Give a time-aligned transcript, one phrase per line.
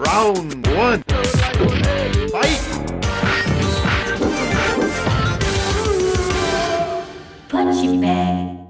[0.00, 1.04] Round one.
[2.32, 2.60] Fight.
[7.50, 8.66] Punching bag.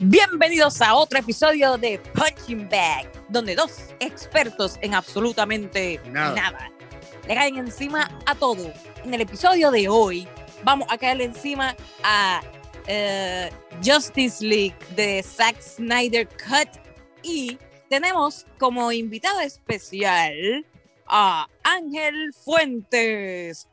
[0.00, 6.34] Bienvenidos a otro episodio de Punching Bag, donde dos expertos en absolutamente Nada.
[6.34, 6.70] nada.
[7.28, 8.72] le caen encima a todo.
[9.04, 10.26] En el episodio de hoy
[10.64, 12.40] vamos a caerle encima a
[12.88, 13.48] eh,
[13.84, 16.89] Justice League de Zack Snyder Cut
[17.22, 20.66] y tenemos como invitado especial
[21.06, 23.68] a Ángel Fuentes.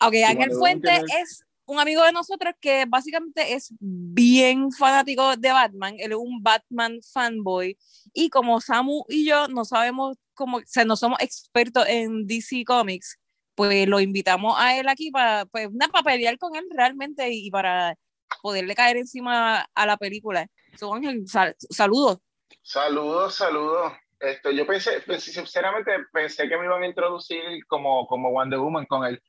[0.00, 5.50] Ok, Ángel Fuentes ¿qué es un amigo de nosotros que básicamente es bien fanático de
[5.52, 5.94] Batman.
[5.98, 7.78] Él es un Batman fanboy.
[8.12, 12.64] Y como Samu y yo no sabemos cómo, o sea, no somos expertos en DC
[12.64, 13.18] Comics,
[13.54, 17.50] pues lo invitamos a él aquí para, pues, nada, para pelear con él realmente y
[17.50, 17.96] para
[18.42, 20.46] poderle caer encima a la película.
[20.78, 22.18] So, Ángel, sal- saludos.
[22.62, 23.92] Saludos, saludos.
[24.20, 28.86] Esto, yo pensé, pensé- sinceramente pensé que me iban a introducir como, como Wonder Woman
[28.86, 29.20] con el.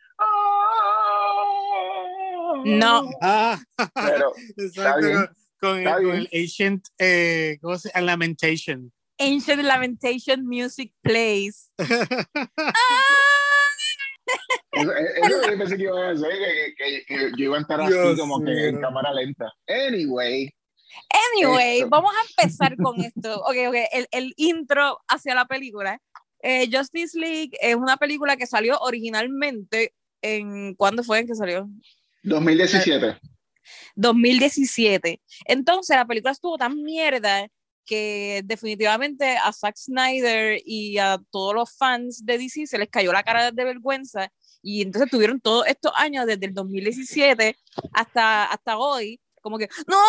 [2.65, 3.09] No.
[3.21, 3.59] Ah,
[3.93, 5.05] Pero exacto.
[5.05, 5.17] bien,
[5.59, 6.15] Con, con el, está con bien.
[6.15, 8.05] el Ancient, eh, ¿cómo se llama?
[8.05, 8.93] Lamentation.
[9.19, 11.71] Ancient Lamentation Music Plays.
[14.71, 17.57] eso, eso es lo que pensé que iban a hacer, que, que- que yo iba
[17.57, 19.51] a estar así Dios como que en cámara lenta.
[19.67, 20.49] Anyway,
[21.35, 21.89] Anyway, Esto.
[21.89, 23.39] vamos a empezar con esto.
[23.41, 25.99] Ok, ok, el, el intro hacia la película.
[26.41, 30.75] Eh, Justice League es una película que salió originalmente en.
[30.75, 31.67] ¿Cuándo fue en que salió?
[32.23, 33.17] 2017.
[33.95, 35.21] 2017.
[35.45, 37.47] Entonces la película estuvo tan mierda
[37.85, 43.11] que definitivamente a Zack Snyder y a todos los fans de DC se les cayó
[43.11, 44.31] la cara de vergüenza
[44.61, 47.57] y entonces tuvieron todos estos años desde el 2017
[47.93, 49.99] hasta, hasta hoy como que, no,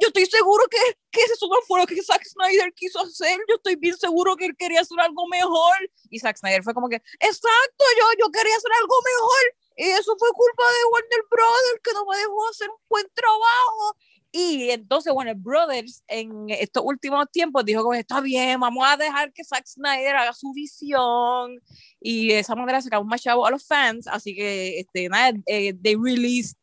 [0.00, 0.76] yo estoy seguro que,
[1.12, 4.44] que eso no fue lo que Zack Snyder quiso hacer, yo estoy bien seguro que
[4.46, 5.76] él quería hacer algo mejor.
[6.10, 9.44] Y Zack Snyder fue como que, exacto, yo, yo quería hacer algo mejor.
[9.76, 13.96] Y eso fue culpa de Warner Brothers, que no me dejó hacer un buen trabajo.
[14.34, 19.30] Y entonces Warner Brothers en estos últimos tiempos dijo como, está bien, vamos a dejar
[19.32, 21.60] que Zack Snyder haga su visión.
[22.00, 24.06] Y de esa manera sacamos más chavo a los fans.
[24.06, 26.56] Así que, este, nada, eh, they released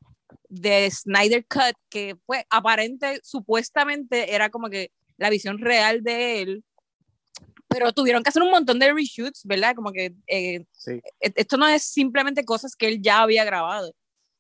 [0.48, 6.64] de Snyder Cut, que fue aparente, supuestamente era como que la visión real de él,
[7.68, 9.76] pero tuvieron que hacer un montón de reshoots, ¿verdad?
[9.76, 10.94] Como que eh, Sí.
[11.20, 13.94] e- esto no es simplemente cosas que él ya había grabado.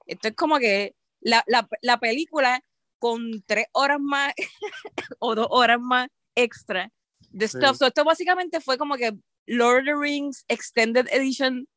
[0.08, 2.64] Esto es como que la, la, la película
[3.00, 4.34] con tres horas más
[5.20, 6.92] o dos horas más extra
[7.32, 7.58] de Sí.
[7.58, 7.78] stuff.
[7.78, 9.14] So, esto básicamente fue como que
[9.48, 11.68] Lord of the Rings Extended Edition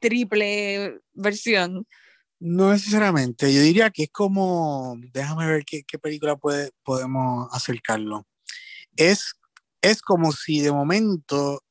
[0.00, 1.86] triple versión.
[2.38, 3.52] No necesariamente.
[3.54, 8.26] Yo diría que es como, déjame ver qué, qué película puede, podemos acercarlo.
[8.96, 9.34] Es,
[9.80, 11.62] es como si de momento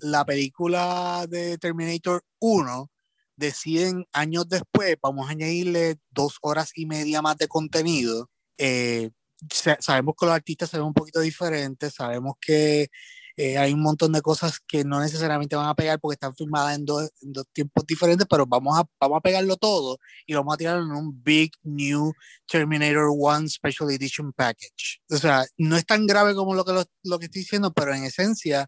[0.00, 2.90] la película de Terminator 1
[3.38, 8.28] deciden años después, vamos a añadirle dos horas y media más de contenido.
[8.58, 9.10] Eh,
[9.52, 12.88] sa- sabemos que los artistas se ven un poquito diferentes, sabemos que
[13.36, 16.76] eh, hay un montón de cosas que no necesariamente van a pegar porque están filmadas
[16.76, 20.52] en dos, en dos tiempos diferentes, pero vamos a, vamos a pegarlo todo y vamos
[20.54, 22.12] a tirar en un Big New
[22.48, 24.98] Terminator 1 Special Edition Package.
[25.08, 27.94] O sea, no es tan grave como lo que, lo, lo que estoy diciendo, pero
[27.94, 28.66] en esencia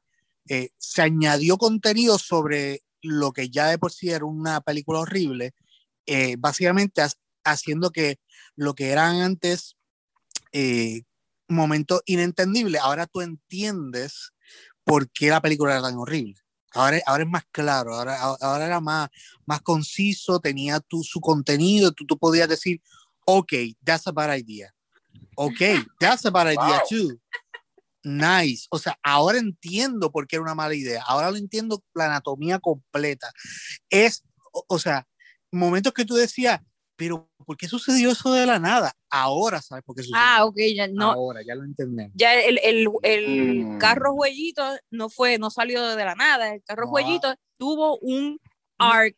[0.49, 5.55] eh, se añadió contenido sobre lo que ya de por sí era una película horrible,
[6.06, 7.11] eh, básicamente ha-
[7.44, 8.19] haciendo que
[8.56, 9.77] lo que eran antes
[10.53, 11.03] eh,
[11.49, 14.33] momentos inentendibles, ahora tú entiendes
[14.84, 16.37] por qué la película era tan horrible.
[16.72, 19.09] Ahora, ahora es más claro, ahora, ahora era más,
[19.44, 22.81] más conciso, tenía tu, su contenido, tú, tú podías decir,
[23.27, 23.53] ok,
[23.84, 24.72] that's a bad idea.
[25.34, 25.60] Ok,
[25.99, 26.89] that's a bad idea Wow.
[26.89, 27.21] too.
[28.03, 28.66] Nice.
[28.71, 31.03] O sea, ahora entiendo por qué era una mala idea.
[31.06, 33.31] Ahora lo entiendo la anatomía completa.
[33.91, 34.22] Es,
[34.53, 35.06] o, o sea,
[35.53, 36.60] momentos que tú decías,
[36.97, 38.92] pero ¿por qué sucedió eso de la nada?
[39.10, 40.21] Ahora sabes por qué sucedió.
[40.22, 42.13] Ah, ok, ya no, Ahora, ya lo entendemos.
[42.15, 43.78] ya el, el, el Mm.
[43.78, 46.91] carro jueguito no fue, no salió de la nada, el carro No.
[46.91, 48.39] jueguito tuvo un
[48.78, 49.16] arc,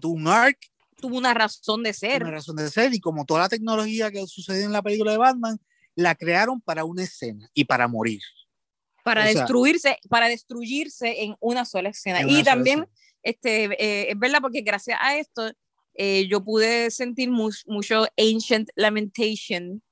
[0.00, 0.58] Tuvo un arc,
[1.00, 2.22] tuvo una razón de ser.
[2.22, 5.18] una razón de ser, y como toda la tecnología que sucedió en la película de
[5.18, 5.58] Batman,
[6.00, 8.20] la crearon para una escena y para morir.
[9.02, 12.20] para o sea- destruirse, para destruirse en una sola escena.
[12.20, 12.92] En y una sola también, escena.
[13.22, 15.50] este, eh, es verdad, porque gracias a esto,
[15.94, 19.82] eh, yo pude sentir mu- mucho Ancient Lamentation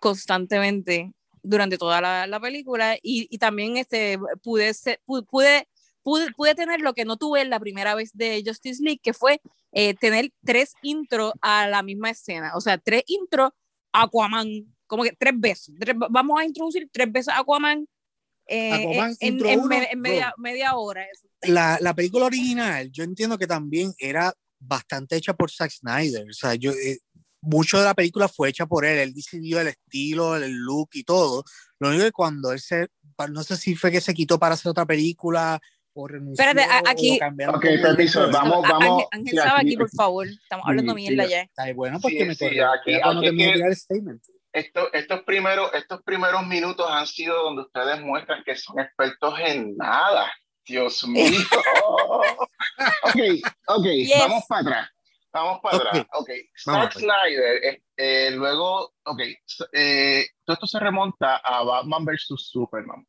[0.00, 1.12] constantemente
[1.42, 5.66] durante toda la, la película y, y también este, pude, ser- pude,
[6.02, 9.40] pude, pude tener lo que no tuve la primera vez de Justice League, que fue
[9.72, 12.52] eh, tener tres intros a la misma escena.
[12.56, 13.50] O sea, tres intros
[13.92, 15.74] Aquaman, como que tres veces.
[15.78, 17.86] Tres- vamos a introducir tres veces Aquaman,
[18.46, 21.06] eh, Aquaman, en, en uno, me- en media, media hora.
[21.42, 26.26] La, la película original, yo entiendo que también era bastante hecha por Zack Snyder.
[26.28, 26.98] O sea, yo, eh,
[27.42, 28.98] mucho de la película fue hecha por él.
[28.98, 31.44] Él decidió el estilo, el look y todo.
[31.78, 32.88] Lo único que cuando él se,
[33.30, 35.60] no sé si fue que se quitó para hacer otra película
[35.96, 36.42] o renunció.
[36.44, 39.04] Espérate, o aquí- cambiaron Ok, permiso, vamos, A- vamos.
[39.12, 40.26] Ángel, Ángel sí, aquí- aquí, por favor.
[40.26, 41.46] Estamos hablando Sí, mierda sí, ya.
[41.56, 42.72] Ay, bueno, pues Sí, que me sí, corrió.
[42.72, 44.22] aquí- aquí que- tirar el statement.
[44.54, 49.76] Estos, estos, primeros, estos primeros minutos han sido donde ustedes muestran que son expertos en
[49.76, 50.32] nada.
[50.64, 51.40] Dios mío.
[53.02, 53.20] ok,
[53.66, 54.18] ok, Yes.
[54.18, 54.90] vamos para atrás.
[55.32, 56.06] Vamos para atrás.
[56.12, 59.20] Ok, Zack Snyder, eh, eh, luego, ok,
[59.72, 62.26] eh, todo esto se remonta a Batman vs.
[62.36, 63.04] Superman.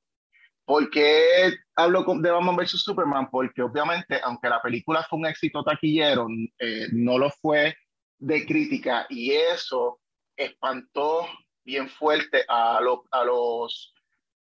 [0.65, 2.81] ¿Por qué hablo de Batman vs.
[2.81, 3.29] Superman?
[3.29, 6.25] Porque obviamente, aunque la película fue un éxito taquillero,
[6.57, 7.75] eh, no lo fue
[8.17, 9.99] de crítica y eso
[10.35, 11.27] espantó
[11.63, 13.93] bien fuerte a, a los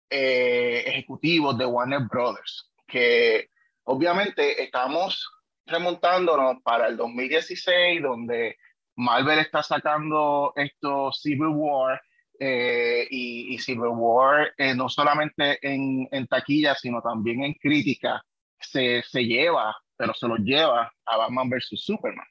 [0.09, 3.49] eh, ejecutivos de Warner Brothers, que
[3.83, 5.29] obviamente estamos
[5.65, 8.57] remontándonos para el 2016, donde
[8.95, 12.01] Marvel está sacando esto Civil War
[12.39, 18.23] eh, y, Civil War eh, no solamente en, en taquilla, sino también en crítica,
[18.59, 21.81] se, se lleva, pero se lo lleva a Batman vs.
[21.83, 22.25] Superman.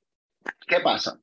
[0.67, 1.21] ¿Qué pasa?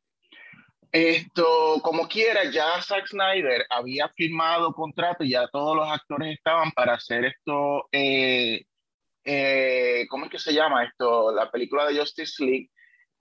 [0.95, 6.71] Esto, como quiera, ya Zack Snyder había firmado contrato y ya todos los actores estaban
[6.71, 8.63] para hacer esto, eh,
[9.25, 11.33] eh, ¿cómo es que se llama esto?
[11.33, 12.69] La película de Justice League.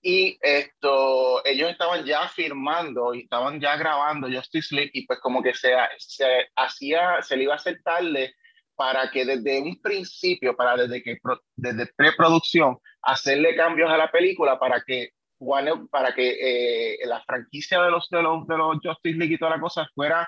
[0.01, 5.43] Y esto, ellos estaban ya firmando y estaban ya grabando Justice League y pues como
[5.43, 8.35] que se, se hacía, se le iba a hacer tarde
[8.75, 11.17] para que desde un principio, para desde que
[11.57, 15.09] desde preproducción, hacerle cambios a la película para que
[15.39, 19.37] Warner, para que eh, la franquicia de los, de, los, de los Justice League y
[19.37, 20.27] toda la cosa fuera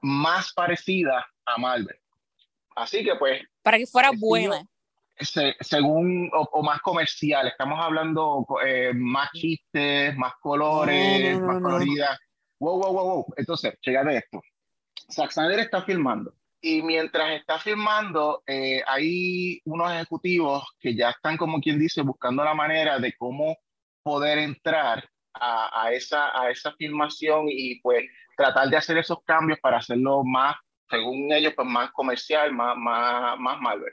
[0.00, 1.96] más parecida a Marvel.
[2.76, 4.66] Así que pues Para que fuera buena.
[5.18, 11.46] se- según o, o más comercial, estamos hablando eh, más chistes, más colores, No, no,
[11.46, 12.18] no, más coloridas.
[12.58, 13.26] Wow, wow, wow, wow.
[13.36, 14.42] Entonces, de esto.
[15.10, 21.36] Zack Snyder está filmando y mientras está filmando, eh, hay unos ejecutivos que ya están,
[21.36, 23.56] como quien dice, buscando la manera de cómo
[24.04, 28.04] poder entrar a, a esa, a esa filmación y pues
[28.36, 30.54] tratar de hacer esos cambios para hacerlo más,
[30.88, 33.92] según ellos, pues más comercial, más, más, más Marvel.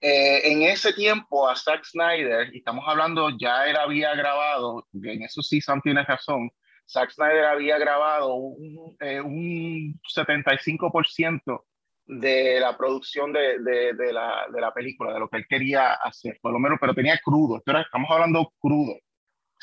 [0.00, 5.22] Eh, en ese tiempo a Zack Snyder, y estamos hablando, ya él había grabado, en
[5.22, 6.50] eso sí Sam tiene razón,
[6.86, 11.64] Zack Snyder había grabado un, eh, un 75%
[12.06, 15.94] de la producción de, de, de, la, de la película, de lo que él quería
[15.94, 18.98] hacer, por lo menos, pero tenía crudo, estamos hablando crudo.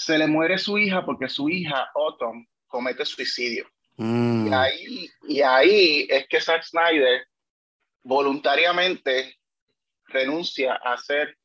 [0.03, 3.69] Se le muere su hija porque su hija, Autumn, comete suicidio.
[3.97, 4.47] Mm.
[4.47, 7.27] Y ahí, y ahí es que Zack Snyder
[8.03, 9.37] voluntariamente
[10.07, 11.37] renuncia a hacer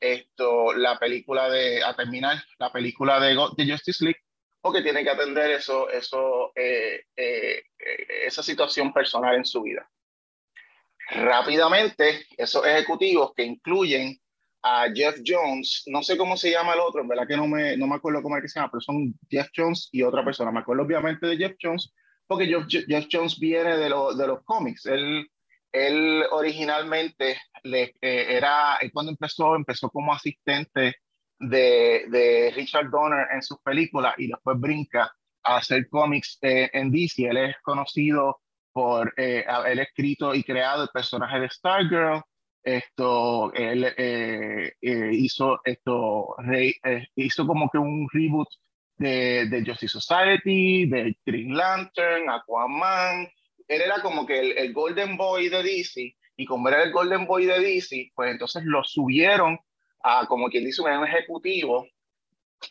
[0.00, 4.20] esto, la película de, a terminar la película de, Go- de Justice League,
[4.62, 7.62] porque tiene que atender eso, eso, eh, eh,
[8.24, 9.86] esa situación personal en su vida.
[11.10, 14.18] Rápidamente, esos ejecutivos que incluyen
[14.64, 17.76] a Jeff Jones, no sé cómo se llama el otro, en verdad que no me,
[17.76, 20.50] no me acuerdo cómo es que se llama, pero son Jeff Jones y otra persona.
[20.52, 21.92] Me acuerdo obviamente de Jeff Jones,
[22.26, 24.86] porque Jeff, Jones viene de, lo- de los cómics.
[24.86, 25.26] Él,
[25.72, 30.96] él originalmente eh, era, cuando empezó, empezó como asistente
[31.38, 35.12] de, de Richard Donner en sus películas y después brinca
[35.44, 37.26] a hacer cómics eh, en DC.
[37.28, 38.40] Él es conocido
[38.72, 42.22] por eh, haber escrito y creado el personaje de Stargirl.
[42.64, 48.48] Esto, él eh, eh, hizo esto, re- eh, hizo como que un reboot
[48.96, 53.28] de, de Justice Society, de Green Lantern, Aquaman.
[53.68, 57.26] Él era como que el, el Golden Boy de DC, y como era el Golden
[57.26, 59.58] Boy de DC, pues entonces lo subieron
[60.02, 61.86] a, como quien dice, un ejecutivo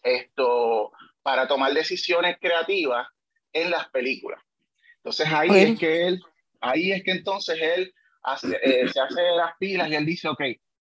[0.04, 3.08] esto, para tomar decisiones creativas
[3.52, 4.42] en las películas.
[4.98, 6.22] Entonces ahí es que él,
[6.62, 7.94] ahí es que entonces él
[8.24, 10.42] hace, eh, se hace las pilas y él dice, ok,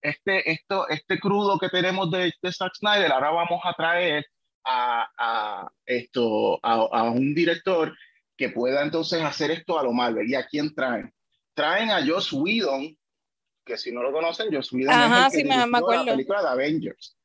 [0.00, 4.26] este, esto, este crudo que tenemos de, de Zack Snyder, ahora vamos a traer
[4.64, 7.96] a, a esto, a, a un director
[8.36, 10.28] que pueda entonces hacer esto a lo Marvel.
[10.28, 11.12] ¿Y a quién traen?
[11.54, 12.96] Traen a Joss Whedon,
[13.64, 16.04] que si no lo conocen, Joss Whedon Ajá, es el que sí, me- me acuerdo.
[16.04, 17.16] la película de Avengers.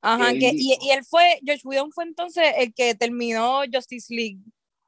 [0.00, 4.14] Ajá, él que, y, y él fue, Josh Whedon fue entonces el que terminó Justice
[4.14, 4.38] League.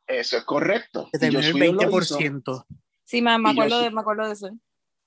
[0.07, 1.09] Eso es correcto.
[1.13, 2.19] Que terminó el Whedon lo hizo.
[3.07, 3.09] 20%.
[3.09, 3.85] Sí, me, me Y yo acuerdo, sí.
[3.85, 4.51] de, me acuerdo de eso.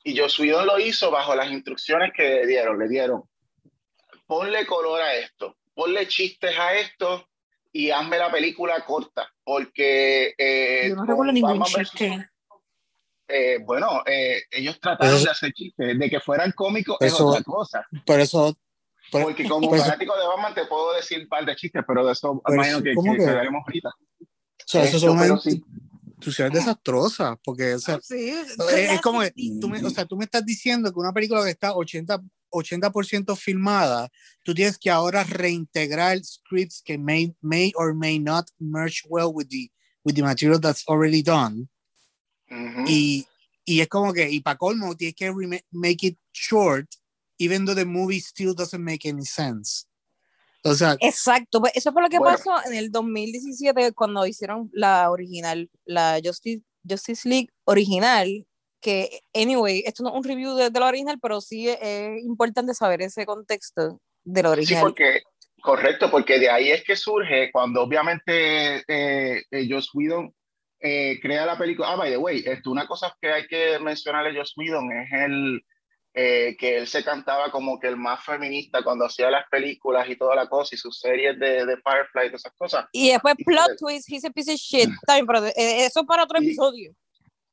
[0.03, 2.79] Y Whedon lo hizo bajo las instrucciones que le dieron.
[2.79, 3.23] Le dieron,
[4.25, 7.27] ponle color a esto, ponle chistes a esto
[7.71, 10.33] y hazme la película corta, porque...
[10.37, 12.29] Eh, Yo no recuerdo ningún chiste.
[13.27, 17.27] eh, bueno, eh, ellos trataron Eso- de hacer chistes, de que fueran cómicos es Eso-
[17.27, 17.85] otra cosa.
[18.05, 18.55] Por eso,
[19.11, 21.83] por- Porque como por eso- fanático de Batman te puedo decir un par de chistes,
[21.85, 23.25] pero de eso Pero imagino que, ¿cómo que que?
[23.25, 23.89] quedaremos ahorita.
[23.89, 24.25] o
[24.65, 25.17] sea, eso son
[26.19, 30.17] instituciones desastrosas, porque o sea, Sí, es, es como que tú me, o sea, tú
[30.17, 32.21] me estás diciendo que una película que está 80,
[32.51, 34.09] 80% filmada,
[34.43, 39.47] tú tienes que ahora reintegrar scripts que may, may or may not merge well with
[39.49, 39.71] the,
[40.03, 41.69] with the material that's already done.
[42.51, 42.85] Ujú.
[42.87, 43.25] Y,
[43.65, 45.31] y es como que, y para colmo, tienes que
[45.71, 46.87] make it short,
[47.37, 49.85] even though the movie still doesn't make any sense.
[50.63, 52.37] O sea, Exacto, pues eso fue lo que Bueno.
[52.37, 58.45] pasó en el 2017 cuando hicieron la original, la Justice, Justice League original,
[58.81, 62.23] que, anyway, esto no es un review de, de la original, pero sí es, es
[62.23, 64.83] importante saber ese contexto de la Sí, original.
[64.83, 65.21] porque,
[65.61, 70.33] correcto, porque de ahí es que surge cuando obviamente eh, eh, Joss Whedon
[70.81, 71.91] eh, crea la película.
[71.91, 75.09] Ah, by the way, esto, una cosa que hay que mencionarle a Joss Whedon es
[75.11, 75.61] el
[76.13, 80.15] eh, que él se cantaba como que el más feminista cuando hacía las películas y
[80.17, 82.85] toda la cosa y sus series de, de Firefly y todas esas cosas.
[82.91, 84.89] Y después Y plot que- twist, he's a piece of shit.
[85.07, 86.93] Bien, pero eh, eso para otro Y- episodio.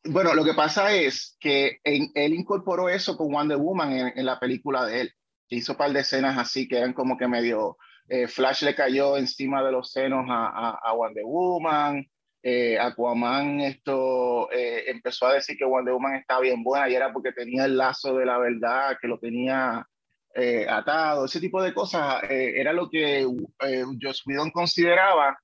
[0.09, 4.25] Bueno, lo que pasa es que en- él incorporó eso con Wonder Woman en, en
[4.27, 5.13] la película de él.
[5.49, 7.77] Hizo un par de escenas así que eran como que medio.
[8.09, 12.07] eh, Flash le cayó encima de los senos a, a, a Wonder Woman.
[12.49, 17.12] Eh, Aquaman esto, eh, empezó a decir que Wonder Woman estaba bien buena y era
[17.12, 19.85] porque tenía el lazo de la verdad, que lo tenía
[20.33, 21.25] eh, atado.
[21.25, 25.37] Ese tipo de cosas eh, era lo que eh, Joss Whedon consideraba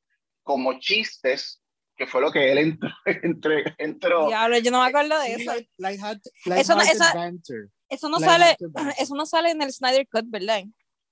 [0.45, 1.61] como chistes,
[1.97, 2.91] que fue lo que él entró.
[3.05, 5.53] entre- entró Diablo, yo no me acuerdo de eso.
[6.61, 6.83] Eso no-.
[7.89, 8.57] Eso no sale,
[8.97, 10.63] eso no sale en el Snyder Cut, ¿verdad?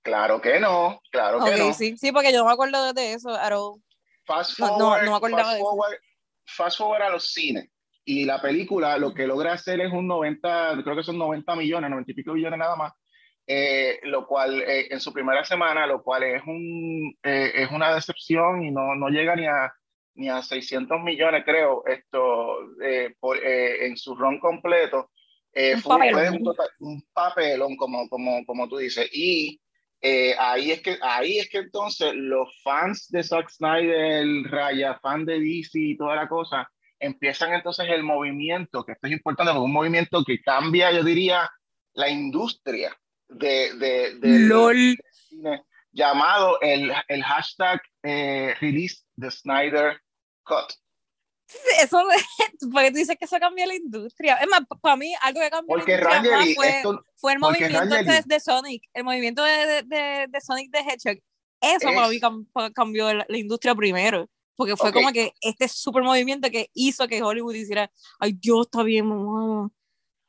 [0.02, 1.74] Claro que no, claro que Ok, no.
[1.74, 3.52] sí, sí, porque yo no me acuerdo de eso at
[4.34, 5.94] Fast No, no- forward, no me acordaba fast forward,
[6.46, 7.68] fast forward a los cines.
[8.04, 11.90] Y la película lo que logra hacer es un 90, creo que son 90 millones,
[11.90, 12.92] 90 y pico millones nada más.
[13.46, 17.92] eh, lo cual eh, en su primera semana, lo cual es, un, eh, es una
[17.92, 19.72] decepción y no, no llega ni a,
[20.14, 25.10] ni a 600 millones, creo, esto eh, por, eh, en su run completo.
[25.52, 26.34] Eh, Un fue, papelón.
[26.46, 29.08] un, un papelón, como, como, como tú dices.
[29.12, 29.60] Y
[30.00, 35.24] eh, ahí, es que, ahí es que entonces los fans de Zack Snyder, Raya, fan
[35.24, 39.64] de DC y toda la cosa, empiezan entonces el movimiento, que esto es importante, porque
[39.64, 41.50] un movimiento que cambia, yo diría,
[41.94, 42.96] la industria
[43.28, 44.96] de, de, del LOL.
[45.12, 50.00] cine, llamado el, el hashtag eh, release the Snyder
[50.44, 50.72] Cut.
[51.82, 52.02] Eso,
[52.72, 54.36] porque tú dices que eso cambia la industria.
[54.36, 57.32] Es más, para mí, algo que cambió Porque la industria más Rangel, fue, esto, fue
[57.32, 61.22] el movimiento Rangel- este de Sonic, el movimiento de, de, de, de Sonic the Hedgehog.
[61.60, 64.28] Eso para Es- mí cam- pa- cambió la, la industria primero.
[64.56, 64.94] Porque fue Ok.
[64.94, 69.68] como que este super movimiento que hizo que Hollywood hiciera, ay Dios, está bien, a,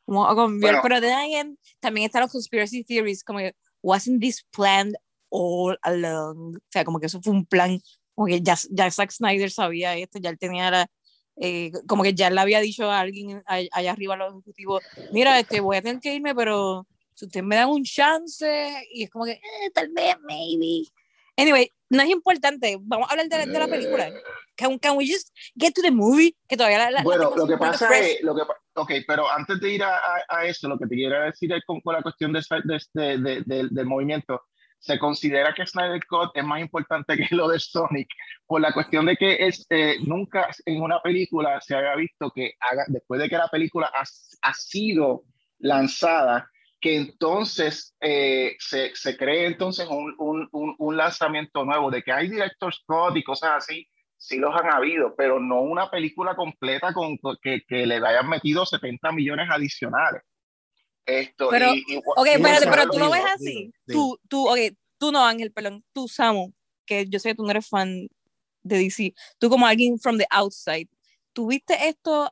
[0.08, 0.76] vamos a cambiar.
[0.76, 0.82] Bueno.
[0.84, 4.96] Pero then again, también están los conspiracy theories, como que, wasn't this planned
[5.30, 6.56] all along?
[6.56, 7.80] O sea, como que eso fue un plan,
[8.16, 10.88] como que ya, ya Zack Snyder sabía esto, ya él tenía la,
[11.38, 15.40] eh, como que ya le había dicho a alguien allá arriba a los ejecutivos, mira,
[15.40, 19.10] este, voy a tener que irme, pero si ustedes me dan un chance, y es
[19.10, 20.88] como que, "Eh, tal vez, maybe.
[21.38, 24.12] Anyway, no es importante, vamos a hablar de, la- de la película.
[24.56, 26.36] Can, can we just get to the movie?
[26.48, 28.18] Que todavía la, la- Bueno, lo que pasa fresh.
[28.18, 28.42] es, lo que,
[28.76, 31.64] ok, pero antes de ir a, a- a eso, lo que te quiero decir es
[31.66, 34.42] con, con la cuestión de- de- del movimiento.
[34.82, 38.10] Se considera que Snyder Cut es más importante que lo de Sonic,
[38.48, 42.54] por la cuestión de que es, eh, nunca en una película se había visto que
[42.60, 45.24] haga, después de que la película ha, sido
[45.60, 52.12] lanzada, que entonces eh, se, se cree entonces un, un, un, lanzamiento nuevo, de que
[52.12, 56.92] hay director Scott y cosas así, sí los han habido, pero no una película completa
[56.92, 60.24] con, con- que, que le hayan metido 70 millones adicionales.
[61.06, 63.72] Esto, Pero, y, y- Ok, y espérate, pero tú lo ves así.
[63.88, 64.58] Tú, tú, ok,
[64.98, 66.54] tú no, Ángel, perdón, tú, Samu,
[66.86, 68.08] que yo sé que tú no eres fan
[68.64, 69.14] de DC.
[69.40, 70.88] Tú como alguien from the outside,
[71.34, 72.32] ¿tuviste esto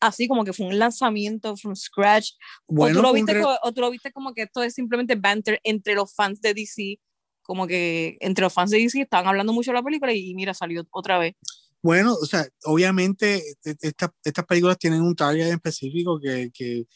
[0.00, 2.32] así como que fue un lanzamiento from scratch?
[2.66, 4.74] o, Bueno, tú lo viste re- co- o tú lo viste como que esto es
[4.74, 6.98] simplemente banter entre los fans de DC?
[7.42, 10.52] Como que entre los fans de DC estaban hablando mucho de la película y mira,
[10.52, 11.34] salió otra vez.
[11.80, 16.86] Bueno, o sea, obviamente e- estas estas películas tienen un target específico que, que,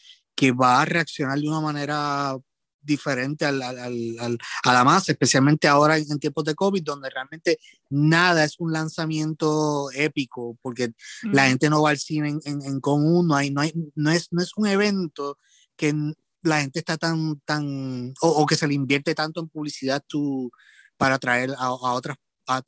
[0.43, 2.37] que va a reaccionar de una manera
[2.81, 3.79] diferente al, al-
[4.19, 7.59] al- a la masa, especialmente ahora en, en tiempos de COVID, donde realmente
[7.91, 10.93] nada es un lanzamiento épico, porque
[11.33, 14.11] la gente no va al cine en, en, en común, no, hay, no, hay, no,
[14.11, 15.39] es, no es un evento
[15.77, 15.95] que
[16.43, 20.51] la gente está tan, tan o, o que se le invierte tanto en publicidad tu-
[20.97, 22.17] para atraer a, a otras,
[22.49, 22.63] a,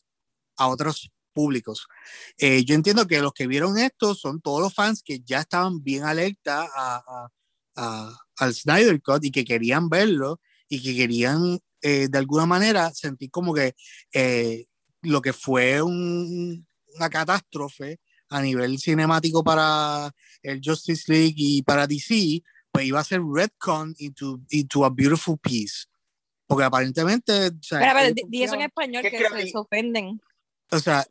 [0.59, 1.89] a otros públicos.
[2.39, 5.83] Eh, yo entiendo que los que vieron esto son todos los fans que ya estaban
[5.83, 7.29] bien alerta a, a-
[7.77, 12.91] a- al Snyder Cut y que querían verlo y que querían eh, de alguna manera
[12.95, 13.75] sentir como que
[14.13, 14.65] eh,
[15.03, 16.67] lo que fue un-
[16.97, 18.01] una catástrofe
[18.31, 20.11] a nivel cinemático para
[20.43, 25.37] el Justice League y para DC, pues iba a ser retcon into, into a beautiful
[25.39, 25.85] piece.
[26.47, 29.59] Porque aparentemente, o sea, espera, ellos di- di eso en español ¿Qué que se, se
[29.59, 30.21] ofenden.
[30.71, 31.05] o sea,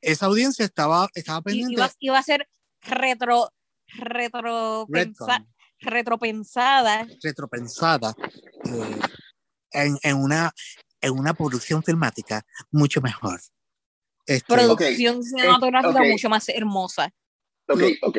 [0.00, 2.48] esa audiencia estaba, estaba I- pendiente Iba, iba a ser
[2.82, 3.50] retro,
[3.88, 5.46] retro, retcon,
[5.80, 7.06] retropensada.
[7.22, 8.14] retropensada
[8.64, 9.00] eh,
[9.72, 10.52] en, en, una,
[11.00, 13.40] en una producción filmática mucho mejor.
[14.26, 16.06] Este, producción cinematográfica ok.
[16.08, 17.12] mucho más hermosa.
[17.68, 18.18] Ok, Lo- ok.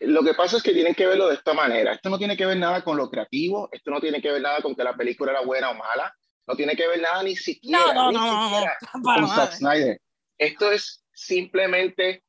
[0.00, 1.94] Lo que pasa es que tienen que verlo de esta manera.
[1.94, 4.60] Esto no tiene que ver nada con lo creativo, esto no tiene que ver nada
[4.60, 6.12] con que la película era buena o mala,
[6.46, 9.28] no tiene que ver nada ni siquiera, No, no, ni no, no, no, siquiera con.
[9.28, 10.00] Zack Snyder.
[10.36, 12.22] Esto es simplemente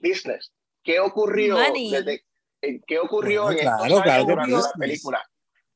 [0.00, 0.52] business.
[0.82, 1.90] ¿Qué ocurrió Money.
[1.90, 2.24] desde
[2.86, 5.30] qué ocurrió Bueno, en claro, estos claro años durante la película?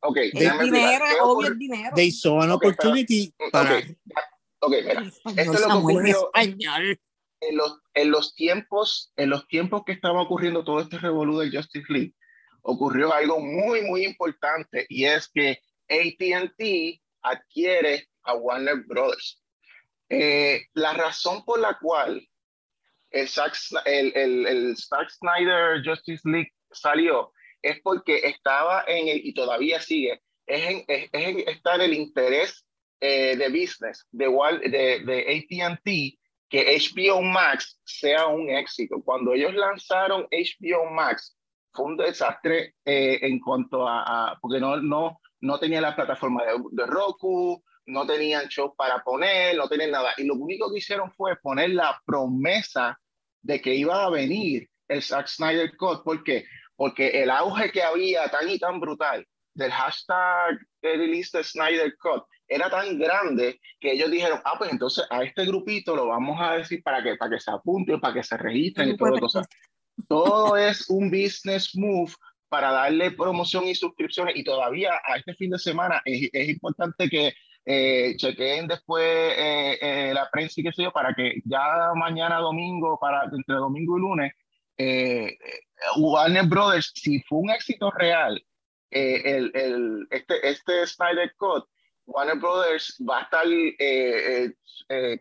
[0.04, 1.08] Ok, déjame dinero, explicar.
[1.14, 1.52] ¿Qué obvio ocurrió?
[1.52, 1.90] el dinero.
[1.94, 3.84] they saw an Ok, pero- opportunity para Ok,
[4.60, 5.02] ok, mira.
[5.02, 7.00] Español, Esto es lo que ocurrió- español.
[7.40, 11.54] en los, en los tiempos en los tiempos que estaba ocurriendo todo este revolú del
[11.56, 12.14] Justice League
[12.62, 19.40] ocurrió algo muy muy importante y es que AT&T adquiere a Warner Brothers
[20.08, 22.20] Eh, la razón por la cual
[23.10, 23.54] el Zack,
[23.86, 29.80] el, el, el Zack Snyder Justice League salió es porque estaba en el, y todavía
[29.80, 32.66] sigue es en, es, en- está el interés
[33.00, 34.26] eh, de business de,
[34.68, 39.00] de, de AT&T que HBO Max sea un éxito.
[39.04, 41.36] Cuando ellos lanzaron HBO Max,
[41.72, 46.44] fue un desastre eh, en cuanto a, a- porque no, no, no tenía la plataforma
[46.44, 50.12] de, de Roku, no tenían show para poner, no tenían nada.
[50.18, 53.00] Y lo único que hicieron fue poner la promesa
[53.40, 56.04] de que iba a venir el Zack Snyder Cut.
[56.04, 56.44] ¿Por qué?
[56.82, 62.24] Porque el auge que había tan y tan brutal del hashtag eh, release Snyder Cut
[62.48, 66.54] era tan grande que ellos dijeron, ah, pues entonces a este grupito lo vamos a
[66.54, 69.14] decir para que, para que se apunten, para que se registren y todo.
[69.14, 69.42] eso.
[70.08, 72.14] todo es un business move
[72.48, 77.08] para darle promoción y suscripciones y todavía a este fin de semana es, es importante
[77.08, 77.32] que
[77.64, 82.38] eh, chequeen después eh, eh, la prensa y qué sé yo para que ya mañana
[82.38, 84.32] domingo, para entre domingo y lunes,
[84.78, 85.38] eh,
[85.96, 88.42] Warner Brothers, si fue un éxito real,
[88.90, 91.64] eh, el, el, este, este Snyder Cut,
[92.06, 94.52] Warner Brothers va a estar eh,
[94.88, 95.18] eh,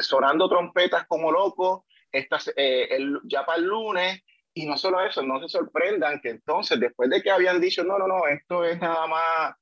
[0.00, 4.22] sonando trompetas como loco estas, el, ya para el lunes.
[4.54, 7.98] Y no solo eso, no se sorprendan que entonces, después de que habían dicho, no,
[7.98, 9.54] no, no, esto es nada más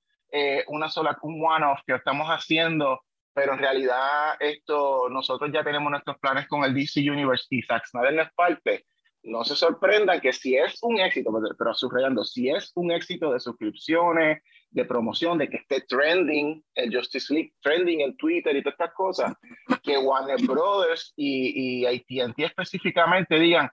[0.67, 3.01] una sola, un one-off que estamos haciendo,
[3.33, 7.87] pero en realidad esto, nosotros ya tenemos nuestros planes con el DC Universe y Zack
[7.87, 8.85] Snyder no es parte.
[9.23, 13.41] No se sorprendan que si es un éxito, pero- subrayando, si es un éxito de
[13.41, 18.75] suscripciones, de promoción, de que esté trending, el Justice League trending en Twitter y todas
[18.75, 19.35] estas cosas,
[19.83, 23.69] que Warner Brothers y, y AT&T específicamente digan,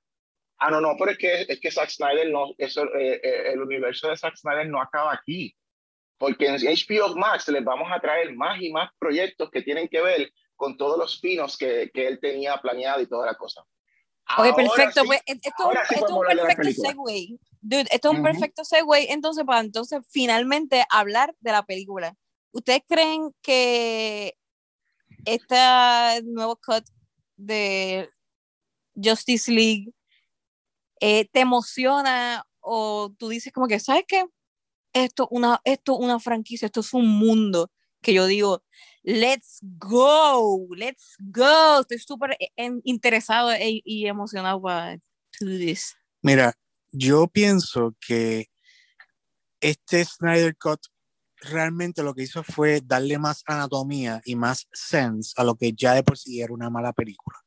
[0.57, 3.62] ah, no, no, pero es que, es que Zack Snyder no, eso, eh, eh, el
[3.62, 5.55] universo de Zack Snyder no acaba aquí.
[6.17, 10.01] Porque en HBO Max les vamos a traer más y más proyectos que tienen que
[10.01, 13.63] ver con todos los pinos que, que él tenía planeado y toda la cosa.
[14.37, 15.01] Oye, perfecto.
[15.01, 17.39] sí, pues, esto, sí esto es un perfecto segue.
[17.61, 18.23] Dude, esto es un Ujú.
[18.23, 22.15] perfecto segue entonces para entonces finalmente hablar de la película.
[22.51, 24.37] ¿Ustedes creen que
[25.25, 25.55] este
[26.23, 26.85] nuevo cut
[27.35, 28.09] de
[28.95, 29.91] Justice League
[30.99, 34.25] eh, te emociona o tú dices como que, ¿sabes qué?
[34.93, 38.63] Esto una, esto es una franquicia, esto es un mundo que yo digo,
[39.08, 41.80] let's go, let's go.
[41.80, 44.98] Estoy súper eh, interesado e- y emocionado para
[45.39, 45.96] to this.
[46.22, 46.54] Mira,
[46.91, 48.50] yo pienso que
[49.62, 50.82] este Snyder Cut
[51.39, 55.93] realmente lo que hizo fue darle más anatomía y más sense a lo que ya
[55.93, 57.38] de por sí era una mala película.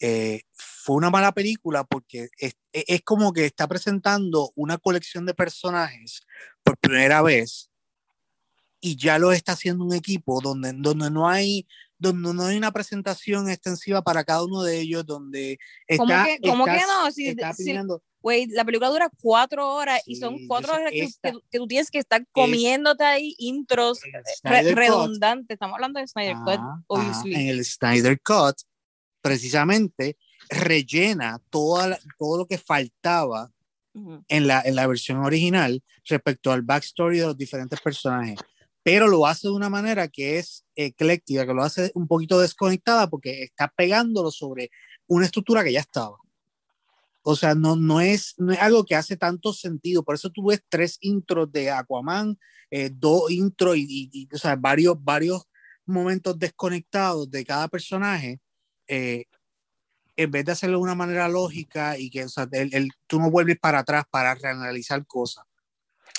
[0.00, 5.34] Eh, fue una mala película porque es- es como que está presentando una colección de
[5.34, 6.22] personajes
[6.64, 7.69] por primera vez
[8.80, 11.66] y ya lo está haciendo un equipo donde, donde no hay
[11.98, 15.58] donde no hay una presentación extensiva para cada uno de ellos donde
[15.98, 17.10] ¿Cómo está, que- cómo que está- no?
[17.12, 17.76] Si- está si-
[18.22, 21.42] Güey, la película dura cuatro horas y Sí, son yo cuatro horas que, que tú-
[21.50, 24.12] que tú tienes que estar comiéndote ahí intros el
[24.50, 25.54] re- redundantes.
[25.54, 27.32] Estamos hablando de Snyder Cut, Ajá, obviously.
[27.34, 28.56] ajá, en el Snyder Cut,
[29.22, 30.16] precisamente
[30.48, 33.50] rellena toda la- todo lo que faltaba
[33.94, 34.24] Ujú.
[34.28, 38.38] en la, en la versión original respecto al backstory de los diferentes personajes.
[38.82, 43.08] Pero lo hace de una manera que es ecléctica, que lo hace un poquito desconectada
[43.10, 44.70] porque está pegándolo sobre
[45.06, 46.16] una estructura que ya estaba.
[47.22, 50.02] O sea, no, no, es, no es algo que hace tanto sentido.
[50.02, 52.38] Por eso tú ves tres intros de Aquaman,
[52.70, 55.42] eh, dos intros y, y- y, o sea, varios, varios
[55.86, 58.40] momentos desconectados de cada personaje.
[58.88, 59.24] eh,
[60.16, 63.18] en vez de hacerlo de una manera lógica y que o sea, el, el- tú
[63.20, 65.44] no vuelves para atrás para reanalizar cosas.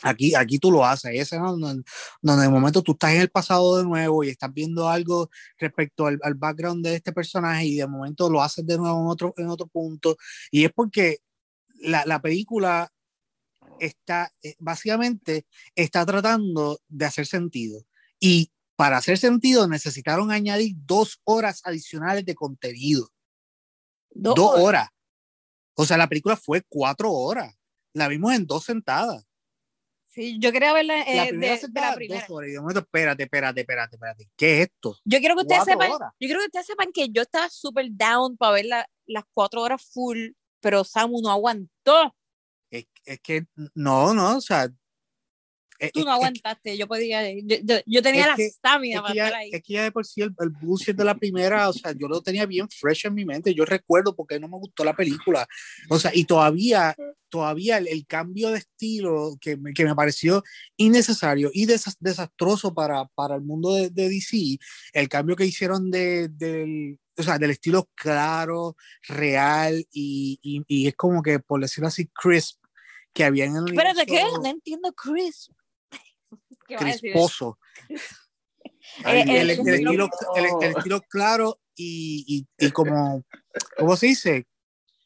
[0.04, 1.56] Aquí, aquí tú lo haces, ese ¿no?
[1.58, 1.84] donde,
[2.22, 6.08] donde de momento tú estás en el pasado de nuevo y estás viendo algo respecto
[6.08, 9.34] al, al background de este personaje y de momento lo haces de nuevo en otro,
[9.38, 10.18] en otro punto.
[10.50, 11.20] Y es porque
[11.82, 12.92] la, la película
[13.80, 17.86] está, eh, básicamente, está tratando de hacer sentido.
[18.20, 23.10] Y para hacer sentido necesitaron añadir dos horas adicionales de contenido
[24.14, 24.64] Dos dos horas.
[24.64, 24.90] horas.
[25.76, 27.56] O sea, la película fue cuatro horas.
[27.94, 29.26] La vimos en dos sentadas.
[30.14, 32.20] Sí, yo quería verla eh, la de, primera de sentada, la primera.
[32.22, 32.50] dos horas.
[32.50, 34.30] Y de momento, espérate, espérate, espérate, espérate.
[34.36, 34.98] ¿Qué es esto?
[35.06, 36.10] Yo quiero que ustedes sepan, horas.
[36.20, 39.62] yo quiero que ustedes sepan que yo estaba súper down para ver la- las cuatro
[39.62, 42.14] horas full, pero Samu no aguantó.
[42.70, 44.70] Es, es que, no, no, o sea.
[45.82, 49.34] Es- Tú no aguantaste, yo podía, yo, yo, yo tenía la estamina Es para estar
[49.34, 49.50] ahí.
[49.52, 52.08] es que ya de por sí el, el bullshit de la primera, o sea, yo
[52.08, 53.54] lo tenía bien fresh en mi mente.
[53.54, 55.48] Yo recuerdo porque no me gustó la película.
[55.90, 56.96] O sea, y todavía,
[57.30, 60.44] todavía el, el cambio de estilo que me, que me pareció
[60.78, 64.58] innecesario y desas- desastroso para, para el mundo de, de DC,
[64.94, 68.76] el cambio que hicieron de, del, o sea, del estilo claro,
[69.08, 72.60] real y, y, y es como que, por decirlo así, crisp
[73.14, 74.14] que había en el Espérate, ¿qué?
[74.14, 75.50] universo No entiendo, Chris.
[75.90, 75.98] ¿Qué
[76.32, 76.61] vas a decir?
[76.78, 77.58] Crisposo.
[79.06, 82.26] Eh, el, eh, el- estilo, el, el estilo claro y,
[82.60, 83.24] y, y como,
[83.78, 84.48] ¿cómo se dice?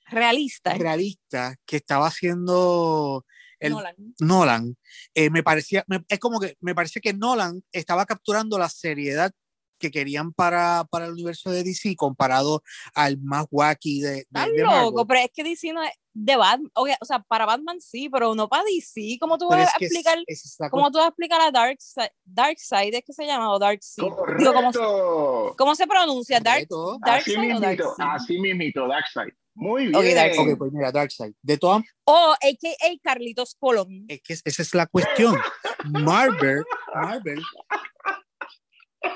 [0.08, 0.74] Realista.
[0.74, 3.26] Realista que estaba haciendo
[3.60, 3.96] el Nolan.
[4.20, 4.78] Nolan.
[5.14, 9.32] Eh, me parecía, me- es como que me parece que Nolan estaba capturando la seriedad
[9.78, 15.06] que querían para, para el universo de DC comparado al más wacky de, de, loco,
[15.06, 16.72] pero es que DC no es de Batman.
[16.74, 19.18] O sea, para Batman sí, pero no para DC.
[19.20, 20.18] ¿Cómo tú Pero vas es a es- explicar?
[20.26, 22.08] es la ¿Cómo tú vas a explicar a Darkseid?
[22.24, 24.04] Darkseid es que se llama o Darkseid.
[24.38, 25.56] Digo, ¿cómo.
[25.58, 26.40] ¿cómo se pronuncia?
[26.40, 26.98] Dark, Correcto.
[27.02, 28.08] Así Darkseid o mismito, Darkseid.
[28.16, 29.34] así mismito, Darkseid.
[29.58, 30.16] Muy Ok, bien.
[30.16, 30.52] Darkseid.
[30.54, 31.34] Ok, pues mira, Darkseid.
[31.42, 34.06] De todas O AKA Carlitos Colón.
[34.08, 35.38] es que esa es la cuestión.
[35.86, 37.42] Marvel, Marvel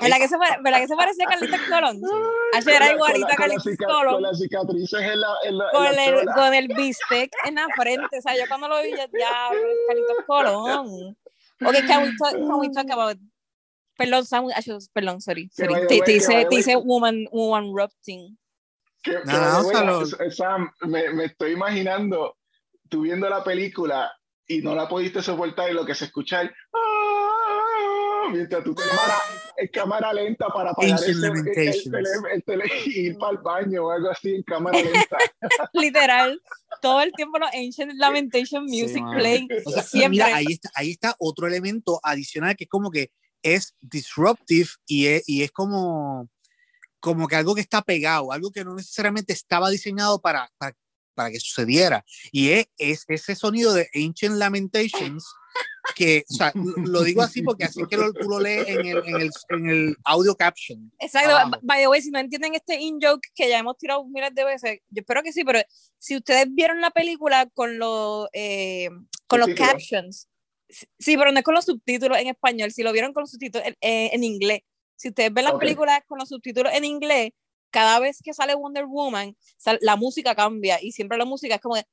[0.00, 2.00] ¿Verdad que se, pare- ¿verdad que se parece a Carlitos Colón?
[2.54, 4.14] Ayer era igualito a Carlitos Colón.
[4.14, 7.54] Con las cicatrices en la, en la, en Con la el, con el bistec en
[7.56, 8.18] la frente.
[8.18, 9.50] O sea, yo cuando lo vi, yo, ya,
[9.88, 11.16] Carlitos Colón.
[11.62, 13.18] Ok, can we talk, can we talk about...
[13.96, 15.50] Perdón, Samu, ah, yo- perdón, sorry.
[15.52, 15.86] Sorry.
[15.86, 18.38] Te, te hice, te hice woman, woman rupting.
[19.02, 20.02] Que- Gonzalo.
[20.04, 22.36] la- Sam, me, me estoy imaginando
[22.88, 24.10] tú viendo la película
[24.46, 28.82] y no la pudiste soportar y lo que se escucha es "Ah", mientras tú te
[28.82, 29.14] cámara,
[29.56, 31.84] en cámara lenta para ese- el, el Lamentations.
[31.90, 35.18] tele- el tele- y ir para el baño o algo así en cámara lenta.
[35.72, 36.40] Literal,
[36.80, 39.18] todo el tiempo los Ancient Lamentation Sí, Music mano.
[39.18, 39.48] playing.
[39.66, 40.10] O sea, Siempre.
[40.10, 43.10] mira, ahí está, ahí está otro elemento adicional que es como que
[43.42, 46.28] es disruptive y es, y es como,
[47.00, 50.76] como que algo que está pegado, algo que no necesariamente estaba diseñado para, para,
[51.14, 52.04] para que sucediera.
[52.32, 55.24] Y es, es ese sonido de Ancient Lamentations
[55.94, 58.84] que, o sea, lo digo así porque así es que lo, tú lo lees en
[58.86, 60.92] el, en el, en el audio caption.
[60.98, 61.58] Exacto, abajo.
[61.62, 64.80] by the way, si no entienden este in-joke que ya hemos tirado miles de veces,
[64.88, 65.60] yo espero que sí, pero
[65.98, 68.88] si ustedes vieron la película con los, eh,
[69.26, 69.72] con los Subtítulos.
[69.72, 70.28] captions,
[70.98, 73.66] sí, pero no es con los subtítulos en español, si lo vieron con los subtítulos
[73.66, 74.60] en, eh, en inglés,
[74.96, 75.60] si ustedes ven las Ok.
[75.60, 77.30] películas con los subtítulos en inglés,
[77.70, 81.60] cada vez que sale Wonder Woman, sal- la música cambia y siempre la música es
[81.60, 81.86] como de...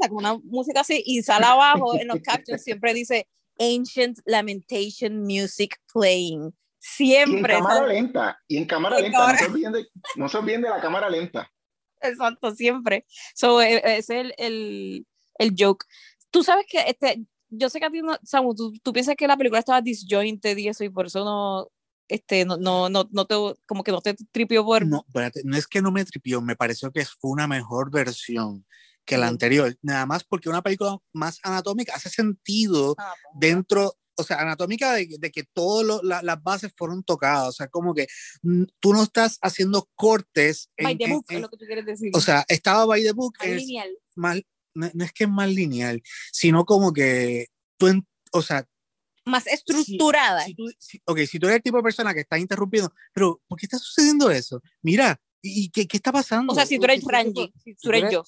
[0.00, 5.22] Sea, como una música así y sale abajo en los captions siempre dice Ancient Lamentation
[5.22, 6.52] Music Playing.
[6.98, 7.54] Y en Siempre.
[7.54, 7.92] cámara ¿sabes?
[7.92, 9.86] lenta, y en cámara En lenta, no se, olviden de,
[10.16, 11.52] no se olviden de la cámara lenta.
[12.00, 13.04] Exacto, siempre.
[13.34, 15.06] So, eh, ese es el, el,
[15.38, 15.84] el joke.
[16.30, 19.26] Tú sabes que este, yo sé que a ti no, Samu, tú, tú piensas que
[19.26, 21.70] la película estaba disjointed y eso, y por eso no,
[22.08, 23.34] este, no, no, no, no te,
[23.66, 24.86] como que no te tripió por.
[24.86, 28.64] No, espérate, no es que no me tripió, me pareció que fue una mejor versión
[29.10, 33.40] que la anterior, nada más porque una película más anatómica hace sentido Ah, pues.
[33.40, 37.94] dentro, o sea, anatómica de, de que todas las bases fueron tocadas, o sea, como
[37.94, 38.06] que
[38.42, 40.70] mm, tú no estás haciendo cortes.
[40.82, 42.10] By en- the en- book, es en- lo que tú quieres decir.
[42.14, 43.90] o sea, estaba by the book, Más es lineal.
[44.16, 44.40] más,
[44.74, 47.46] no, no es que es más lineal, sino como que
[47.78, 47.86] tú,
[48.32, 48.66] o sea,
[49.26, 50.44] Más estructurada.
[50.44, 53.40] si tú, si- ok, si tú eres el tipo de persona que está interrumpiendo, pero
[53.48, 54.60] ¿por qué está sucediendo eso?
[54.82, 56.52] Mira, ¿y qué, qué está pasando?
[56.52, 58.24] O sea, si tú eres ¿Qué- qué- Ranji, si tú eres yo.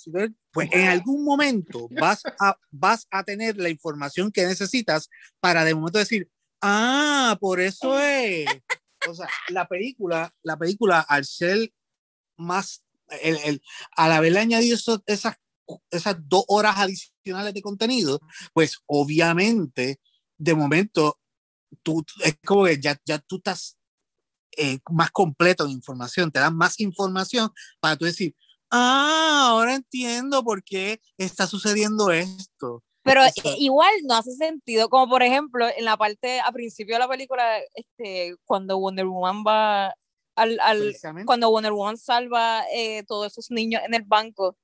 [0.52, 5.08] pues en algún momento vas a, vas a tener la información que necesitas
[5.40, 6.28] para de momento decir,
[6.62, 8.46] ah, por eso es.
[9.08, 11.72] O sea, la película, la película al ser
[12.36, 12.82] más,
[13.22, 13.62] el, el-
[13.96, 15.36] al haberle añadido eso- esas,
[15.90, 18.20] esas dos horas adicionales de contenido,
[18.52, 20.00] pues obviamente,
[20.38, 21.18] de momento,
[21.82, 23.76] tú, es como que ya, ya tú estás
[24.56, 28.34] eh, más completo en información, te dan más información para tú decir,
[28.70, 32.82] ah, ahora entiendo por qué está sucediendo esto.
[33.04, 33.22] Pero
[33.58, 37.58] igual no hace sentido, como por ejemplo en la parte a principio de la película,
[37.74, 39.94] este, cuando Wonder Woman va
[40.36, 40.94] al, al
[41.26, 44.56] cuando Wonder Woman salva eh, todos esos niños en el banco,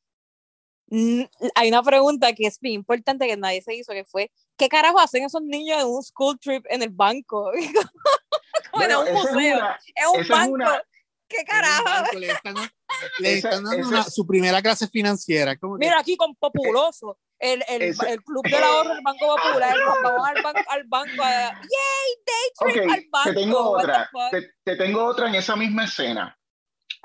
[1.55, 4.99] hay una pregunta que es bien importante que nadie se hizo, que fue, ¿qué carajo
[4.99, 7.51] hacen esos niños en un school trip en el banco?
[8.71, 10.83] Como en Bueno, un museo, una- es un banco, una-
[11.29, 11.85] ¿qué En carajo?
[11.85, 12.55] banco Le están,
[13.19, 15.57] le Esa- están dando esa una- su primera clase financiera.
[15.57, 19.27] como que- Mira aquí con Populoso, el, el, Esa- el Club del Ahorro del Banco
[19.37, 22.11] Popular, vamos al banco, al banco, a- ¡yay!
[22.27, 23.29] Day trip Ok, al banco.
[23.31, 24.11] te tengo otra.
[24.31, 26.38] Te, te tengo otra en esa misma escena.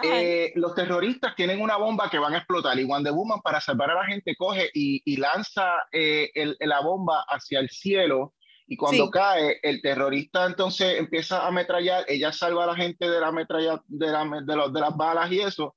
[0.04, 3.92] Eh, los terroristas tienen una bomba que van a explotar y Wonder Woman para salvar
[3.92, 8.34] a la gente coge y, y lanza eh, el- la bomba hacia el cielo
[8.68, 9.12] y cuando Sí.
[9.12, 13.82] cae el terrorista entonces empieza a ametrallar, ella salva a la gente de la ametralla,
[13.88, 15.76] de, la, de, los- de las balas y eso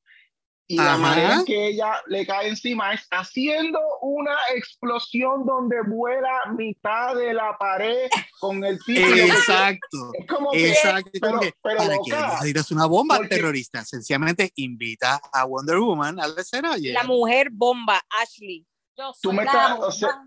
[0.69, 0.99] y la Ajá.
[0.99, 7.33] manera en que ella le cae encima es haciendo una explosión donde vuela mitad de
[7.35, 8.09] la pared
[8.41, 10.11] con el tipo Exacto.
[10.15, 11.11] es como que Exacto.
[11.21, 13.85] pero- que, pero ¿Para qué necesitas una bomba porque- terrorista?
[13.85, 16.73] Sencillamente invita a Wonder Woman a la escena.
[16.73, 16.93] oye.
[16.93, 18.67] La mujer bomba, Ashley.
[18.97, 19.87] Yo Tú me la estás- bomba.
[19.87, 20.23] o sea,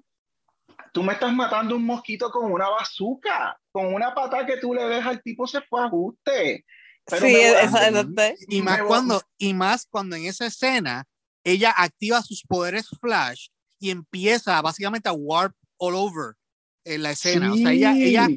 [0.93, 4.85] tú me estás matando un mosquito con una bazooka, con una pata que tú le
[4.87, 6.65] dejas al tipo se fue a ajuste.
[7.09, 8.23] Pero sí, exacto.
[8.47, 11.05] y más cuando y más cuando en esa escena
[11.43, 13.47] ella activa sus poderes flash
[13.79, 16.35] y empieza básicamente a warp all over
[16.83, 18.03] en la escena o sea ella Sí.
[18.03, 18.27] ella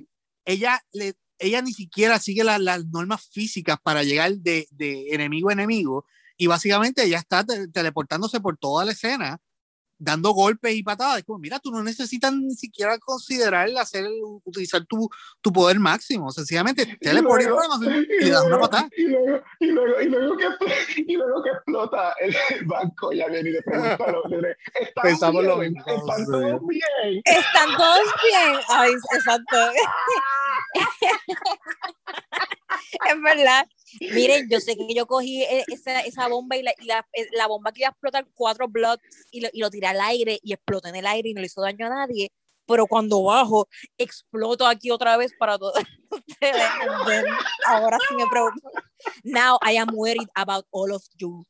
[0.45, 5.49] ella le ella ni siquiera sigue la- las normas físicas para llegar de, de enemigo
[5.51, 6.07] a enemigo
[6.37, 9.41] y básicamente ella está te- teleportándose por toda la escena
[10.03, 14.05] dando golpes y patadas es como mira tú no necesitas ni siquiera considerar hacer
[14.45, 15.09] utilizar tu,
[15.41, 17.49] tu poder máximo sencillamente teleporta
[17.83, 20.47] y, y le das una patada Y luego, y luego, y luego que,
[21.07, 24.57] y luego que explota el, el banco, ya viene y le pregunta a los nenes,
[24.75, 25.73] ¿están Pensamos lo bien?
[25.73, 27.23] mismo, ¿Están todos bien?
[27.25, 28.61] Están todos bien.
[28.69, 29.57] Ay, exacto.
[33.09, 33.67] es verdad.
[34.01, 37.29] Miren, yo sé que yo cogí eh, esa, esa bomba y, la, y la, eh,
[37.33, 40.39] la bomba que iba a explotar cuatro blocks y lo, y lo tiré al aire
[40.43, 42.31] y explotó en el aire y no le hizo daño a nadie.
[42.67, 45.75] Pero cuando bajo, exploto aquí otra vez para todos
[46.11, 46.63] ustedes.
[47.67, 48.71] Ahora sí me preocupo.
[49.25, 51.45] Now I am worried about all of you.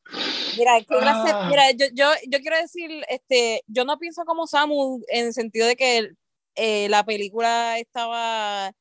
[0.56, 1.46] Mira, Ah.
[1.48, 5.66] mira yo, yo, yo quiero decir, este, yo no pienso como Samu en el sentido
[5.66, 6.11] de que
[6.54, 8.72] eh, la película estaba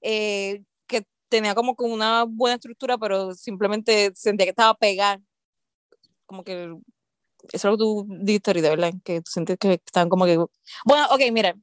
[0.00, 0.62] eh,
[1.34, 5.20] tenía como que una buena estructura, pero simplemente sentía que estaba pegada.
[6.26, 6.76] Como que
[7.52, 8.92] eso es lo que tú dijiste ahorita, ¿verdad?
[9.04, 10.36] Que tú que estaban como que.
[10.84, 11.54] Bueno, ok, mira.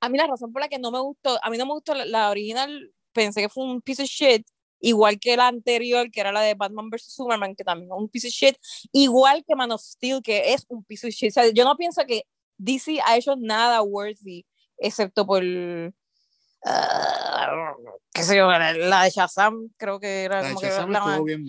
[0.00, 1.94] A mí la razón por la que no me gustó, a mí no me gustó
[1.94, 4.46] la, la original, pensé que fue un piece of shit,
[4.80, 7.12] igual que la anterior, que era la de Batman vs.
[7.14, 8.56] Superman, que también es un piece of shit,
[8.92, 11.30] igual que Man of Steel, que es un piece of shit.
[11.30, 12.24] O sea, yo no pienso que
[12.58, 14.46] DC ha hecho nada worthy,
[14.78, 15.44] excepto por.
[16.64, 17.74] Ah,
[18.12, 20.90] qué sé yo, la, la de Shazam, creo que era La de como que Shazam
[20.90, 21.46] la más- estuvo bien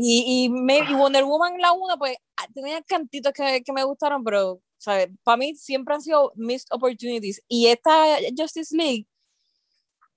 [0.00, 4.22] y, y, y Wonder Woman la 1, pues ah, tenía cantitos que, que me gustaron,
[4.22, 4.60] pero
[5.24, 7.42] para mí siempre han sido missed opportunities.
[7.48, 9.08] Y esta Justice League,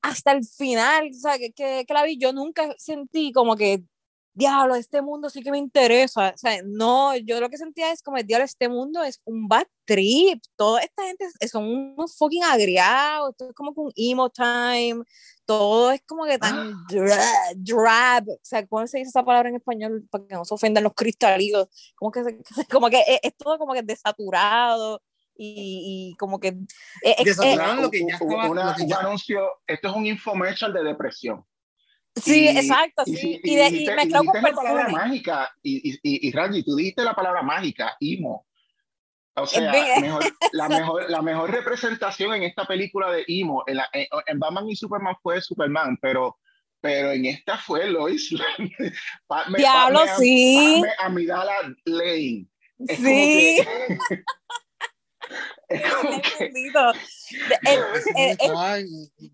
[0.04, 3.84] hasta el final, o sea, que, que, que la vi, yo nunca sentí como que,
[4.34, 6.32] diablo, este mundo sí que me interesa.
[6.34, 9.68] O sea, no, yo lo que sentía es como, diablo, este mundo es un bad
[9.86, 10.42] trip.
[10.56, 15.04] Toda esta gente son unos fucking agriados, esto es como un emo time
[15.44, 19.56] todo es como que tan dra- drab, o sea, ¿cómo se dice esa palabra en
[19.56, 21.68] español para que no se ofendan los cristalitos?
[21.96, 22.38] Como que, se-
[22.72, 25.02] como que es, es todo como que desaturado
[25.36, 26.50] y, y como que...
[26.50, 26.56] eh,
[27.04, 27.80] eh, Desaturado.
[27.80, 30.72] eh, lo que ya estaba- una- lo que un ya- anuncio, esto es un infomercial
[30.72, 31.44] de depresión.
[32.16, 35.52] Sí, Y- exacto, y sí, si- y, de, y dijiste- mezclado con la palabra mágica,
[35.64, 38.46] y, y, y, y Randy, tú dijiste la palabra mágica, emo.
[39.36, 39.72] O sea,
[40.02, 44.40] mejor- la, mejor, la mejor representación en esta película de emo, en, la- en- en
[44.40, 46.38] Batman y Superman fue Superman, pero,
[46.82, 48.76] pero en esta fue Lois Lane.
[49.50, 50.82] Me- Diablo, me- sí.
[50.82, 51.54] pa- me- Amidala
[51.86, 52.48] Lane.
[52.88, 53.98] Es Sí, que-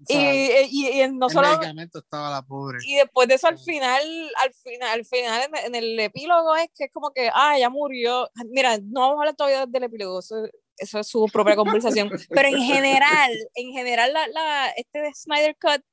[0.07, 2.79] y, y no solo medicamento estaba la pobre.
[2.85, 6.69] y después de eso al final al final al final en, en el epílogo es
[6.75, 8.29] que es como que ah ya murió.
[8.49, 10.35] Mira no vamos a hablar todavía del epílogo eso,
[10.77, 12.09] eso es su propia conversación.
[12.29, 15.83] Pero en general en general la, la este de Snyder Cut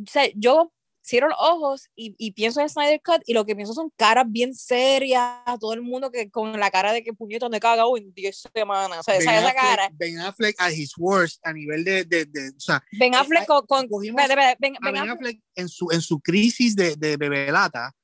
[0.00, 0.72] o sea, yo
[1.08, 4.26] cierro los ojos y, y pienso en Snyder Cut y lo que pienso son caras
[4.28, 8.12] bien serias todo el mundo que con la cara de que puñetón de cagado en
[8.12, 11.52] 10 semanas o sea, esa, Ben esa Affleck, cara Ben Affleck at his worst a
[11.52, 15.02] nivel de, de, de- o sea, Ben Affleck con, con cogimos espérate, Ben, Ben Ben
[15.04, 17.94] Affleck- Affleck en su, en su crisis de, de bebelata,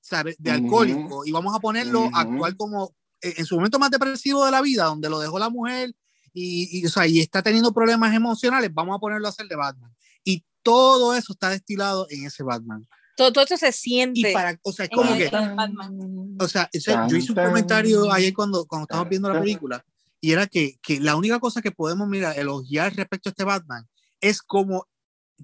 [0.00, 0.36] ¿sabe?
[0.38, 2.16] de alcohólico, y vamos a ponerlo Ujú.
[2.16, 5.38] a actuar como eh, en su momento más depresivo de la vida, donde lo dejó
[5.38, 5.92] la mujer
[6.34, 9.56] y, y, o sea, y está teniendo problemas emocionales, vamos a ponerlo a hacer de
[9.56, 9.94] Batman.
[10.24, 12.86] Y todo eso está destilado en ese Batman.
[13.16, 16.36] todo, todo eso se siente Y para, o sea, como que, Batman.
[16.40, 19.84] o sea, ese- yo hice un comentario ayer cuando, cuando estábamos viendo la película,
[20.20, 23.86] y era que, que la única cosa que podemos mirar, elogiar respecto a este Batman,
[24.20, 24.86] es como,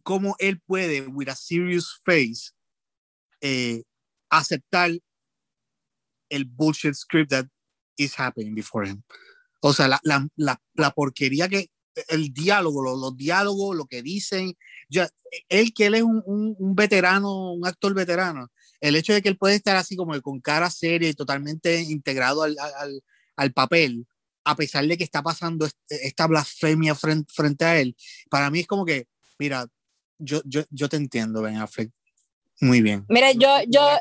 [0.03, 2.53] como él puede, with a serious face,
[3.41, 3.83] eh,
[4.31, 4.91] aceptar
[6.31, 7.47] el bullshit script that
[7.97, 9.03] is happening before him.
[9.61, 11.71] O sea, la, la, la, la porquería que,
[12.09, 14.57] el diálogo, los, los diálogos, lo que dicen,
[14.89, 15.09] ya,
[15.49, 18.49] él que él es un, un, un veterano, un actor veterano,
[18.81, 22.43] el hecho de que él puede estar así como con cara seria y totalmente integrado
[22.43, 23.03] al, al,
[23.37, 24.07] al papel,
[24.45, 27.97] a pesar de que está pasando esta blasfemia frente, frente a él,
[28.31, 29.07] para mí es como que,
[29.39, 29.67] mira,
[30.19, 31.91] yo, yo, yo te entiendo, Ben Affleck,
[32.61, 33.05] muy bien.
[33.09, 33.99] Mira, yo, yo,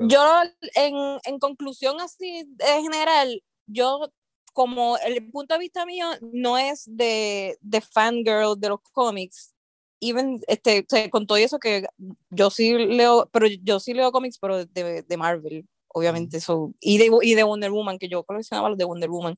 [0.00, 0.42] yo
[0.74, 0.94] en,
[1.24, 4.12] en conclusión así en general, yo
[4.56, 9.54] como el punto de vista mío no es de, de fangirl de los cómics,
[10.00, 11.86] even este, con todo eso que
[12.30, 16.96] yo sí leo, pero yo sí leo cómics, pero de, de Marvel, obviamente, eso, y,
[16.96, 19.36] de, y de Wonder Woman, que yo coleccionaba los de Wonder Woman,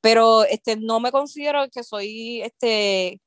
[0.00, 3.20] pero este, no me considero que soy este,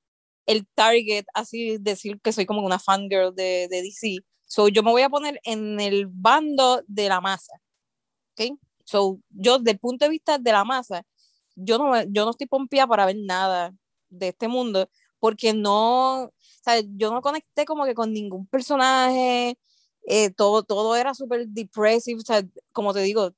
[0.45, 4.19] el target, así decir que soy como una fangirl de, de DC.
[4.45, 7.53] So, yo me voy a poner en el bando de la masa.
[8.31, 8.57] ¿ok?
[8.85, 11.05] So, yo, desde el punto de vista de la masa,
[11.55, 13.73] yo no, yo no estoy pompía para ver nada
[14.09, 14.89] de este mundo,
[15.19, 19.57] porque no, o sea, yo no conecté como que con ningún personaje,
[20.07, 23.31] eh, todo, todo era súper depressive, o sea, como te digo,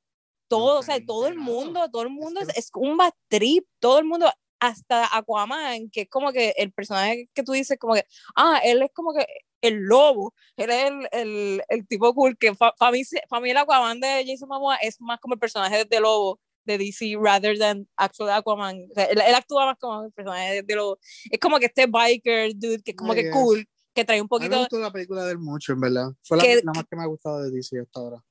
[0.47, 3.99] todo, o sea, todo el mundo, todo el mundo es, es un bad trip, todo
[3.99, 8.06] el mundo, hasta Aquaman, que es como que el personaje que tú dices, como que,
[8.36, 9.25] ah, él es como que
[9.62, 13.58] el lobo, él es el, el, el tipo cool, que para mí, pa' mí el
[13.58, 17.88] Aquaman de Jason Momoa es más como el personaje de lobo de DC, rather than
[17.95, 20.99] actual Aquaman, o sea, él, él actúa más como el personaje de, lobo,
[21.30, 23.34] es como que este biker dude, que es como I que guess.
[23.34, 26.12] cool, que trae un mí me poquito, gustó la película de él mucho, en verdad.
[26.23, 28.23] Fue la, Que- la más que me ha gustado de DC hasta ahora.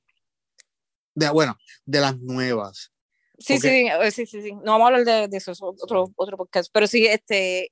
[1.15, 2.91] De, bueno, de las nuevas.
[3.37, 4.51] Sí, sí, eh, sí, sí, sí.
[4.53, 6.69] No vamos a hablar de, de eso, es otro, otro podcast.
[6.73, 7.71] Pero sí, este,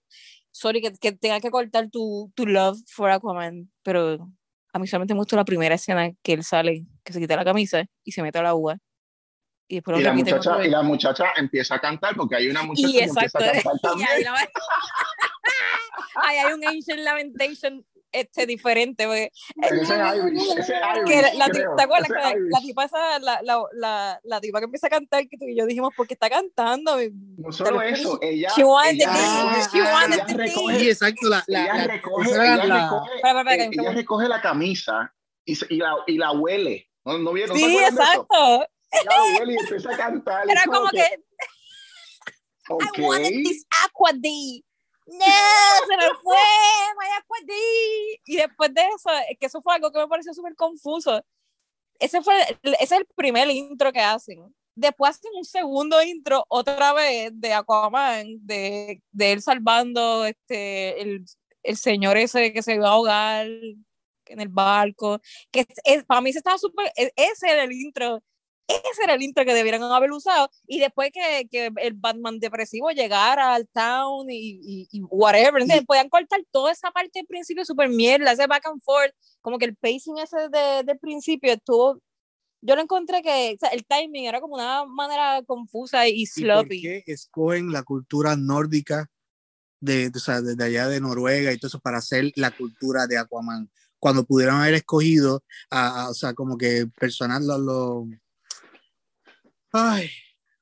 [0.51, 4.29] sorry que, que tenga que cortar tu, tu love for Aquaman, pero
[4.73, 7.45] a mí solamente me gustó la primera escena que él sale, que se quita la
[7.45, 8.77] camisa y se mete a la agua.
[9.73, 10.71] Y después lo Y la, muchacha, otra y vez.
[10.71, 13.49] la muchacha empieza a cantar porque hay una muchacha Y que empieza exacto.
[13.49, 14.09] a cantar y también.
[14.09, 14.49] ahí, la-
[16.23, 19.05] ahí hay un Ancient Lamentation este, diferente.
[19.07, 19.31] porque-
[19.63, 20.67] Ese es Irish, ese es
[21.07, 21.75] que Irish, la, creo.
[21.75, 25.27] ¿Te acuerdas Ese la, tipa esa, la, la, la, la tipa que empieza a cantar,
[25.27, 26.97] que tú y yo dijimos, ¿por qué está cantando?
[27.37, 29.69] No solo eso, ella, She wanted ella the tea.
[29.73, 31.29] She wanted ella the recoge- Sí, exacto.
[31.29, 32.55] La, la, ella la- recoge, la-
[33.43, 35.11] recoge, recoge camisa
[35.45, 36.87] y, la, y la huele.
[37.05, 37.59] ¿No, no, vieron?
[37.59, 38.65] ¿No se Sí, exacto.
[38.93, 40.49] Ella lo huele y empieza a cantar.
[40.49, 41.07] Era como que,
[42.69, 42.83] ok.
[42.97, 44.63] I wanted this aqua D.
[45.05, 45.25] No,
[45.87, 46.37] se me fue,
[46.97, 47.53] my aqua D.
[48.25, 51.23] Y después de eso, es que eso fue algo que me pareció súper confuso.
[51.99, 54.53] Ese fue, el- ese es el primer intro que hacen.
[54.75, 61.25] Después hacen un segundo intro otra vez de Aquaman, de, de él salvando este, el,
[61.63, 65.19] el señor ese que se iba a ahogar en el barco.
[65.51, 68.23] Que es- es- para mí se estaba súper, e- ese era el intro
[68.67, 72.89] ese era el intro que debieran haber usado y después que, que el Batman depresivo
[72.91, 77.65] llegara al town y, y, y whatever, entonces podían cortar toda esa parte del principio
[77.65, 81.99] super mierda, ese back and forth, como que el pacing ese de, del principio estuvo,
[82.61, 86.25] yo lo encontré que o sea, el timing era como una manera confusa y ¿Y
[86.25, 86.81] por sloppy.
[86.81, 89.09] qué escogen la cultura nórdica
[89.81, 93.17] de, o sea, de allá de Noruega y todo eso para hacer la cultura de
[93.17, 93.69] Aquaman?
[93.99, 98.05] Cuando pudieron haber escogido a, a- o sea, como que personal los, los,
[99.73, 100.09] ay,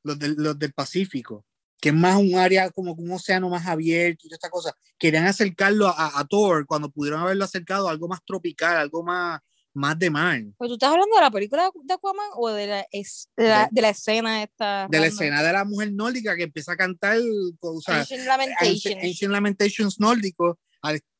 [0.04, 1.46] los, del, los del Pacífico,
[1.80, 4.76] que es más un área como un océano más abierto y toda esta cosa.
[4.98, 9.40] Querían acercarlo a, a Thor cuando pudieron haberlo acercado a algo más tropical, algo más,
[9.74, 10.42] más de mar.
[10.58, 13.68] Pues tú estás hablando de la película de Aquaman o de la, es- de la,
[13.72, 14.88] De- la escena esta.
[14.90, 17.18] De la escena de la mujer nórdica que empieza a cantar,
[17.60, 19.04] o sea, Ancient Lamentations.
[19.04, 20.60] Ancient, Lamentations nórdico,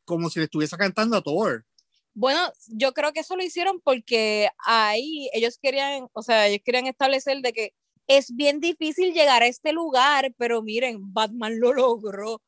[0.06, 1.66] como si le estuviese cantando a Thor.
[2.14, 6.86] Bueno, yo creo que eso lo hicieron porque ahí ellos querían, o sea, ellos querían
[6.88, 7.74] establecer de que
[8.08, 12.42] es bien difícil llegar a este lugar, pero miren, Batman lo logró.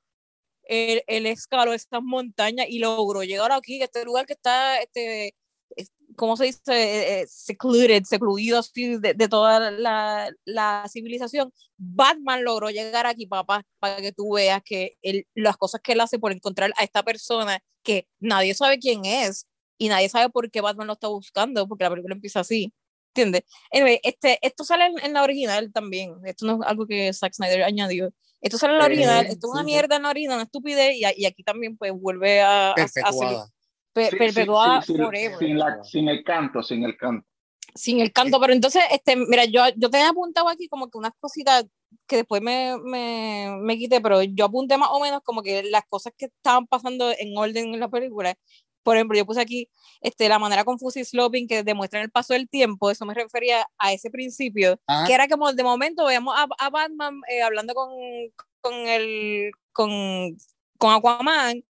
[0.63, 5.35] Él, él escaló estas montañas y logró llegar aquí, a este lugar que está, este,
[5.75, 6.61] es- ¿cómo se dice?
[6.69, 11.53] Eh, eh, secluded, secluido así de, toda la, civilización.
[11.77, 14.97] Batman logró llegar aquí, papá, para que tú veas que
[15.35, 19.47] las cosas que él hace por encontrar a esta persona que nadie sabe quién es
[19.77, 22.73] y nadie sabe por qué Batman lo está buscando, porque la película empieza así.
[23.15, 23.43] ¿Entiendes?
[23.71, 26.15] Anyway, este, esto sale en, en la original también.
[26.25, 28.11] Esto no es algo que Zack Snyder añadió.
[28.41, 29.25] Esto sale en la Eh, original.
[29.27, 30.95] esto es una mierda en la original, una estupidez.
[30.95, 33.47] Y, y aquí también, pues, vuelve a, Perpetuada.
[33.93, 35.37] pe- Sí, perpetuada sí, sí, forever.
[35.37, 37.27] sin, la- sin el canto, sin el canto.
[37.75, 41.13] sin el canto, pero entonces, este, mira, yo, yo tenía apuntado aquí como que unas
[41.19, 41.65] cositas
[42.07, 45.83] que después me, me, me quité, pero yo apunté más o menos como que las
[45.85, 48.35] cosas que estaban pasando en orden en la película.
[48.83, 49.69] Por ejemplo, yo puse aquí
[50.01, 53.65] este, la manera confusa y sloping que demuestran el paso del tiempo, eso me refería
[53.77, 57.73] a ese principio, Ah, que era como de momento veíamos a, a Batman eh, hablando
[57.73, 57.89] con,
[58.61, 59.89] con, el, con,
[60.77, 61.63] con Aquaman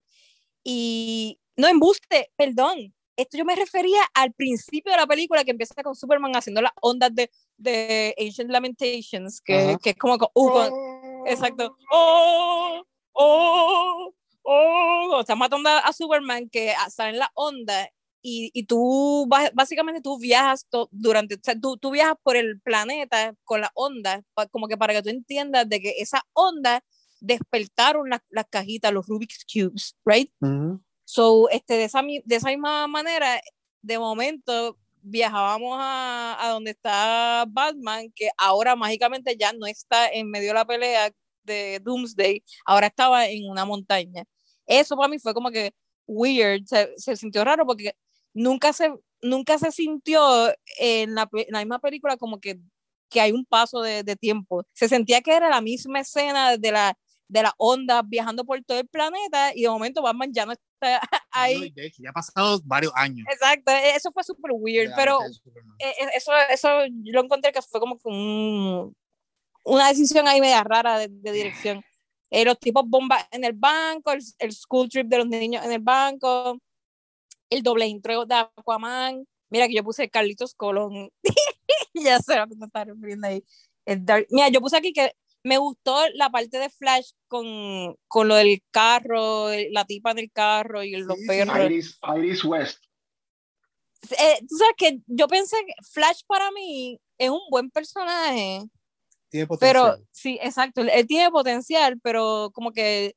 [0.64, 2.94] y no embuste, perdón.
[3.14, 6.72] Esto yo me refería al principio de la película que empieza con Superman haciendo las
[6.80, 9.78] ondas de, de Ancient Lamentations, que, Ajá.
[9.82, 10.72] que es como, uh, con-
[11.26, 11.76] exacto.
[11.92, 12.82] Oh,
[13.12, 17.88] oh, oh, cuando matando a, Superman que a- salen las ondas
[18.22, 22.60] y, y tú básicamente tú viajas to- durante, o sea, tú, tú viajas por el
[22.60, 26.82] planeta con las ondas, como que para que tú entiendas de que esas ondas
[27.20, 30.30] despertaron las, las cajitas, los Rubik's Cubes, right?
[30.40, 30.80] ujú.
[31.04, 33.40] So, este, de, esa, de esa misma manera,
[33.82, 40.30] de momento viajábamos a, a donde está Batman, que ahora mágicamente ya no está en
[40.30, 41.10] medio de la pelea
[41.44, 44.24] de Doomsday, ahora estaba en una montaña.
[44.66, 45.72] Eso para mí fue como que
[46.06, 47.94] weird, se, se sintió raro porque
[48.34, 50.20] nunca se, nunca se sintió
[50.78, 52.58] en la, en la misma película como que,
[53.08, 54.64] que hay un paso de, de tiempo.
[54.72, 58.78] Se sentía que era la misma escena de la de las ondas viajando por todo
[58.78, 61.72] el planeta y de momento Batman ya no está ahí.
[61.74, 63.26] No, ya ha pasado varios años.
[63.32, 65.74] Exacto, e- eso fue súper weird, pero de Superman.
[65.78, 66.68] eh, eh, eso, eso
[67.02, 68.94] yo lo encontré que fue como que un-
[69.64, 71.82] una decisión ahí media rara de, de dirección.
[72.30, 75.72] Eh, los tipos bombas en el banco, el, el school trip de los niños en
[75.72, 76.58] el banco,
[77.50, 79.26] el doble intro de Aquaman.
[79.50, 81.10] Mira que yo puse Carlitos Colón.
[81.94, 83.44] ya sé lo que me está refiriendo ahí.
[84.30, 85.12] Mira, yo puse aquí que
[85.44, 90.32] me gustó la parte de Flash con, con lo del carro, la tipa en el
[90.32, 91.58] carro y los perros.
[91.66, 92.82] Iris, Iris West.
[94.10, 98.62] Eh, tú sabes que yo pensé que Flash para mí es un buen personaje,
[99.32, 100.08] Tiene pero potencial.
[100.10, 103.16] sí, exacto, él, tiene potencial, pero como que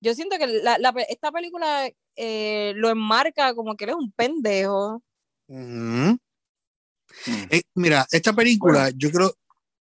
[0.00, 4.10] yo siento que la, la esta película eh, lo enmarca como que él es un
[4.10, 5.02] pendejo.
[5.48, 6.18] Ujú.
[7.26, 7.46] Mm.
[7.50, 9.34] Eh, mira, esta película, yo creo,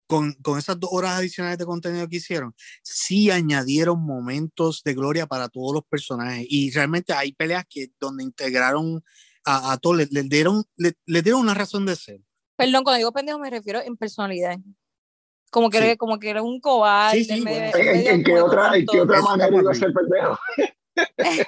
[0.07, 2.53] con, con esas dos horas adicionales de contenido que hicieron,
[2.83, 6.45] sí añadieron momentos de gloria para todos los personajes.
[6.49, 9.01] Y realmente hay peleas que donde integraron
[9.45, 12.19] a, a todos, le, le dieron, le, le dieron una razón de ser.
[12.57, 14.59] Perdón, cuando digo pendejo me refiero en personalidad.
[15.51, 15.83] Como que, Sí.
[15.85, 17.17] era, como que era un cobarde.
[17.17, 19.55] Sí, sí, medio- bueno, ¿En, en- medio en qué otra, ¿En qué otra Es manera
[19.57, 20.39] iba a ser pendejo?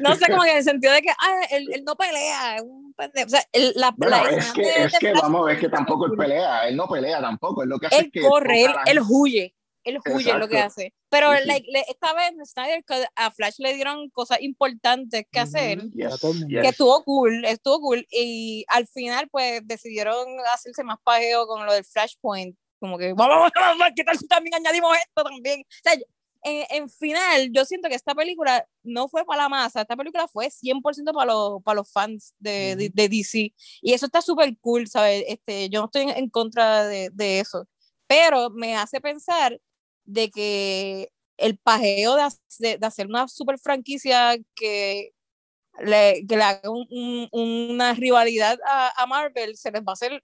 [0.00, 2.62] No sé, como que en el sentido de que ah, él, él no pelea, es
[2.62, 3.26] un pendejo.
[3.26, 6.06] O sea, el- la, Bueno, la es que, es que vamos a ver que tampoco
[6.06, 8.72] él pelea, él no pelea tampoco, él lo que hace él es que corre, él,
[8.86, 9.54] él huye,
[9.90, 10.66] él huye lo que Exacto.
[10.80, 10.94] hace.
[11.08, 11.46] Pero Sí, sí.
[11.46, 15.78] like, le- esta vez Snyder Cut a Flash le dieron cosas importantes que hacer.
[15.92, 16.46] Yes, el mundo.
[16.48, 16.62] yes.
[16.62, 18.06] que estuvo cool, estuvo cool.
[18.10, 22.56] Y al final, pues decidieron hacerse más pajeo con lo del Flashpoint.
[22.78, 25.60] Como que, vamos, vamos, vamos, ¿qué tal si también añadimos esto también?
[25.62, 25.94] O sea,
[26.42, 30.28] en, en final, yo siento que esta película no fue para la masa, esta película
[30.28, 32.92] fue 100% para los, para los fans de, de, Ujú.
[32.94, 33.54] de DC.
[33.80, 35.24] Y eso está súper cool, ¿sabes?
[35.26, 37.66] Este, yo no estoy en, en contra de, de eso.
[38.06, 39.58] Pero me hace pensar
[40.06, 42.28] de que el pajeo de,
[42.60, 45.12] de, de hacer una super franquicia que
[45.80, 47.28] le, que le haga un- un-
[47.70, 50.22] una rivalidad a, a Marvel se les va a hacer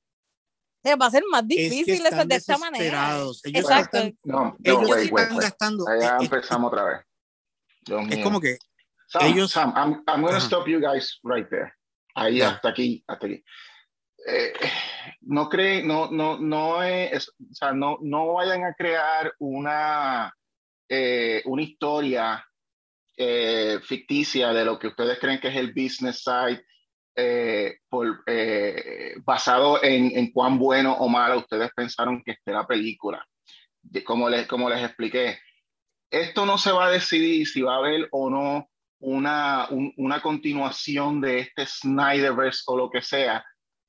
[0.82, 3.14] se les va a hacer más Es que difícil están de esta manera.
[3.16, 3.98] Ellos Exacto.
[3.98, 5.42] están, No, no, ellos wait, wait, están wait.
[5.48, 5.88] gastando.
[5.88, 7.00] Allá es- empezamos otra vez.
[7.84, 8.24] Dios es mío.
[8.24, 8.56] como que
[9.06, 10.46] Sam, ellos- Sam, I'm, I'm gonna Ajá.
[10.46, 11.72] stop you guys right there.
[12.16, 12.50] Ahí, Ya.
[12.50, 13.44] hasta aquí, hasta aquí.
[14.24, 14.52] Eh,
[15.22, 16.82] no creen, no, no, no o
[17.50, 20.32] sea, no, no vayan a crear una,
[20.88, 22.46] eh, una historia
[23.16, 26.64] eh, ficticia de lo que ustedes creen que es el business side
[29.24, 33.24] basado en, cuán bueno o malo ustedes pensaron que esté la película.
[33.82, 35.38] De, como, les, como les expliqué,
[36.10, 38.68] esto no se va a decidir si va a haber o no
[39.00, 43.44] una, un, una continuación de este Snyderverse o lo que sea,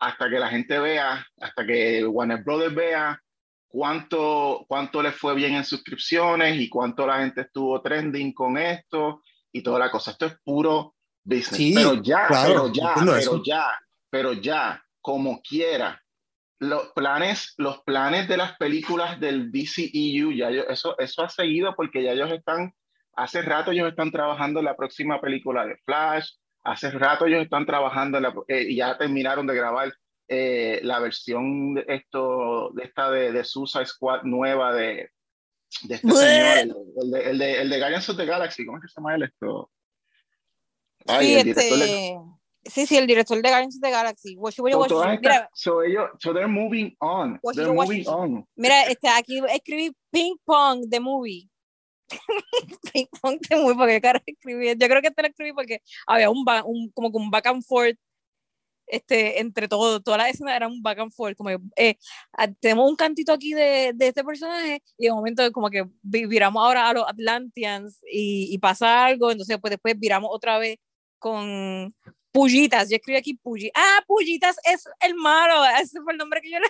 [0.07, 3.21] hasta que la gente vea, hasta que Warner Brothers vea
[3.67, 9.21] cuánto, cuánto le fue bien en suscripciones y cuánto la gente estuvo trending con esto
[9.51, 10.11] y toda la cosa.
[10.11, 11.57] Esto es puro business.
[11.57, 13.43] Sí, pero ya, claro, pero ya, pero eso.
[13.43, 13.65] ya,
[14.09, 15.99] pero ya, como quiera.
[16.59, 21.75] Los planes, los planes de las películas del DCEU, ya yo- eso, eso ha seguido
[21.75, 22.73] porque ya ellos están,
[23.15, 26.29] hace rato ellos están trabajando en la próxima película de Flash,
[26.63, 29.93] hace rato ellos están trabajando en la, eh, y ya terminaron de grabar
[30.27, 35.09] eh, la versión de esto, de esta de, de Suicide Squad nueva de,
[35.83, 38.77] de este señor, el, el de, el, de, el de Guardians of the Galaxy, ¿cómo
[38.77, 39.69] es que se llama él esto?
[41.07, 44.35] Ay, sí, el director de- este, sí, sí, el director de Guardians of the Galaxy.
[44.87, 46.95] So, Mira, so ellos, so they're moving
[47.53, 47.67] They're
[48.07, 48.45] on.
[48.55, 51.49] mira, este, aquí escribí Ping Pong the movie.
[52.93, 53.07] Ping
[53.51, 54.67] movie, porque cara escribí.
[54.77, 57.47] Yo creo que te lo escribí porque había un, ba- un como que un back
[57.47, 57.97] and forth
[58.85, 61.95] este, entre todo, toda la escena era un back and forth, como eh,
[62.33, 66.25] ah, tenemos un cantito aquí de, de este personaje y de momento como que vi-
[66.25, 70.77] viramos ahora a los Atlanteans y, y pasa algo, entonces pues después viramos otra vez
[71.17, 71.93] con
[72.31, 76.51] Pullitas, yo escribí aquí Pullitas, ah, Pullitas es el malo, ese fue el nombre que
[76.51, 76.67] yo le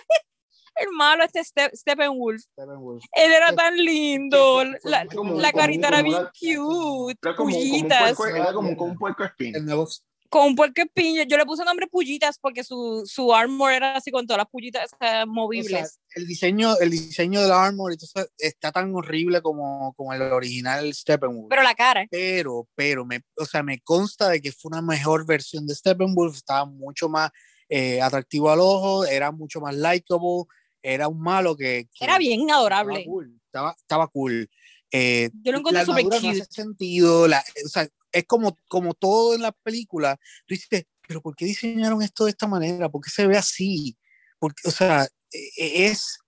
[0.76, 6.02] el malo este Ste- Steppenwolf, él era tan lindo, la, Como- la como- carita era
[6.02, 9.54] bien cute, Era como, Pullitas puerco, era como, un puerco espín.
[9.56, 9.88] El nuevo,
[10.30, 11.28] con un puercoespín.
[11.28, 14.48] Yo le puse el nombre Pullitas porque su, su armor era así con todas las
[14.50, 16.00] pullitas eh, o sea, movibles.
[16.16, 18.06] el diseño, el diseño del armor eso
[18.36, 21.46] está tan horrible como, como el original Steppenwolf.
[21.48, 22.06] pero la cara.
[22.10, 26.34] pero, pero, me, o sea, me consta de que fue una mejor versión de Steppenwolf,
[26.34, 27.30] estaba mucho más
[27.68, 30.44] eh, atractivo al ojo, era mucho más likable,
[30.84, 33.04] era un malo que, que Era bien estaba adorable.
[33.06, 34.50] cool, estaba, estaba cool.
[34.92, 36.42] Eh, Yo lo encontré súper armadura no cute.
[36.42, 40.16] hace sentido, la, o sea, es como, como todo en la película,
[40.46, 42.88] tú dices, pero ¿por qué diseñaron esto de esta manera?
[42.90, 43.96] ¿Por qué se ve así?
[44.38, 46.18] Porque, o sea, e- e- es,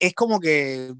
[0.00, 0.94] es como que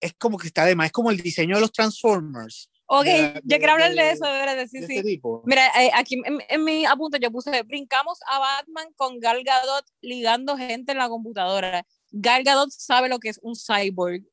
[0.00, 2.69] es como que está de más, es como el diseño de los Transformers.
[2.92, 4.96] Ok, de yo quiero hablar de- eso, de verdad, sí, de sí.
[4.96, 5.20] este.
[5.44, 9.84] Mira, eh, aquí en, en mi apunte yo puse, brincamos a Batman con Gal Gadot
[10.00, 11.86] ligando gente en la computadora.
[12.10, 14.24] Gal Gadot sabe lo que es un cyborg.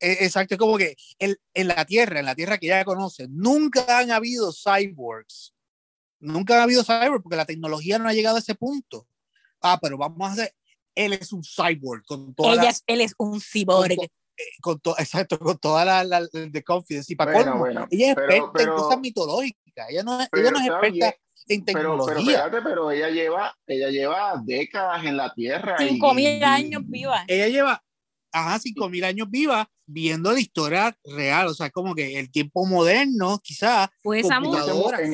[0.00, 3.28] E- Exacto, es como que el- en la Tierra, en la Tierra que ella conoce,
[3.28, 5.54] nunca han habido cyborgs.
[6.18, 9.06] Nunca han habido cyborgs porque la tecnología no ha llegado a ese punto.
[9.62, 10.54] Ah, pero vamos a hacer,
[10.96, 13.96] él es un cyborg con toda Ella la, es- él es un cyborg.
[14.60, 17.12] Con to- exacto, con toda la, la- de confidence.
[17.12, 19.86] Y para Bueno, colmo, bueno, ella es pero- experta pero- en cosas mitológicas.
[19.90, 21.14] Ella no es, pero ella no es experta bien,
[21.48, 22.36] en Pero, pero tecnología.
[22.44, 25.76] espérate, pero ella lleva, ella lleva décadas en la Tierra.
[25.80, 27.24] y- Cinco mil y- años viva.
[27.26, 27.82] ella lleva,
[28.32, 32.64] ajá, cinco mil años viva viendo la historia real, o sea, como que el tiempo
[32.64, 34.44] moderno, quizás, Pues esa En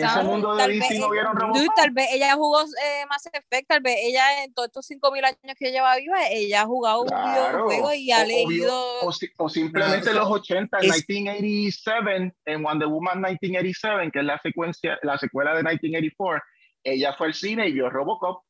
[0.00, 3.24] ese mundo de Tal DC vez- no vieron Dude, tal vez ella jugó eh, Mass
[3.24, 7.00] Effect, tal vez ella en todos estos 5000 años que lleva viva, ella ha jugado
[7.02, 7.66] un Claro.
[7.68, 8.84] videojuego y ha O- leído.
[9.00, 14.38] O, o simplemente No, los 80, es- 1987, en Wonder Woman 1987, que es la
[14.42, 16.42] secuencia, la secuela de 1984,
[16.84, 18.42] ella fue al cine y vio Robocop.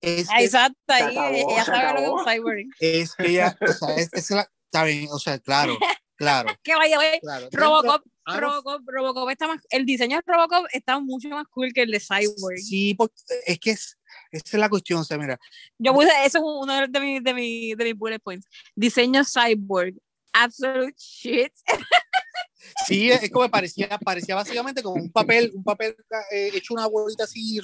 [0.00, 2.66] Es, Ah, Exacto, ahí ella sabe lo que es cyborg.
[2.80, 5.76] es que ella, o sea, es, es la, está bien, o sea, claro,
[6.16, 7.20] claro, Que vaya, güey.
[7.20, 7.48] claro.
[7.52, 9.62] Robocop, Ah, Robocop, Robocop está más.
[9.70, 12.58] El diseño de Robocop está mucho más cool que el de Cyborg.
[12.58, 13.14] Sí, porque
[13.46, 13.98] es que es,
[14.30, 15.40] esa es la cuestión, o sea, mira,
[15.78, 18.46] Yo puse, eso es uno de mis de mi, de mis bullet points.
[18.76, 19.94] Diseño Cyborg.
[20.34, 21.52] Absolute shit.
[22.86, 25.96] sí, es como parecía, parecía básicamente como un papel, un papel
[26.30, 27.60] eh, hecho una bolita así,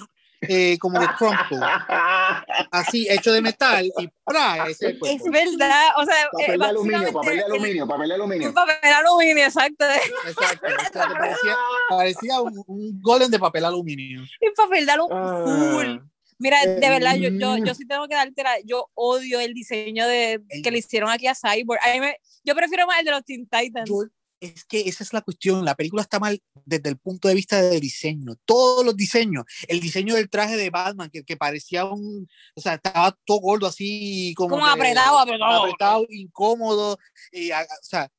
[0.48, 1.58] eh, como de crumple,
[2.70, 4.68] así, hecho de metal, y ¡pra!
[4.68, 5.30] ese es el Es cuerpo.
[5.32, 5.82] verdad.
[5.98, 8.48] O sea, papel eh, de aluminio, papel de aluminio, papel de aluminio.
[8.48, 9.84] Un papel de aluminio, exacto.
[10.26, 10.66] Exacto,
[11.08, 11.56] que parecía,
[11.88, 14.20] parecía un, un golem de papel aluminio.
[14.22, 15.22] Un papel de aluminio.
[15.24, 15.44] Ah.
[15.74, 15.98] Full.
[16.38, 17.64] Mira, de verdad, yo, yo, Mm.
[17.64, 18.54] yo sí tengo que darte la.
[18.64, 21.80] Yo odio el diseño de, que le hicieron aquí a Cyborg.
[21.82, 23.88] A mí me- yo prefiero más el de los Teen Titans.
[23.88, 24.08] Yo-
[24.46, 25.64] es que esa es la cuestión.
[25.64, 28.34] La película está mal desde el punto de vista de diseño.
[28.44, 29.44] Todos los diseños.
[29.68, 32.28] El diseño del traje de Batman, que, que parecía un.
[32.54, 34.50] O sea, estaba todo gordo así, como.
[34.50, 35.62] como apretado, apretado.
[35.64, 36.92] apretado, incómodo.
[36.94, 36.98] o
[37.82, 38.10] sea,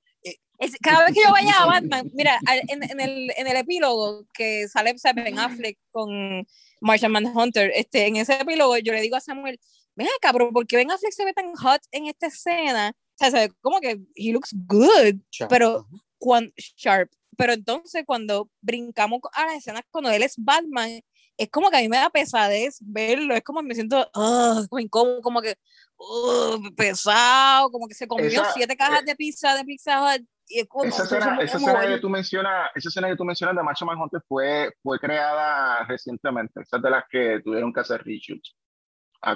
[0.57, 4.25] Es- cada vez que yo vaya a Batman, mira, en, en el, en el epílogo
[4.33, 6.45] que sale o sea, Ben Affleck con
[6.81, 9.59] Martian Manhunter, este, en ese epílogo yo le digo a Samuel,
[9.95, 12.93] ven acá, pero ¿por qué Ben Affleck se ve tan hot en esta escena?
[12.95, 15.15] O sea, se ve como que he looks good,
[15.49, 15.87] pero.
[16.17, 21.01] Cuando, sharp, pero entonces cuando brincamos a las escenas cuando él es Batman,
[21.37, 24.79] es como que a mí me da pesadez verlo, es como me siento uh, como
[24.79, 25.55] incómodo, como que
[25.97, 30.59] uh, pesado, como que se comió Esa- siete cajas de pizza de Pizza Hut y
[30.59, 33.85] es como, Esa escena, escena que tú mencionas, esa escena que tú mencionas de Macho
[33.85, 36.61] Manhunter fue, fue creada recientemente.
[36.61, 38.55] Esa es de las que tuvieron que hacer reshoots.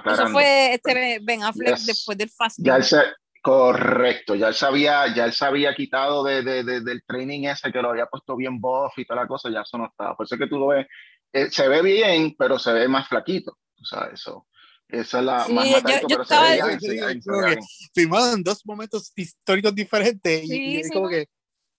[0.06, 1.86] Eso fue este Ben Affleck Yes.
[1.88, 3.02] después del Fast Ya él se,
[3.42, 7.72] correcto, ya él sabía, ya él se había quitado de, de- de- del training ese
[7.72, 10.16] que lo había puesto bien buff y toda la cosa, ya eso no estaba.
[10.16, 10.88] Por eso es que tú lo ves,
[11.34, 13.58] eh, se ve bien, pero se ve más flaquito.
[13.82, 14.48] O sea, eso,
[14.88, 17.22] esa es la Sí, más yo- matadito, yo pero estaba- se veía, Sí, se sí,
[17.22, 17.60] se bien.
[17.94, 20.44] Filmado en dos momentos históricos diferentes.
[20.44, 21.28] y- Sí, y, es como que.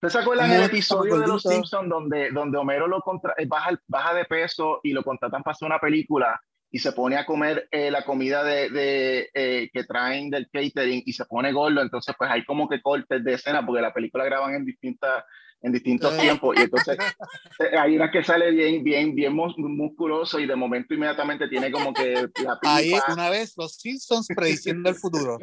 [0.02, 1.42] ¿Ustedes se acuerdan Un el momento episodio de Los.
[1.42, 5.52] Simpsons donde, donde Homero lo contra, eh, baja, baja de peso y lo contratan para
[5.52, 6.40] hacer una película
[6.70, 11.02] y se pone a comer eh, la comida de, de, eh, que traen del catering
[11.04, 11.82] y se pone gordo?
[11.82, 15.24] Entonces, pues hay como que cortes de escena porque la película graban en distintas
[15.62, 16.20] en distintos Eh.
[16.22, 16.96] tiempos y entonces
[17.58, 21.70] eh, hay una que sale bien bien bien mus- musculoso y de momento inmediatamente tiene
[21.70, 25.38] como que la Ahí, pipa una vez, los Simpsons prediciendo el futuro.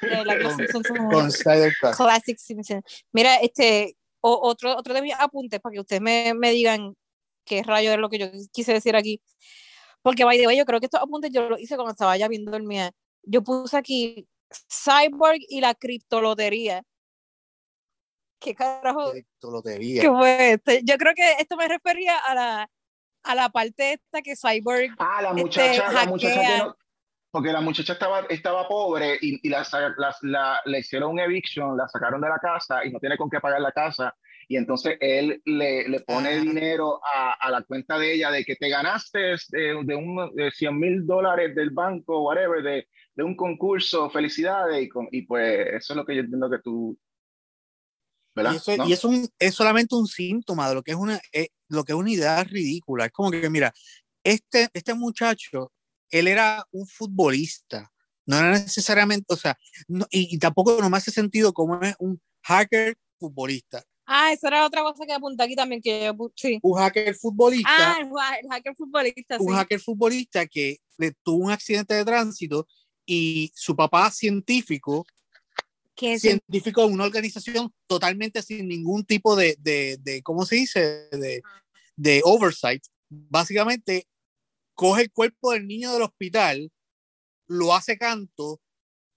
[0.00, 0.68] Con-
[1.10, 1.30] Con.
[1.96, 2.84] Classic Simpsons.
[3.12, 6.94] Mira, este, o- otro, otro de mis apuntes para que ustedes me, me digan
[7.44, 9.20] qué rayo es lo que yo quise decir aquí.
[10.06, 12.28] Porque, by the way, yo creo que estos apuntes yo los hice cuando estaba ya
[12.28, 12.90] viendo el mío.
[13.24, 14.28] Yo puse aquí
[14.70, 16.84] Cyborg y la criptolotería.
[18.38, 19.12] ¿Qué carajo?
[19.42, 20.02] Lotería.
[20.02, 20.80] ¿Qué fue este?
[20.84, 22.70] Yo creo que esto me refería a la,
[23.24, 26.58] a la parte esta que Cyborg Ah, la Este, muchacha, la muchacha que hackea.
[26.66, 26.76] no-
[27.32, 31.76] porque la muchacha estaba, estaba pobre y, y la, la- la- le hicieron un eviction,
[31.76, 34.14] la sacaron de la casa y no tiene con qué pagar la casa.
[34.48, 36.40] Y entonces él le, le pone Ah.
[36.40, 40.50] dinero a, a la cuenta de ella de que te ganaste de, de, un, de
[40.52, 44.84] 100 mil dólares del banco, whatever, de, de un concurso, felicidades.
[44.84, 46.96] Y, con- y pues eso es lo que yo entiendo que tú.
[48.36, 48.52] ¿Verdad?
[48.52, 48.88] Y, eso, ¿No?
[48.88, 51.92] y es, un, es solamente un síntoma de lo que es una, eh, lo que
[51.92, 53.06] es una idea ridícula.
[53.06, 53.72] Es como que, mira,
[54.22, 55.72] este, este muchacho,
[56.10, 57.90] él era un futbolista,
[58.26, 59.56] no era necesariamente, o sea,
[59.88, 63.82] no- y, y tampoco no me hace sentido como es un hacker futbolista.
[64.06, 66.58] Ah, esa era otra cosa que apunté aquí también, que yo sí.
[66.62, 69.54] Un hacker futbolista, Ah, el, ha- el hacker futbolista, un sí.
[69.54, 70.78] hacker futbolista que
[71.24, 72.66] tuvo un accidente de tránsito
[73.04, 75.04] y su papá científico
[75.94, 81.08] Que científico en una organización totalmente sin ningún tipo de, de, de ¿cómo se dice?
[81.10, 81.42] De,
[81.96, 82.84] de oversight.
[83.08, 84.06] Básicamente,
[84.74, 86.70] coge el cuerpo del niño del hospital,
[87.48, 88.60] lo hace canto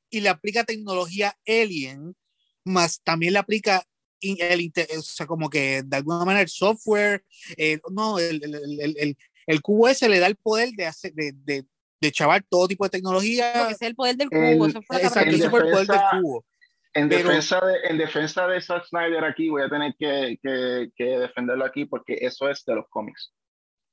[0.09, 2.15] y le aplica tecnología alien,
[2.63, 3.83] más también le aplica
[4.21, 7.23] el, o sea, como que de alguna manera el software,
[7.57, 9.17] eh, no, el, el, el, el, el-
[9.47, 11.65] el QS le da el poder de, hacer, de, de,
[11.99, 13.51] de chavar todo tipo de tecnología.
[13.55, 14.67] Porque ese es el poder del El- cubo.
[14.67, 16.45] eso fue Exacto, ese fue el poder del defensa- cubo.
[16.93, 20.89] En, Pero- defensa de, en defensa de Zack Snyder aquí, voy a tener que, que,
[20.95, 23.31] que defenderlo aquí porque eso es de los cómics.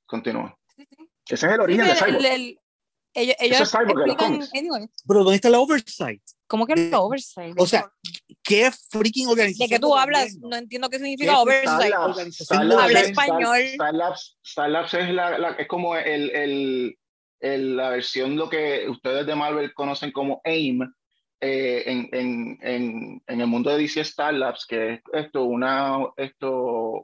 [0.07, 0.59] Continúa.
[0.77, 1.09] Sí, sí.
[1.29, 2.59] Ese es el origen sí, de el- Cyborg.
[3.17, 6.23] El- el- ellos ellos es explican, anyway, Pero ¿dónde está la oversight?
[6.47, 7.55] ¿cómo que De- lo oversight?
[7.59, 7.91] O sea,
[8.43, 9.69] ¿qué freaking organización?
[9.69, 10.49] de que tú hablas, gobierno?
[10.51, 11.93] no entiendo qué ¿Qué significa es oversight.
[11.95, 13.59] Habla es- español.
[13.75, 16.99] Starlabs, Starlabs es, la, la- es como el, el,
[17.41, 20.83] el- la versión, lo que ustedes de Marvel conocen como AIM,
[21.41, 26.51] eh, en, en, en, en el mundo de DC Starlabs, que es esto, una esto,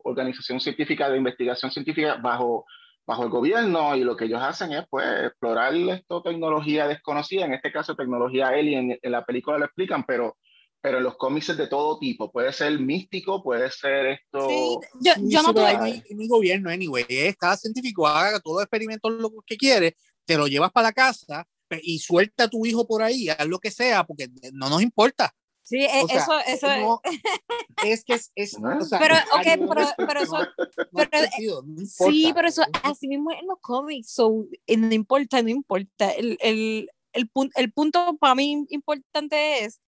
[0.04, 2.64] organización científica de investigación científica bajo,
[3.04, 7.54] bajo el gobierno, y lo que ellos hacen es pues explorar esto, tecnología desconocida, en
[7.54, 10.38] este caso tecnología alien, en la película lo explican, pero,
[10.80, 14.48] pero en los cómics es de todo tipo, puede ser místico, puede ser esto...
[14.48, 17.04] Sí, yo, yo no no hay, no hay gobierno, anyway.
[17.08, 20.92] Es cada científico haga todos los experimentos lo que quiere, te lo llevas para la
[20.92, 24.68] casa pe- y suelta a tu hijo por ahí, haz lo que sea, porque no
[24.68, 25.32] nos importa.
[25.72, 27.00] Sí, e- O sea, eso, eso No,
[27.84, 28.30] es que es.
[28.34, 28.78] es ¿No?
[28.78, 30.48] o sea, Pero, a ok, nivel pero- de- pero eso-
[30.92, 31.86] pero, sentido, no.
[31.86, 36.10] Sí, pero eso así mismo es en los cómics, so, eh, no importa, no importa.
[36.10, 39.80] El, el, el, pun- el punto para mí importante es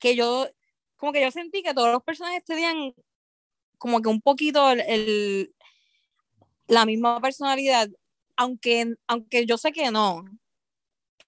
[0.00, 0.48] que yo,
[0.96, 2.92] como que yo sentí que todos los personajes tenían
[3.78, 5.54] como que un poquito el, el-
[6.66, 7.88] la misma personalidad,
[8.36, 10.24] aunque, aunque yo sé que no.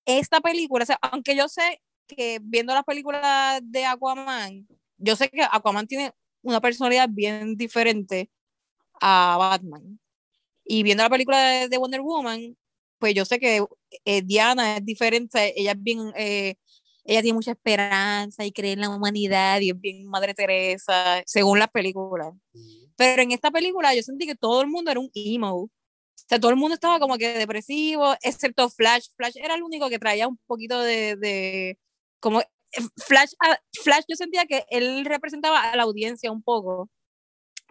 [0.04, 1.80] Esta película, o sea, aunque yo sé
[2.14, 4.66] que viendo las películas de Aquaman,
[4.98, 8.30] yo sé que Aquaman tiene una personalidad bien diferente
[9.00, 10.00] a Batman.
[10.64, 12.56] Y viendo la película de, de Wonder Woman,
[13.00, 13.64] pues yo sé que
[14.04, 16.54] eh, Diana es diferente, ella es bien, eh,
[17.04, 21.58] ella tiene mucha esperanza y cree en la humanidad y es bien Madre Teresa, según
[21.58, 22.32] las películas.
[22.96, 25.54] Pero en esta película yo sentí que todo el mundo era un emo.
[25.62, 25.70] O
[26.14, 29.06] sea, todo el mundo estaba como que depresivo, excepto Flash.
[29.16, 31.78] Flash era el único que traía un poquito de, de
[32.20, 32.46] como eh,
[33.06, 36.88] Flash, ah, Flash yo sentía que él representaba a la audiencia un poco.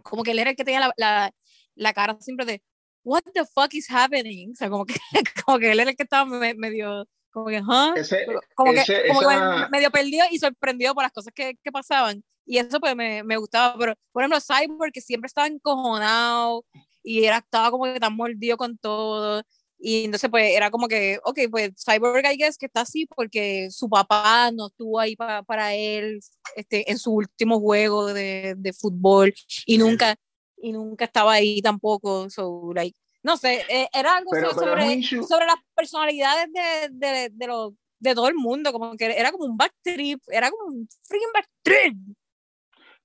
[0.04, 1.32] como que él era el que tenía la, la,
[1.76, 2.62] la cara siempre de,
[3.04, 4.52] what the fuck is happening?
[4.52, 4.96] O sea, como que,
[5.46, 7.94] como que él era el que estaba me- medio, como que, ¿huh?
[7.96, 8.26] Ese-
[8.56, 12.24] como que, ese- como que medio perdido y sorprendido por las cosas que, que pasaban.
[12.46, 16.66] Y eso pues me, me gustaba, pero por ejemplo Cyborg que siempre estaba encojonado
[17.04, 19.44] y era, estaba como que tan mordido con todo.
[19.82, 23.70] Y entonces pues era como que, ok, pues Cyborg I guess que está así porque
[23.72, 26.20] su papá no estuvo ahí pa- para él
[26.56, 29.34] este, en su último juego de, de fútbol
[29.66, 30.16] y nunca,
[30.62, 32.30] y nunca estaba ahí tampoco.
[32.30, 36.90] So, like, no sé, eh, era algo Pero- pero sobre, issue- sobre las personalidades de,
[37.08, 40.52] de, de, los de todo el mundo, como que era como un back trip, era
[40.52, 41.98] como un freaking back trip.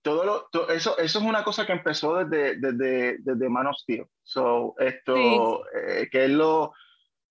[0.04, 4.04] Todo lo, eso, eso es una cosa que empezó desde, desde, desde Man of Steel.
[4.22, 6.72] So, esto, eh, que es lo,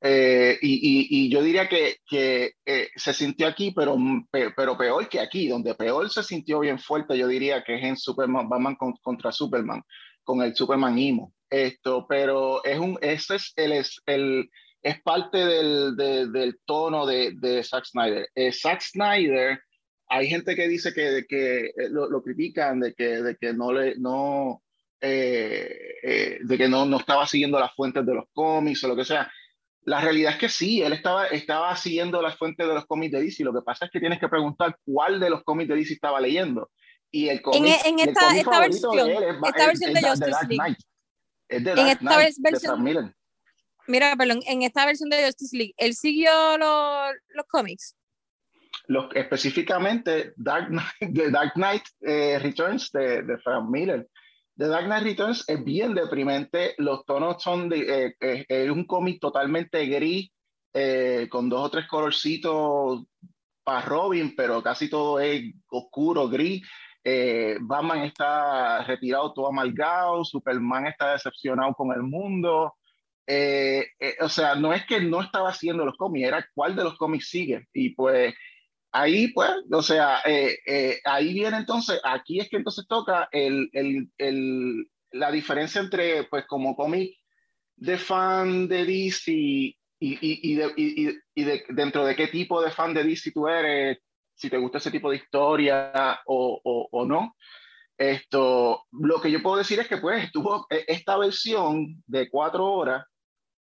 [0.01, 3.95] eh, y, y, y yo diría que, que eh, se sintió aquí, pero,
[4.29, 7.83] pe- pero peor que aquí, donde peor se sintió bien fuerte, yo diría que es
[7.83, 9.81] en Superman, Batman con- contra Superman,
[10.23, 11.31] con el Superman Emo.
[11.49, 14.49] Esto, pero es un, ese es el, es el,
[14.81, 18.27] es parte del, de- del tono de, de Zack Snyder.
[18.35, 19.61] Eh, Zack Snyder,
[20.17, 23.71] hay gente que dice que, que eh, lo, lo critican de que, de que no
[23.73, 24.61] le, no,
[25.01, 28.95] eh, eh, de que no, no estaba siguiendo las fuentes de los cómics o lo
[28.95, 29.31] que sea.
[29.85, 33.21] La realidad es que sí, él estaba, estaba siguiendo las fuentes de los cómics de
[33.21, 33.43] DC.
[33.43, 36.21] Lo que pasa es que tienes que preguntar cuál de los cómics de DC estaba
[36.21, 36.69] leyendo.
[37.11, 39.67] Y el cómic, En- en el esta- cómic esta de versión, él es, esta es-
[39.67, 40.77] versión es de Justice League.
[41.49, 43.15] Es En Dark esta de versión- Miller.
[43.87, 47.95] Mira, perdón, en esta versión de Justice League, él siguió los, los cómics.
[48.87, 54.07] Los, específicamente Dark Knight, The Dark Knight eh, Returns de, de Frank Miller.
[54.55, 58.85] The Dark Knight Returns es bien deprimente, los tonos son de, eh, eh, es un
[58.85, 60.29] cómic totalmente gris,
[60.73, 63.03] eh, con dos o tres colorcitos
[63.63, 66.61] para Robin, pero casi todo es oscuro, gris.
[67.03, 72.75] Eh, Batman está retirado todo amargado, Superman está decepcionado con el mundo.
[73.25, 76.83] Eh, eh, o sea, no es que no estaba haciendo los cómics, era cuál de
[76.83, 77.67] los cómics sigue.
[77.73, 78.33] Y pues
[78.93, 83.69] ahí, pues, o sea, eh, eh, ahí viene entonces, aquí es que entonces toca el,
[83.73, 87.11] el, el, la diferencia entre, pues, como cómic
[87.75, 92.71] de fan de DC y, y, y, de, y, de, dentro de qué tipo de
[92.71, 93.97] fan de DC tú eres,
[94.35, 97.35] si te gusta ese tipo de historia o, o, o no.
[97.97, 102.65] Esto, lo que yo puedo decir es que pues estuvo eh, esta versión de cuatro
[102.65, 103.05] horas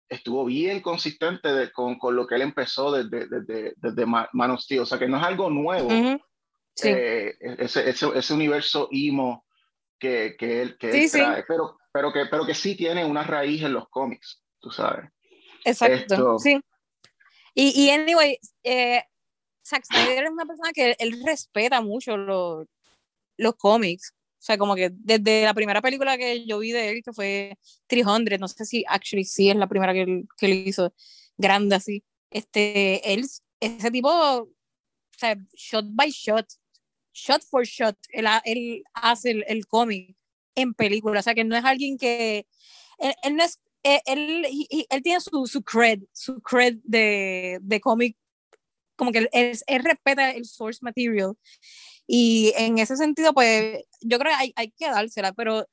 [0.08, 4.60] estuvo bien consistente de, con, con, lo que él empezó desde, desde, desde Man of
[4.60, 4.80] Steel.
[4.80, 5.88] O sea, que no es algo nuevo.
[5.88, 6.22] Uh -huh.
[6.74, 6.88] sí.
[6.88, 9.44] eh, ese, ese, ese, universo emo
[9.98, 11.36] que, que él, que sí, él trae.
[11.40, 11.44] Sí.
[11.48, 15.10] Pero, pero, que, pero que sí tiene una raíz en los cómics, tú sabes.
[15.64, 16.38] Exacto, Esto...
[16.38, 16.60] sí.
[17.54, 19.02] Y, y anyway, eh,
[19.66, 22.66] Zack Snyder es una persona que él, él respeta mucho los,
[23.36, 24.14] los cómics.
[24.38, 27.58] O sea, como que desde la primera película que yo vi de él, que fue
[27.88, 30.94] 300, no sé si actually sí es la primera que él, que él hizo
[31.36, 32.04] grande así.
[32.30, 33.26] Este, él,
[33.60, 34.48] ese tipo, o
[35.10, 36.46] sea, shot by shot,
[37.12, 40.16] shot for shot, él, él hace el, el cómic
[40.54, 41.18] en película.
[41.18, 42.46] O sea, que no es alguien que.
[42.98, 43.58] Él, él no es.
[43.82, 44.46] Él, él,
[44.90, 48.16] él, tiene su, su cred, su cred de, de cómic,
[48.96, 51.36] como que él respeta el source material
[52.10, 55.68] y en ese sentido, pues yo creo que hay, hay, que dársela, pero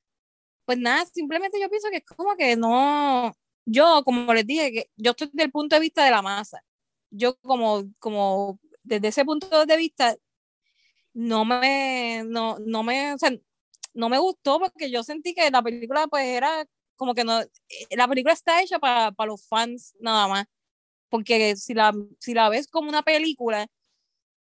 [0.65, 3.33] pues nada, simplemente yo pienso que es como que no,
[3.65, 6.61] yo como les dije, que yo estoy desde el punto de vista de la masa,
[7.09, 10.17] yo como, como desde ese punto de vista,
[11.13, 13.31] no me, no, no me, o sea,
[13.93, 16.65] no me gustó porque yo sentí que la película pues era
[16.97, 17.39] como que no,
[17.91, 20.45] la película está hecha para, para los fans nada más,
[21.09, 23.67] porque si la, si la ves como una película,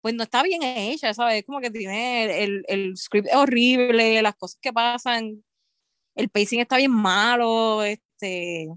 [0.05, 1.43] pues no está bien hecha, ¿sabes?
[1.47, 5.43] Como que tiene el, el script es horrible, las cosas que pasan,
[6.13, 8.67] el pacing está bien malo, este,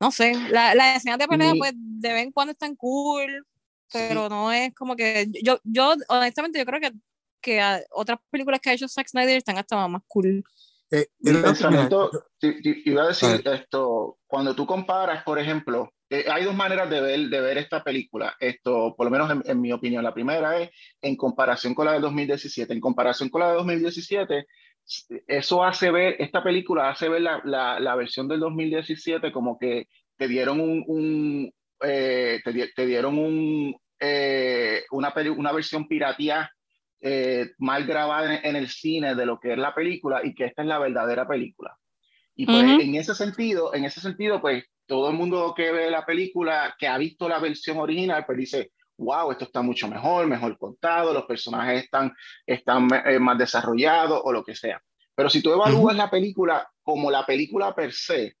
[0.00, 3.46] no sé, las la escenas de pelea, pues de vez en cuando están cool,
[3.86, 3.98] Sí.
[4.08, 6.90] pero no es como que, yo, yo honestamente, yo creo que,
[7.40, 10.42] que a- otras películas que ha hecho Zack Snyder están hasta más cool.
[10.90, 12.10] Eh, el- pensamiento,
[12.40, 16.90] sí, sí, iba a decir esto, cuando tú comparas, por ejemplo, eh, hay dos maneras
[16.90, 20.04] de ver, de ver esta película, esto, por lo menos en, en mi opinión.
[20.04, 22.72] La primera es en comparación con la de 2017.
[22.72, 24.46] En comparación con la de 2017,
[25.26, 29.86] eso hace ver, esta película hace ver la, la, la versión del 2017 como que
[30.16, 36.50] te dieron un, un eh, te, di- te dieron un, eh, una, una versión piratía
[37.00, 40.44] eh, mal grabada en, en el cine de lo que es la película y que
[40.44, 41.76] esta es la verdadera película.
[42.34, 46.04] Y pues en ese sentido, en ese sentido, pues todo el mundo que ve la
[46.04, 50.58] película, que ha visto la versión original, pues dice, wow, esto está mucho mejor, mejor
[50.58, 52.12] contado, los personajes están,
[52.44, 54.82] están eh, más desarrollados o lo que sea.
[55.14, 58.36] Pero si tú evalúas la película como la película per se,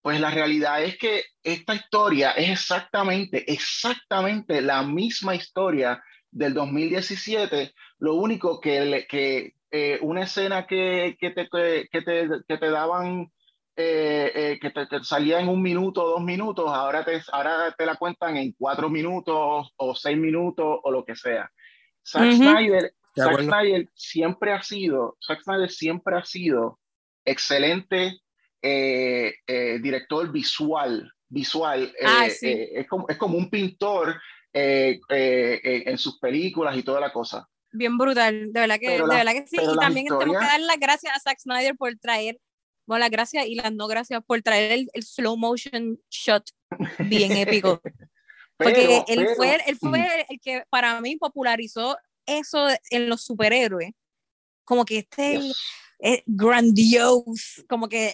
[0.00, 7.74] pues la realidad es que esta historia es exactamente, exactamente la misma historia del 2017,
[7.98, 13.32] lo único que, que eh, una escena que, que, te, que, te, que te daban,
[13.80, 17.86] eh, eh, que te, salía en un minuto o dos minutos, ahora te, ahora te
[17.86, 21.50] la cuentan en cuatro minutos o seis minutos o lo que sea.
[22.06, 26.78] Zack Snyder, Zack Snyder siempre ha sido, Zack Snyder siempre ha sido
[27.24, 28.18] excelente
[28.62, 31.92] director visual, visual.
[32.04, 34.20] Ah, es, como, es como un pintor
[34.52, 37.48] eh, eh, eh, en sus películas y toda la cosa.
[37.70, 39.56] Bien brutal, de verdad que, de verdad que sí.
[39.62, 42.36] Y también tenemos que dar las gracias a Zack Snyder por traer,
[42.90, 46.50] bueno, las gracias y las no gracias por traer el, el slow motion shot
[46.98, 47.80] bien épico.
[48.56, 53.92] Porque él, fue, él fue el que para mí popularizó eso en los superhéroes.
[54.64, 55.40] Como que este
[56.00, 58.12] es grandiose, como que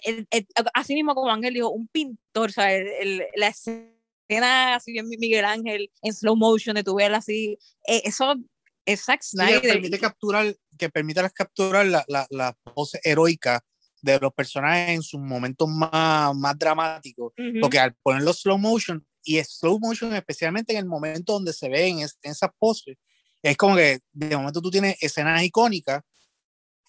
[0.75, 5.91] así mismo como Ángel dijo, un pintor, o el, la escena así bien Miguel Ángel
[6.03, 8.37] en slow motion de tu ver así, eh, eso
[8.85, 9.63] es Zack Snyder.
[9.63, 13.65] que permite capturar, que permite capturar la, la, la pose heroica
[14.13, 19.43] de los personajes en sus momentos más, más dramáticos, porque al ponerlo slow motion, y
[19.43, 22.97] slow motion especialmente en el momento donde se ven en, en esas poses,
[23.43, 26.03] es como que de momento tú tienes escenas icónicas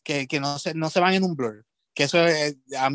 [0.04, 1.66] que, que no, se, no se van en un blur
[1.98, 2.20] que eso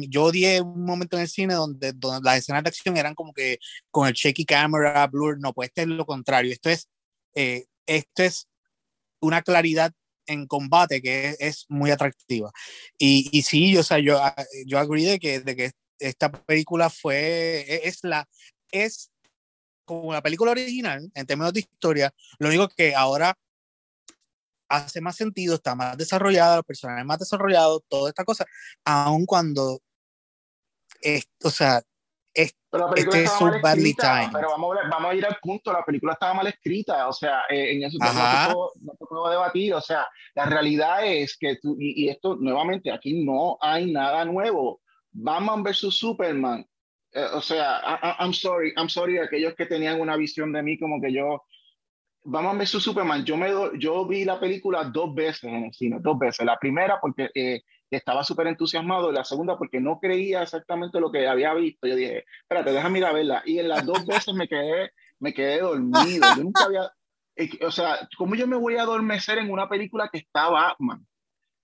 [0.08, 3.32] yo odié un momento en el cine donde, donde, las escenas de acción eran como
[3.32, 3.58] que
[3.90, 6.88] con el shaky camera, blur, no, pues este es lo contrario, esto es,
[7.34, 8.48] eh, esto es
[9.18, 9.92] una claridad
[10.26, 12.50] en combate que es, muy atractiva.
[12.98, 14.34] Y, y sí, o sea, yo, ah,
[14.66, 18.28] yo agree de que, de que esta película fue, e, es la,
[18.70, 19.10] es
[19.84, 23.36] como la película original en términos de historia, lo único que ahora
[24.68, 28.46] hace más sentido, está más desarrollada, los personajes más desarrollados, toda esta cosa,
[28.84, 29.80] aun cuando,
[31.00, 31.82] es, o sea,
[32.34, 32.54] es,
[32.96, 34.30] este es un badly time.
[34.32, 37.42] Pero vamos a, vamos a ir al punto, la película estaba mal escrita, o sea,
[37.48, 41.36] eh, en eso no te, puedo, no te, puedo, debatir, o sea, la realidad es
[41.38, 44.80] que tú, y, y esto nuevamente, aquí no hay nada nuevo.
[45.10, 46.66] Batman versus Superman,
[47.12, 50.78] eh, o sea, I, I'm sorry, I'm sorry aquellos que tenían una visión de mí
[50.78, 51.42] como que yo
[52.24, 53.24] ver su Superman.
[53.24, 56.46] Yo, me yo vi la película dos veces en el cine, dos veces.
[56.46, 57.62] La primera porque eh,
[57.96, 61.86] estaba súper entusiasmado y la segunda porque no creía exactamente lo que había visto.
[61.86, 63.42] Yo dije, espérate, déjame ir a verla.
[63.44, 66.26] Y en las dos veces me quedé, me quedé dormido.
[66.36, 66.90] Yo nunca había,
[67.36, 71.06] eh, o sea, ¿cómo yo me voy a adormecer en una película que está Batman?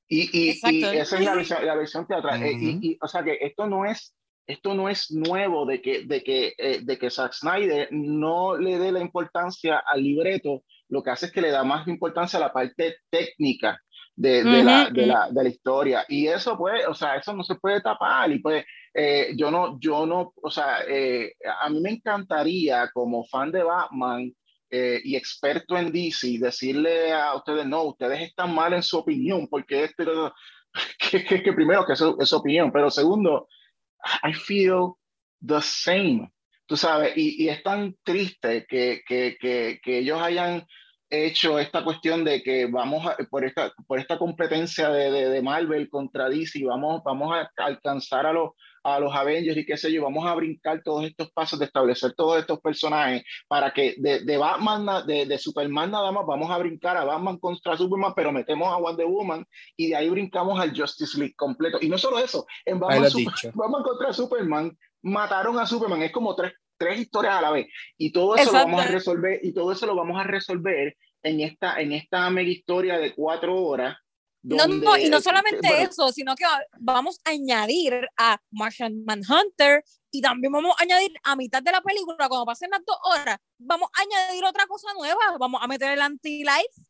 [0.09, 2.43] Y, y, y esa es la versión, la versión teatral.
[2.43, 4.15] Eh, y, o sea, que esto no es
[4.49, 8.79] esto no es nuevo de que, de, que, eh, de que Zack Snyder no le
[8.79, 12.41] dé la importancia al libreto, lo que hace es que le da más importancia a
[12.41, 13.79] la parte técnica
[14.19, 16.05] de, de, la, de, la, de la, historia.
[16.09, 18.31] Y eso, pues, o sea, eso no se puede tapar.
[18.33, 23.25] Y pues, eh, yo no, yo no, o sea, eh, a mí me encantaría como
[23.25, 24.33] fan de Batman
[24.71, 29.85] y experto en DC decirle a ustedes, no, ustedes están mal en su opinión, porque
[29.85, 30.35] esto,
[31.11, 33.49] que, que, que primero que eso es su opinión, pero segundo,
[34.23, 34.95] I feel
[35.41, 36.31] the same.
[36.67, 40.67] Tú sabes, y, y es tan triste que, que, ellos hayan
[41.11, 45.43] hecho esta cuestión de que vamos a, por esta, por esta competencia de, de, de
[45.43, 48.51] Marvel contra DC, vamos, vamos a alcanzar a los,
[48.83, 52.15] a los Avengers y qué sé yo, vamos a brincar todos estos pasos de establecer
[52.15, 56.59] todos estos personajes para que de, de Batman, de, de, Superman nada más, vamos a
[56.59, 59.45] brincar a Batman contra Superman, pero metemos a Wonder Woman
[59.77, 61.79] y de ahí brincamos al Justice League completo.
[61.81, 63.11] Y no solo eso, en Batman,
[63.55, 67.67] Batman contra Superman mataron a Superman, es como tres, tres historias a la vez.
[67.97, 71.41] Y todo eso lo vamos a resolver, y todo eso lo vamos a resolver en
[71.41, 73.97] esta, en esta mega historia de cuatro horas
[74.43, 76.45] no, no, y no solamente eso, sino que
[76.79, 81.83] vamos a añadir a Martian Manhunter y también vamos a añadir a mitad de la
[81.83, 85.91] película, cuando pasen las dos horas, vamos a añadir otra cosa nueva, vamos a meter
[85.91, 86.89] el anti-life.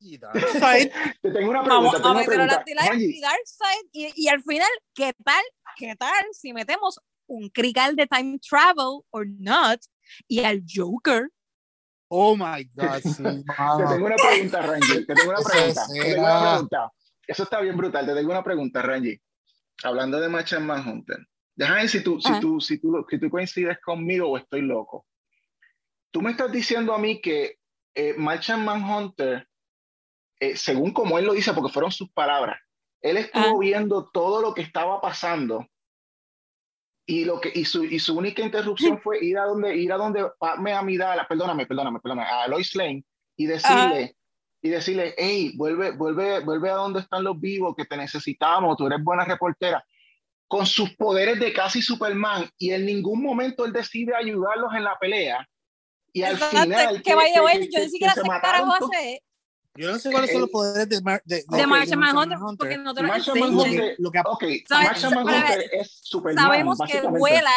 [0.00, 0.90] Y Darkseid.
[1.22, 1.98] Te tengo una pregunta.
[1.98, 3.88] Vamos a meter el anti-life y Darkseid.
[3.92, 5.42] Y, y al final, ¿qué tal?
[5.76, 9.80] ¿Qué tal si metemos un crical de time travel or not
[10.26, 11.30] y al Joker?
[12.08, 15.06] Oh my God, sí, Te tengo una pregunta, Rangi.
[15.06, 15.82] Te tengo una pregunta.
[15.92, 16.92] Te tengo una pregunta.
[17.26, 18.06] Eso está bien brutal.
[18.06, 19.20] Te tengo una pregunta, Rangi.
[19.84, 21.18] Hablando de Martian Manhunter.
[21.54, 25.06] Déjame ver si tú, si, tú, si, tú, si tú coincides conmigo o estoy loco.
[26.10, 27.58] Tú me estás diciendo a mí que
[27.94, 29.46] eh, Martian Manhunter,
[30.40, 32.58] eh, según como él lo dice, porque fueron sus palabras,
[33.02, 33.58] él estuvo ah.
[33.60, 35.66] viendo todo lo que estaba pasando
[37.08, 39.96] y, lo que, y, su, y su única interrupción fue ir a donde, ir a
[39.96, 43.02] donde Padme Amidala, perdóname, perdóname, perdóname, a Lois Lane
[43.34, 44.14] y decirle,
[44.60, 48.86] y decirle, hey, vuelve, vuelve, vuelve a donde están los vivos, que te necesitamos, tú
[48.86, 49.82] eres buena reportera,
[50.46, 54.98] con sus poderes de casi Superman, y en ningún momento él decide ayudarlos en la
[54.98, 55.48] pelea.
[56.12, 57.02] Y al Exacto, final.
[57.02, 58.90] que vaya, bueno, yo que- ni que siquiera se sé qué mataron carajo todos.
[58.94, 59.22] hace
[59.78, 62.38] Yo no sé cuáles son los El- poderes de, Mar- de, de Ok, Martian Manhunter,
[62.38, 62.58] Manhunter.
[62.58, 63.56] porque no te lo Martian enseñan.
[63.56, 64.86] Manhunter, Lo que- ok, ¿Sabes?
[64.88, 67.50] Martian Pero- Manhunter es Superman, Sabemos que vuela,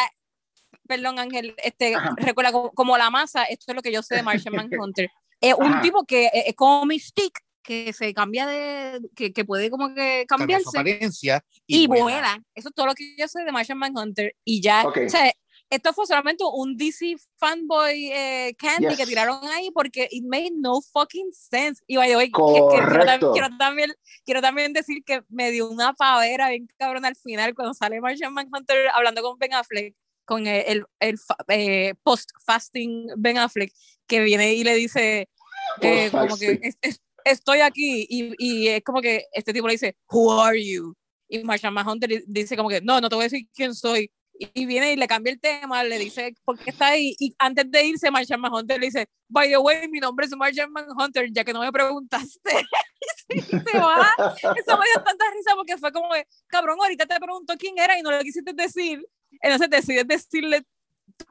[0.87, 2.13] perdón Ángel, este, Ajá.
[2.17, 4.53] recuerda como, como la masa, esto es lo que yo sé de Martian
[4.85, 5.09] Manhunter.
[5.39, 5.81] Es un Ajá.
[5.81, 10.25] tipo que es es como Mystique, que se cambia de, que, que puede como que
[10.27, 12.03] cambia su cambiarse apariencia y, y, vuela.
[12.03, 12.43] vuela.
[12.55, 14.35] Eso es todo lo que yo sé de Martian Manhunter.
[14.43, 14.97] Y ya, Ok.
[15.05, 15.31] o sea,
[15.71, 18.97] esto fue solamente un DC fanboy eh, candy Yes.
[18.97, 21.81] que tiraron ahí porque it made no fucking sense.
[21.87, 23.31] Y by the way, quiero, tam- Correcto.
[23.31, 23.91] quiero también,
[24.25, 28.33] quiero también decir que me dio una pavera bien cabrón al final cuando sale Martian
[28.33, 29.95] Manhunter hablando con Ben Affleck,
[30.25, 31.15] con el, el, el
[31.47, 33.71] eh, post-fasting Ben Affleck,
[34.07, 35.29] que viene y le dice,
[35.81, 36.59] eh, como que.
[36.61, 40.59] "Es- es- estoy aquí y, y es como que este tipo le dice, Who are
[40.63, 40.95] you?
[41.29, 44.11] Y Martian Manhunter di- dice como que, no, no te voy a decir quién soy.
[44.53, 47.15] Y, viene y le cambia el tema, le dice por qué está ahí.
[47.19, 50.71] Y antes de irse, Martian Manhunter le dice, by the way, mi nombre es Martian
[50.71, 52.49] Manhunter, ya que no me preguntaste.
[53.29, 54.09] y se va.
[54.27, 57.99] Eso me dio tanta risa porque fue como, que, cabrón, ahorita te preguntó quién era
[57.99, 59.05] y no le quisiste decir.
[59.41, 60.63] Entonces decides decirle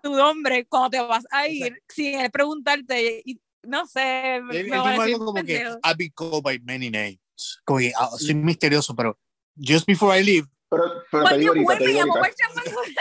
[0.02, 3.22] tu nombre cuando te vas a ir sin él preguntarte.
[3.24, 5.66] Y no sé, Él, me él algo un como que.
[5.84, 7.18] I've been called by many names.
[7.64, 9.18] Como que ah, soy misterioso, pero
[9.56, 12.99] just before I leave, Pero, pero te digo ahorita, te digo ahorita.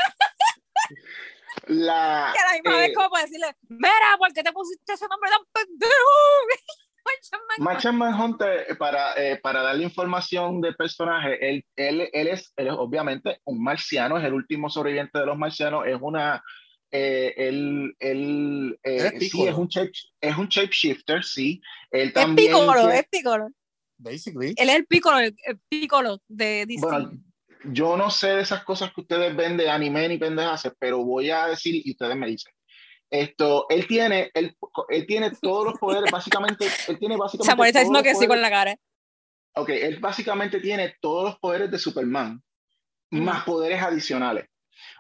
[1.72, 4.94] La, que a la misma vez eh, como para decirle, mira, ¿por qué te pusiste
[4.94, 5.94] ese nombre tan pendejo?
[7.60, 12.68] Martian Manhunter, eh, para, eh, para darle información del personaje, él, él, él, es, él
[12.68, 16.44] es obviamente un marciano, es el último sobreviviente de los marcianos, es una...
[16.92, 19.92] eh, él, él, eh, es sí, es un, shape,
[20.22, 21.62] es un shapeshifter, sí.
[21.92, 23.48] Él Es también Piccolo, tiene- es Piccolo.
[23.98, 24.54] basically.
[24.58, 26.82] Él es el Piccolo, el, el Piccolo de DC.
[26.82, 27.12] Bueno,
[27.66, 31.30] yo no sé de esas cosas que ustedes ven de anime ni pendejas, pero voy
[31.30, 32.54] a decir y ustedes me dicen.
[33.12, 34.56] Esto, él tiene, él,
[34.90, 38.42] él tiene todos los poderes, básicamente, él tiene básicamente Samuel está diciendo que sí con
[38.42, 38.76] la cara.
[39.56, 42.42] Ok, él básicamente tiene todos los poderes de Superman,
[43.12, 44.46] más poderes adicionales.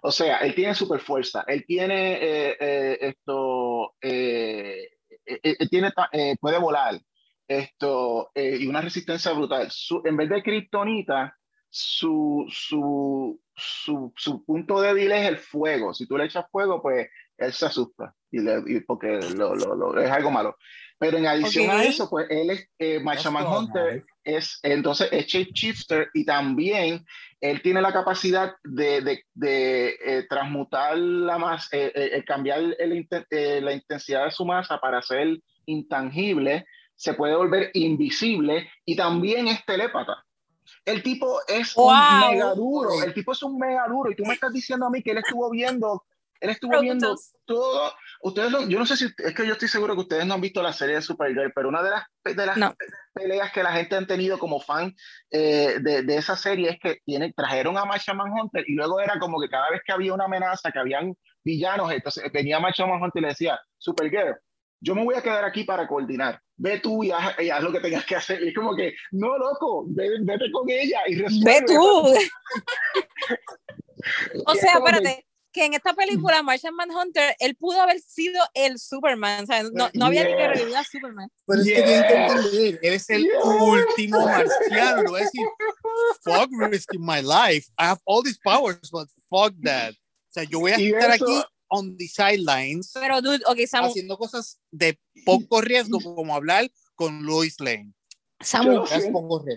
[0.01, 4.89] O sea, él tiene super fuerza, él tiene eh, eh, esto, eh,
[5.25, 6.99] eh, eh, él tiene, eh, puede volar,
[7.47, 9.69] esto, eh, y una resistencia brutal.
[9.71, 11.37] Su- en vez de Kryptonita,
[11.69, 15.93] su, su, su, su punto débil es el fuego.
[15.93, 17.07] Si tú le echas fuego, pues
[17.37, 20.57] él se asusta, y le- y porque lo, lo- lo- es algo malo.
[20.97, 21.81] Pero en adición a Ok.
[21.83, 24.03] eso, pues él es, eh, Manhunter right.
[24.25, 27.05] es, entonces es shapeshifter y también
[27.39, 32.59] él tiene la capacidad de, de, de, eh, transmutar la masa, eh, eh, eh, cambiar
[32.77, 36.65] el eh, la intensidad de su masa para ser intangible,
[36.95, 40.25] se puede volver invisible y también es telépata.
[40.85, 41.89] El tipo es Wow.
[41.89, 44.89] un mega duro, el tipo es un mega duro y tú me estás diciendo a
[44.89, 46.05] mí que él estuvo viendo,
[46.39, 47.15] él estuvo viendo
[47.45, 47.93] todo.
[48.21, 50.41] Ustedes no- yo no sé si, es que yo estoy seguro que ustedes no han
[50.41, 52.75] visto la serie de Supergirl, pero una de las, de las No.
[53.13, 54.95] peleas que la gente han tenido como fan
[55.31, 59.19] eh, de, de esa serie es que tiene, trajeron a Martian Manhunter y luego era
[59.19, 63.19] como que cada vez que había una amenaza, que habían villanos, entonces venía Martian Manhunter
[63.19, 64.35] y le decía, Supergirl,
[64.81, 66.41] yo me voy a quedar aquí para coordinar.
[66.57, 68.41] Ve tú y haz, y haz lo que tengas que hacer.
[68.43, 71.45] Y es como que, no, loco, ve- vete con ella y resuelve.
[71.45, 72.13] Ve tú.
[74.45, 79.43] o sea, espérate, que en esta película, Martian Manhunter, él pudo haber sido el Superman.
[79.43, 81.29] O sea, no, no había ni que revivir a Superman.
[81.47, 82.27] Pero es que tienen que Yeah.
[82.27, 83.39] entender, él es el Yeah.
[83.43, 85.03] último marciano.
[85.03, 85.45] Le voy a decir,
[86.23, 87.67] fuck risking my life.
[87.79, 89.93] I have all these powers, but fuck that.
[89.93, 93.57] O sea, yo voy a Y estar eso- aquí on the sidelines Pero, dude, ok,
[93.67, 97.93] Samu, haciendo cosas de poco riesgo, como hablar con Lois Lane.
[98.41, 98.83] Samu.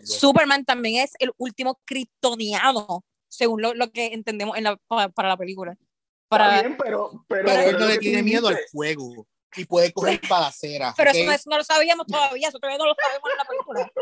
[0.05, 5.29] Superman también es el último kryptoniano, según lo, lo que entendemos en la, pa- para
[5.29, 5.73] la película.
[5.73, 5.89] Está
[6.29, 9.93] Para, bien, pero, pero, Pero él no le que tiene miedo al fuego y puede
[9.93, 10.95] coger balaceras.
[10.97, 11.17] pero ¿ok?
[11.17, 13.93] eso, no, eso no lo sabíamos todavía, eso todavía no lo sabemos en la película.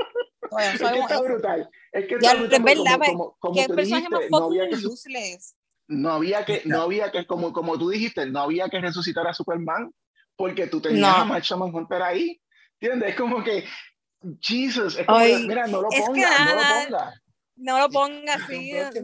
[0.49, 1.25] Todavía no Es que sabemos está eso.
[1.25, 1.71] brutal.
[1.93, 4.37] Es que Ya, está brutal es verdad, como, como, como ¿Qué tú personaje más dijiste,
[4.37, 5.57] no que fucking su- useless?
[5.91, 9.35] No había que, no había que, como, como tú dijiste, no había que resucitar a
[9.35, 9.93] Superman
[10.37, 11.23] porque tú tenías No.
[11.23, 12.41] a Martian Manhunter ahí.
[12.81, 13.11] ¿Entiendes?
[13.11, 13.65] Es como que,
[14.41, 17.21] Jesus, es como, Ay, que, mira, no lo es que ponga, no lo ponga.
[17.57, 18.71] No lo ponga así.
[18.73, 18.95] Es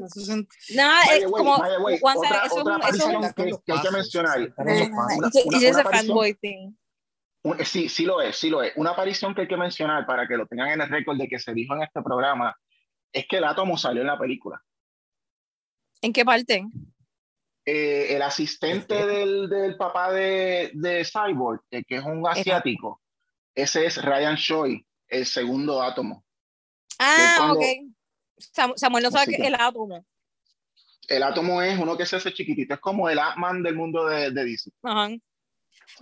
[0.74, 1.54] no es como.
[1.56, 4.38] otra- eso es otra es un- aparición que- que hay que mencionar.
[4.56, 6.72] aparición- fanboy thing.
[7.42, 8.72] Un- Sí, sí lo es, sí lo es.
[8.76, 11.38] Una aparición que hay que mencionar para que lo tengan en el récord de que
[11.38, 12.56] se dijo en este programa
[13.12, 14.60] es que el átomo salió en la película.
[16.02, 16.64] ¿En qué parte?
[17.64, 23.00] Eh, el asistente del, del papá de, de Cyborg, eh, que es un asiático,
[23.54, 24.86] ese es Ryan Choi.
[25.08, 26.24] el segundo átomo.
[26.98, 27.64] Ah, cuando- ok.
[28.38, 30.04] Sam- Samuel no sabe que el átomo.
[31.08, 34.30] El átomo es uno que se hace chiquitito, es como el Ant-Man del mundo de,
[34.30, 34.70] de DC.
[34.82, 35.08] Ajá.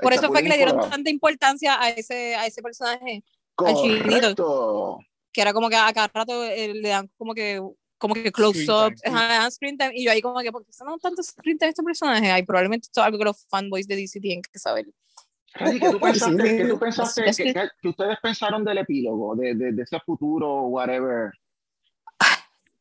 [0.01, 3.23] Por Está eso fue que le dieron tanta importancia a ese, a ese personaje,
[3.57, 4.03] al chinito.
[4.05, 4.99] Correcto.
[5.33, 7.61] que era como que a cada rato eh, le dan como que
[7.99, 9.93] como que close Screen up, time.
[9.95, 12.31] y yo ahí como que, ¿por qué dan tanto screen time a este personaje?
[12.31, 14.87] Ay, probablemente esto es algo que los fanboys de DC tienen que saber.
[15.57, 19.73] ¿qué tú pensaste, qué tú pensaste que- que, que ustedes pensaron del epílogo, de, de,
[19.73, 21.31] de ese futuro, whatever?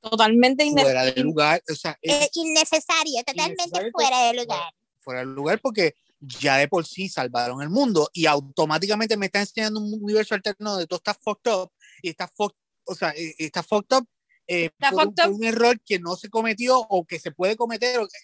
[0.01, 1.23] Totalmente Fuera de innecesario.
[1.23, 4.73] lugar, o sea, es Eh, innecesario, totalmente Innecesario, fuera de lugar.
[4.99, 9.41] fuera de lugar porque ya de por sí salvaron el mundo y automáticamente me están
[9.41, 13.63] enseñando un universo alterno donde todo está fucked up y está fucked, o sea, está
[13.63, 14.07] fucked up
[14.47, 17.99] eh, por, un- por un error que no se cometió o que se puede cometer.
[17.99, 18.17] o que-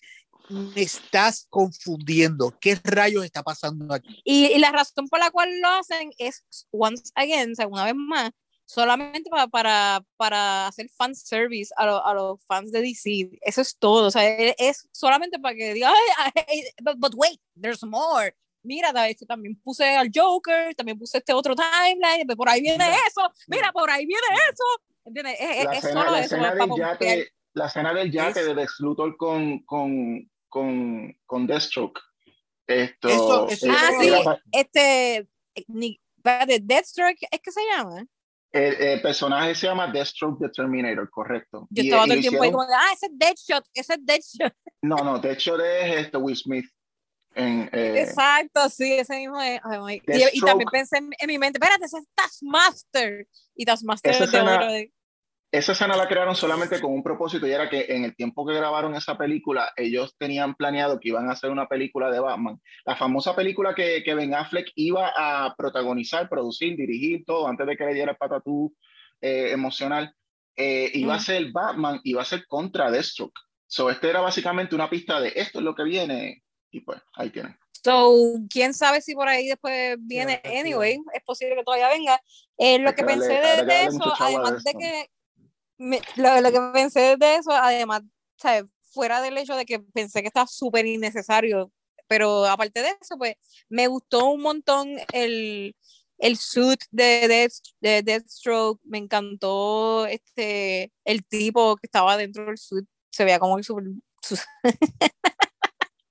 [0.51, 2.57] me estás confundiendo.
[2.59, 4.19] ¿Qué rayos está pasando aquí?
[4.23, 8.31] Y, y la razón por la cual lo hacen es, once again, una vez más,
[8.65, 13.29] solamente para, para, para hacer fan service a, lo- a los fans de DC.
[13.41, 14.07] Eso es todo.
[14.07, 18.35] O sea, e- es solamente para que digan, "Ay, ay, but, but wait, there's more.
[18.63, 23.21] Mira, este, también puse al Joker, también puse este otro timeline, por ahí viene eso,
[23.47, 24.63] mira, por ahí viene eso.
[25.09, 25.35] ¿Entiendes?
[25.39, 26.37] Es, La es escena, solo la eso.
[26.37, 31.47] para del yate, la escena del yate Es- de Lex Luthor con, con, con, con
[31.47, 31.99] Deathstroke.
[32.67, 37.61] Esto, Eso- eso eh, Ah, sí, era- este, eh, ni- espérate, Deathstroke, ¿es que se
[37.75, 38.05] llama?
[38.51, 41.67] el, el personaje se llama Deathstroke the Terminator, correcto.
[41.69, 44.53] Yo Y- todo el tiempo ahí como, de, ah, ese es Deadshot, ese es Deadshot.
[44.81, 46.65] No, no, de hecho es este Will Smith.
[47.35, 49.61] En, eh, Exacto, sí, ese mismo es.
[50.07, 53.27] y- y, también pensé en, en mi mente, espérate, ese es Taskmaster.
[53.55, 54.91] Y Taskmaster es de de-
[55.51, 58.53] esa escena la crearon solamente con un propósito y era que en el tiempo que
[58.53, 62.61] grabaron esa película, ellos tenían planeado que iban a hacer una película de Batman.
[62.85, 67.75] La famosa película que, que Ben Affleck iba a protagonizar, producir, dirigir, todo, antes de
[67.75, 68.75] que le diera el patatú
[69.21, 70.13] eh, emocional,
[70.55, 73.39] eh, iba a ser Batman, iba a ser contra Deathstroke.
[73.65, 77.29] So, este era básicamente una pista de esto es lo que viene, y pues ahí
[77.29, 77.57] tienen.
[77.83, 78.13] So,
[78.49, 80.41] quién sabe si por ahí después viene.
[80.43, 82.19] Anyway, es posible que todavía venga.
[82.57, 85.09] Eh, lo que que pensé darle- de, eso, además de que.
[85.79, 88.03] Me- lo, lo que pensé de eso, además,
[88.37, 88.65] ¿sabes?
[88.91, 91.71] fuera del hecho de que pensé que estaba súper innecesario,
[92.07, 93.35] pero aparte de eso, pues
[93.69, 95.75] me gustó un montón el,
[96.17, 102.57] el suit de, Death, de Deathstroke, me encantó este, el tipo que estaba dentro del
[102.57, 103.83] suit, se veía como el super,
[104.23, 104.37] su-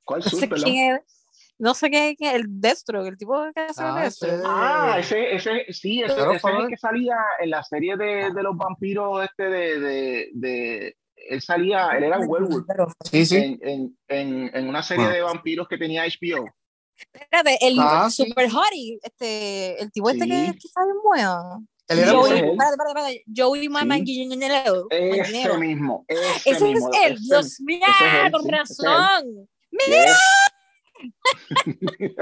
[0.04, 1.17] ¿Cuál no sé quién es,
[1.58, 4.32] no sé qué, el Deathstroke, el tipo que hace Ah, Deathstroke.
[4.34, 7.96] ese- Ah, ese, ese, sí, ese, Claro, ese es el que salía en la serie
[7.96, 12.64] de, de los vampiros, este de, de, de- él salía, él era un werewolf
[13.10, 13.36] Sí, sí.
[13.36, 15.10] en, en, en, en una serie Ah.
[15.10, 16.44] de vampiros que tenía HBO.
[17.12, 18.24] Espérate, el Ah, sí.
[18.26, 20.30] Super Hottie, este, el tipo este Sí.
[20.30, 21.64] que, que está bien bueno.
[21.88, 23.68] Él era Sí, Joey, espérate, espérate, espérate, Joey Sí.
[23.68, 24.86] Manganiello.
[24.90, 26.90] Ese mismo, ese, Ese mismo.
[26.92, 27.80] es él, Dios mío,
[28.32, 29.48] con sí, razón.
[29.70, 30.16] Yes.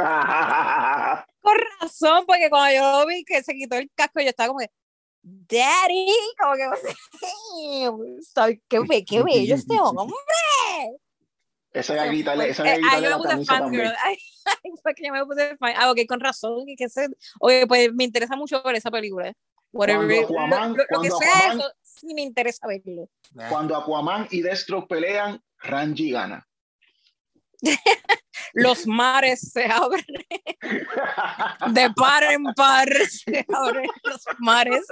[1.41, 4.61] Con razón, porque cuando yo lo vi que se quitó el casco, yo estaba como
[4.61, 4.71] que,
[5.23, 10.15] Daddy, como que, "Soy- qué, be- qué bello este hombre.
[11.73, 13.93] esa gaguita, esa eh, gaguita de la camisa también.
[14.05, 14.19] Ay,
[15.03, 15.75] yo me puse fan.
[15.77, 16.65] Ah, ok, con razón.
[16.77, 17.09] Que, se-
[17.41, 19.33] oye, pues me interesa mucho ver esa película.
[19.73, 20.25] Whatever.
[20.27, 21.19] Aquaman- lo- lo que sea
[21.51, 23.09] Aquaman- eso, sí me interesa verlo.
[23.51, 26.47] Cuando Aquaman y Deathstroke pelean, Ranji gana.
[28.55, 30.05] Los mares se abren.
[31.73, 34.87] De par en par se abren los mares.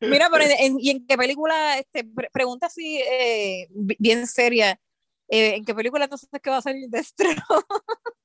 [0.00, 1.78] Mira, pero en, ¿y en qué película?
[1.78, 4.78] Este, pre- pregunta así, eh, bi- bien seria.
[5.28, 7.28] eh, ¿En qué película entonces es que va a salir Destro?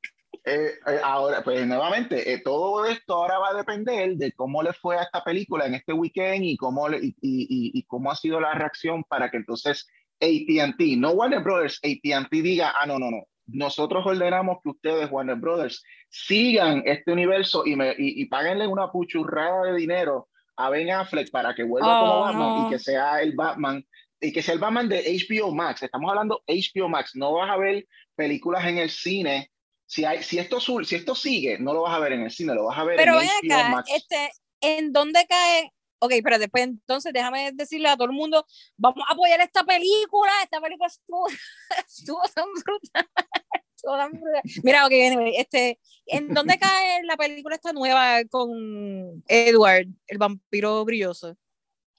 [0.49, 4.71] Eh, eh, ahora, pues nuevamente, eh, todo esto ahora va a depender de cómo le
[4.71, 8.15] fue a esta película en este weekend y cómo, le- y- y- y cómo ha
[8.15, 9.89] sido la reacción para que entonces
[10.21, 15.35] ATT, no Warner Brothers, ATT diga, ah, no, no, no, nosotros ordenamos que ustedes, Warner
[15.35, 20.27] Brothers, sigan este universo y, me, y, y páguenle una puchurrada de dinero
[20.57, 22.67] a Ben Affleck para que vuelva Oh, como Batman no.
[22.67, 23.85] y que sea el Batman,
[24.19, 25.83] y que sea el Batman de HBO Max.
[25.83, 27.85] Estamos hablando HBO Max, no vas a ver
[28.15, 29.51] películas en el cine
[29.85, 32.53] si, hay, si, esto, si esto sigue, no lo vas a ver en el cine,
[32.53, 33.89] lo vas a ver Pero en HBO acá, Max.
[33.95, 35.71] este, ¿en dónde cae?
[35.99, 38.45] Ok, pero después entonces déjame decirle a todo el mundo,
[38.77, 41.27] vamos a apoyar esta película, esta película estuvo,
[41.87, 43.09] estuvo tan brutal.
[43.75, 44.41] estuvo tan brutal.
[44.63, 50.85] Mira, ok, anyway, este, ¿en dónde cae la película esta nueva con Edward, el vampiro
[50.85, 51.35] brilloso?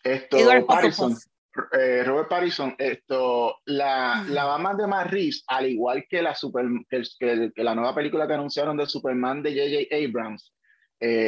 [0.05, 1.25] Esto, Edward Hufflepuff.
[1.73, 4.31] eh, Robert Pattinson, esto, la, Mm.
[4.31, 8.29] la Batman de Reeves, al igual que la, super, que, que- que la nueva película
[8.29, 9.97] que anunciaron de Superman de J.J.
[10.09, 10.53] Abrams,
[11.01, 11.27] eh,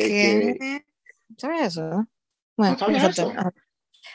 [0.59, 0.85] que,
[1.37, 2.07] ¿Sabes eso?
[2.61, 3.33] Bueno, ¿No exacto.
[3.33, 3.51] eso?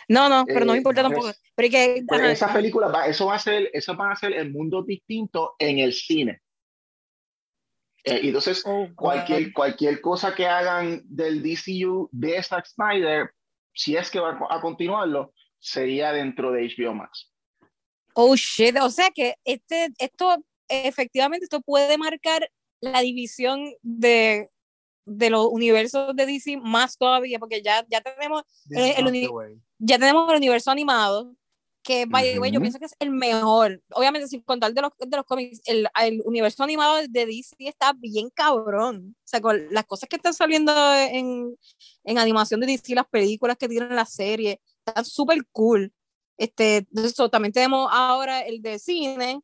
[0.07, 1.31] No, no, pero no me Eh, importa tampoco.
[1.55, 4.33] Pero es que, Pues esa película, va, eso va a ser, eso van a ser
[4.33, 6.41] el mundo distinto en el cine.
[8.03, 13.31] Eh, y entonces, oh, cualquier, cualquier cosa que hagan del DCU de Zack Snyder,
[13.73, 17.31] si es que va a continuarlo, sería dentro de HBO Max.
[18.13, 20.37] Oh shit, o sea que este, esto,
[20.69, 22.47] efectivamente, esto puede marcar
[22.79, 24.49] la división de,
[25.05, 28.43] de los universos de DC más todavía, porque ya, ya tenemos,
[28.97, 29.07] el
[29.79, 31.35] ya tenemos el universo animado,
[31.83, 33.79] que by the way, yo pienso que es el mejor.
[33.91, 37.93] Obviamente, sin contar de los, de los cómics, el, el universo animado de DC está
[37.93, 39.15] bien cabrón.
[39.19, 41.55] O sea, con las cosas que están saliendo en,
[42.03, 45.93] en animación de DC, las películas que tienen la serie, están súper cool.
[46.37, 49.41] Este, eso, también tenemos ahora el de cine,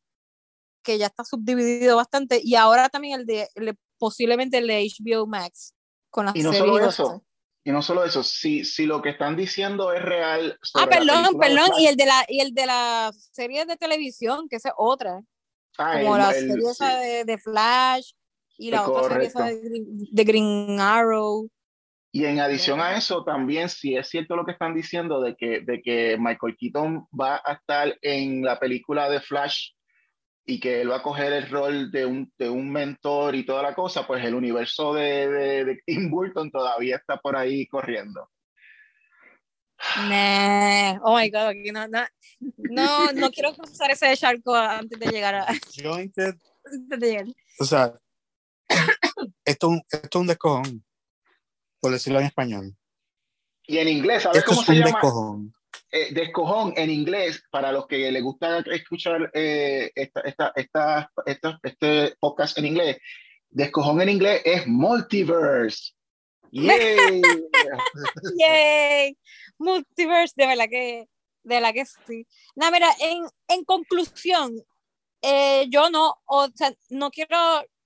[0.84, 4.84] que ya está subdividido bastante, y ahora también el de, el de- posiblemente el de
[4.84, 5.76] HBO Max,
[6.10, 6.60] con las Y no series.
[6.74, 7.24] solo eso,
[7.64, 10.58] y no solo eso, si, si lo que están diciendo es real.
[10.74, 14.56] Ah, perdón, perdón, y el de la y el de la serie de televisión, que
[14.56, 15.22] esa es otra,
[15.78, 17.08] Ah, como el- la el- serie esa sí.
[17.08, 18.12] de, de Flash
[18.58, 21.48] y la otra serie esa de Green, de Green Arrow.
[22.14, 25.62] Y en adición a eso, también si es cierto lo que están diciendo de que,
[25.62, 29.70] de que Michael Keaton va a estar en la película de Flash
[30.46, 33.62] y que él va a coger el rol de un, de un mentor y toda
[33.62, 38.30] la cosa, pues el universo de, de, de Tim Burton todavía está por ahí corriendo.
[40.08, 41.00] Nah.
[41.04, 42.06] Oh my god, aquí no, no,
[42.58, 46.36] no, no quiero cruzar ese charco antes de llegar a antes
[47.00, 47.26] de llegar.
[47.60, 47.94] o sea,
[49.44, 50.86] esto, es un- esto es un descojón,
[51.80, 52.76] por decirlo en español.
[53.66, 54.92] Y en inglés, ¿sabes Esto cómo es se un llama?
[54.92, 55.54] descojón.
[55.94, 61.60] Eh, descojón en inglés, para los que les gusta escuchar eh, esta, esta, esta, esta-
[61.64, 62.98] este podcast en inglés,
[63.50, 65.92] descojón en inglés es multiverse.
[66.52, 67.22] ¡Yay!
[68.38, 69.18] Yay,
[69.58, 71.08] multiverse, de verdad que,
[71.44, 72.26] de verdad que sí.
[72.56, 74.54] No, mira, en, en conclusión,
[75.22, 77.38] eh, yo no, o sea, no quiero,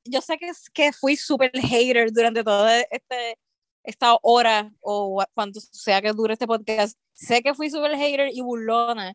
[0.03, 3.38] yo sé que, que fui súper hater durante toda este,
[3.84, 6.98] esta hora o cuanto sea que dure este podcast.
[7.15, 9.13] Sé que fui súper hater y burlona,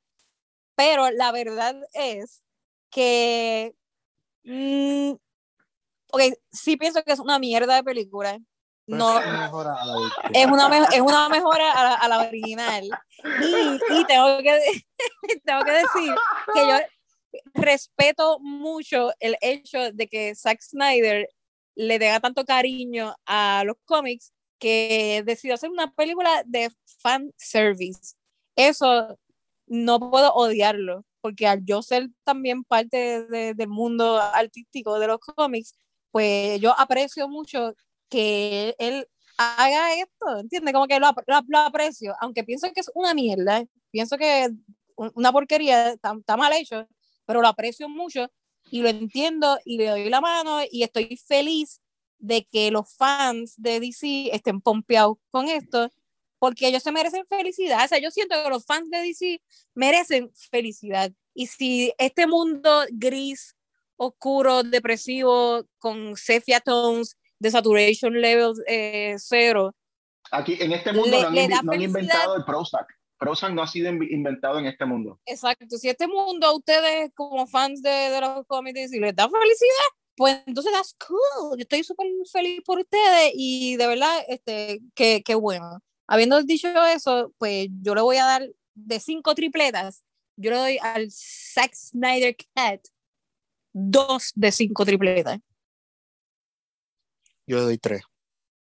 [0.74, 2.42] pero la verdad es
[2.90, 3.74] que,
[4.44, 5.12] mm,
[6.12, 6.20] ok,
[6.50, 8.38] sí pienso que es una mierda de película.
[8.86, 10.40] No, es mejorada, ¿viste?
[10.40, 12.88] es una, me- es una mejora a la, a la original.
[13.40, 14.82] Y, y tengo, que,
[15.44, 16.14] tengo que decir
[16.54, 16.76] que yo
[17.54, 21.28] respeto mucho el hecho de que Zack Snyder
[21.76, 26.70] le tenga tanto cariño a los cómics que decidió hacer una película de
[27.02, 28.14] fan service.
[28.56, 29.18] Eso
[29.66, 35.18] no puedo odiarlo, porque al yo ser también parte de- del mundo artístico de los
[35.20, 35.74] cómics,
[36.12, 37.74] pues yo aprecio mucho
[38.08, 39.06] que él
[39.38, 40.74] haga esto, ¿entiendes?
[40.74, 44.50] Como que lo, lo- aprecio, aunque pienso que es una mierda, pienso que
[44.96, 46.86] un- una porquería, está mal hecho,
[47.26, 48.28] pero lo aprecio mucho
[48.70, 51.80] y lo entiendo y le doy la mano y estoy feliz
[52.20, 55.90] de que los fans de DC estén pompeados con esto,
[56.38, 57.84] porque ellos se merecen felicidad.
[57.84, 59.42] O sea, yo siento que los fans de DC
[59.74, 61.12] merecen felicidad.
[61.34, 63.56] Y si este mundo gris,
[63.96, 69.74] oscuro, depresivo, con sepia tones, de saturation levels eh, cero,
[70.30, 72.86] Aquí en este mundo Le- no, han, le da no han inventado el Prozac.
[73.18, 75.20] Prozac no ha sido inventado en este mundo.
[75.26, 79.90] Exacto, si este mundo a ustedes como fans de, de los cómics les da felicidad,
[80.16, 81.56] pues entonces that's cool.
[81.56, 85.82] Yo estoy súper feliz por ustedes y de verdad, este, que, que bueno.
[86.06, 90.02] Habiendo dicho eso, pues yo le voy a dar de cinco tripletas,
[90.36, 92.80] yo le doy al Zack Snyder Cat
[93.72, 95.38] dos de cinco tripletas.
[97.46, 98.02] Yo le doy tres.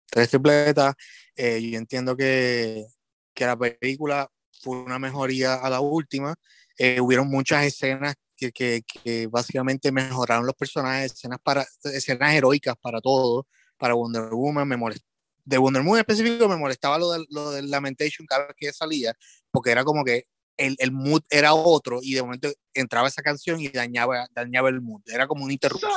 [0.05, 0.95] Tres tripletas.
[1.35, 2.85] Eh, yo entiendo que,
[3.33, 4.29] que la película
[4.61, 6.35] fue una mejoría a la última.
[6.77, 8.15] Eh, hubieron muchas escenas
[8.51, 13.47] que, que, que básicamente mejoraron los personajes, escenas, para, escenas heroicas para todo.
[13.77, 15.03] Para Wonder Woman, me molest-
[15.45, 19.13] de Wonder Woman específico me molestaba lo del, lo Lamentation cada vez que salía,
[19.51, 20.25] porque era como que
[20.57, 24.81] el, el mood era otro y de momento entraba esa canción y dañaba, dañaba el
[24.81, 25.01] mood.
[25.07, 25.91] Era como una interrupción.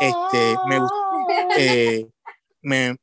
[0.00, 0.78] Este, me.
[1.56, 2.06] Eh,
[2.60, 2.96] me,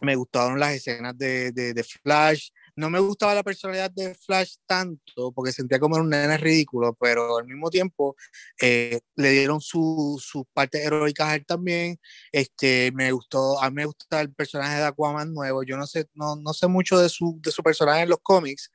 [0.00, 2.50] me gustaron las escenas de, de, de Flash.
[2.80, 6.96] No me gustaba la personalidad de Flash tanto, porque sentía como era un nene ridículo,
[7.00, 8.16] pero al mismo tiempo
[8.60, 11.98] eh, le dieron sus su partes heroicas a él también.
[12.32, 15.62] Este, me gustó, a mí me gusta el personaje de Aquaman nuevo.
[15.62, 18.70] Yo no sé, no, no sé mucho de su, de su personaje en los cómics,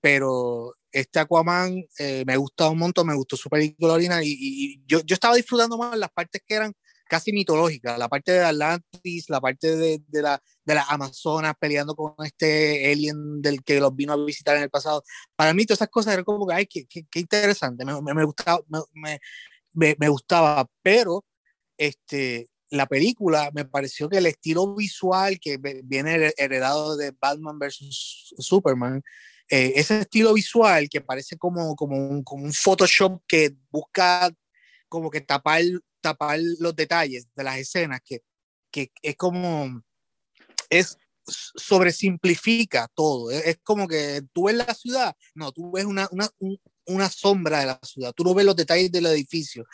[0.00, 4.82] pero este Aquaman eh, me gusta un montón, me gustó su película original y, y-
[4.86, 6.74] yo, yo estaba disfrutando más las partes que eran
[7.08, 11.94] casi mitológica, la parte de Atlantis, la parte de, de la, de las Amazonas peleando
[11.96, 15.02] con este alien del que los vino a visitar en el pasado.
[15.34, 18.24] Para mí todas esas cosas eran como que, ay, qué, qué, qué interesante, me, me,
[18.24, 18.60] gustaba,
[19.72, 21.24] me, me, gustaba, pero
[21.78, 27.58] este, la película me pareció que el estilo visual que viene her- heredado de Batman
[27.58, 28.34] vs.
[28.38, 29.02] Superman,
[29.50, 34.30] eh, ese estilo visual que parece como, como, un, como un Photoshop que busca
[34.88, 35.62] como que tapar,
[36.00, 38.22] tapar los detalles de las escenas, que,
[38.70, 39.82] que es como,
[40.70, 46.08] es sobresimplifica todo, es, es como que tú ves la ciudad, no, tú ves una,
[46.10, 49.66] una, un- una sombra de la ciudad, tú no ves los detalles del edificio,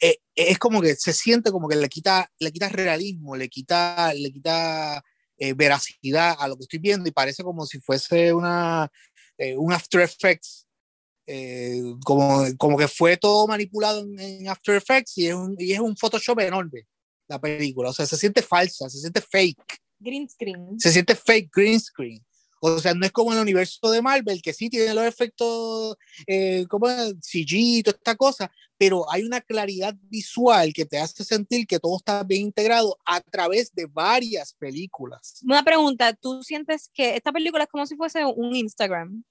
[0.00, 4.12] eh, es como que se siente como que le quita, le quita realismo, le quita,
[4.14, 5.02] le quita
[5.38, 8.90] eh, veracidad a lo que estoy viendo y parece como si fuese una,
[9.38, 10.65] eh, un After Effects,
[11.26, 15.72] eh, como, como que fue todo manipulado en, en After Effects y es, un, y
[15.72, 16.86] es un Photoshop enorme
[17.28, 20.78] la película, o sea, se siente falsa, se siente fake, Green screen.
[20.78, 22.24] se siente fake green screen.
[22.60, 25.96] O sea, no es como el universo de Marvel, que sí tiene los efectos
[26.26, 31.22] eh, como CG y toda esta cosa, pero hay una claridad visual que te hace
[31.22, 35.40] sentir que todo está bien integrado a través de varias películas.
[35.44, 39.22] Una pregunta, ¿tú sientes que esta película es como si fuese un Instagram?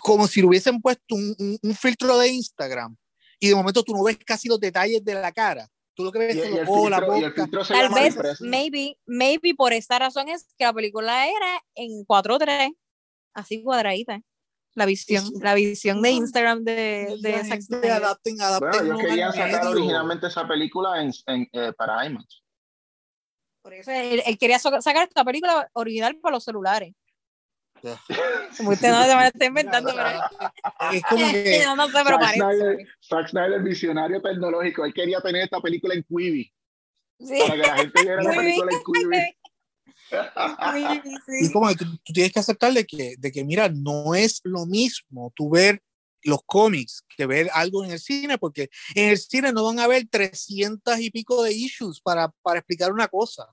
[0.00, 2.96] Como si le hubiesen puesto un, un- un filtro de Instagram
[3.38, 5.68] y de momento tú no ves casi los detalles de la cara.
[5.94, 7.32] Tú lo que ves es los ojos, la boca.
[7.68, 12.74] Tal llama vez, maybe, maybe por esta razón es que la película era en 4.3,
[13.34, 14.20] así cuadradita.
[14.74, 17.92] La visión, la visión de Instagram de, de gente Snyder.
[17.92, 19.70] adapten, Bueno, adapten ellos querían sacar medio.
[19.70, 22.42] originalmente esa película en, en, eh, para IMAX.
[23.62, 26.92] Por eso él, él quería sacar esta película original para los celulares.
[28.56, 30.08] Como usted no se me está inventando, pero
[30.92, 32.38] Es como que no, no sé, pero Zack parece.
[32.40, 36.52] Snyder, Zack Snyder, visionario tecnológico, él quería tener esta película en Quibi,
[37.18, 37.38] Sí.
[37.40, 39.16] para que la gente viera la película en Quibi.
[41.26, 41.52] Sí, Y sí.
[41.52, 44.64] como que tú, tú tienes que aceptar de que, de que, mira, no es lo
[44.66, 45.82] mismo tú ver
[46.22, 49.84] los cómics que ver algo en el cine, porque en el cine no van a
[49.84, 53.46] haber 300 y pico de issues para, para explicar una cosa.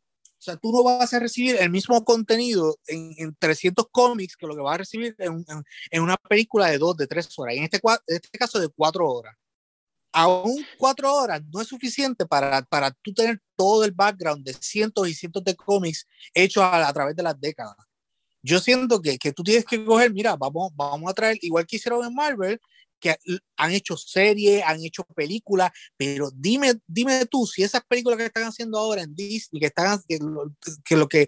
[0.43, 4.45] O sea, tú no vas a recibir el mismo contenido en, en 300 cómics que
[4.45, 7.55] lo que vas a recibir en, en- en una película de dos, de tres horas.
[7.55, 9.33] En este, en este caso, de cuatro horas.
[10.11, 15.07] Aún cuatro horas no es suficiente para, para tú tener todo el background de cientos
[15.07, 17.75] y cientos de cómics hechos a, a través de las décadas.
[18.41, 21.77] Yo siento que, que tú tienes que coger, mira, vamos, vamos a traer, igual que
[21.77, 22.59] hicieron en Marvel,
[23.03, 23.17] que
[23.57, 28.45] han hecho series, han hecho películas, pero dime, dime tú si esas películas que están
[28.45, 30.17] haciendo ahora en Disney, que, están, que,
[30.95, 31.27] lo, que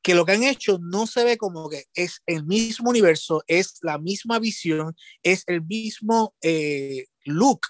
[0.00, 3.78] que lo que han hecho no se ve como que es el mismo universo, es
[3.82, 7.60] la misma visión, es el mismo eh, look.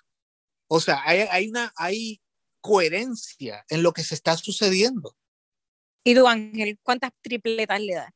[0.69, 2.20] O sea, hay, hay, una hay
[2.61, 5.16] coherencia en lo que se está sucediendo.
[6.05, 8.12] ¿Y tú, Ángel, cuántas tripletas le das?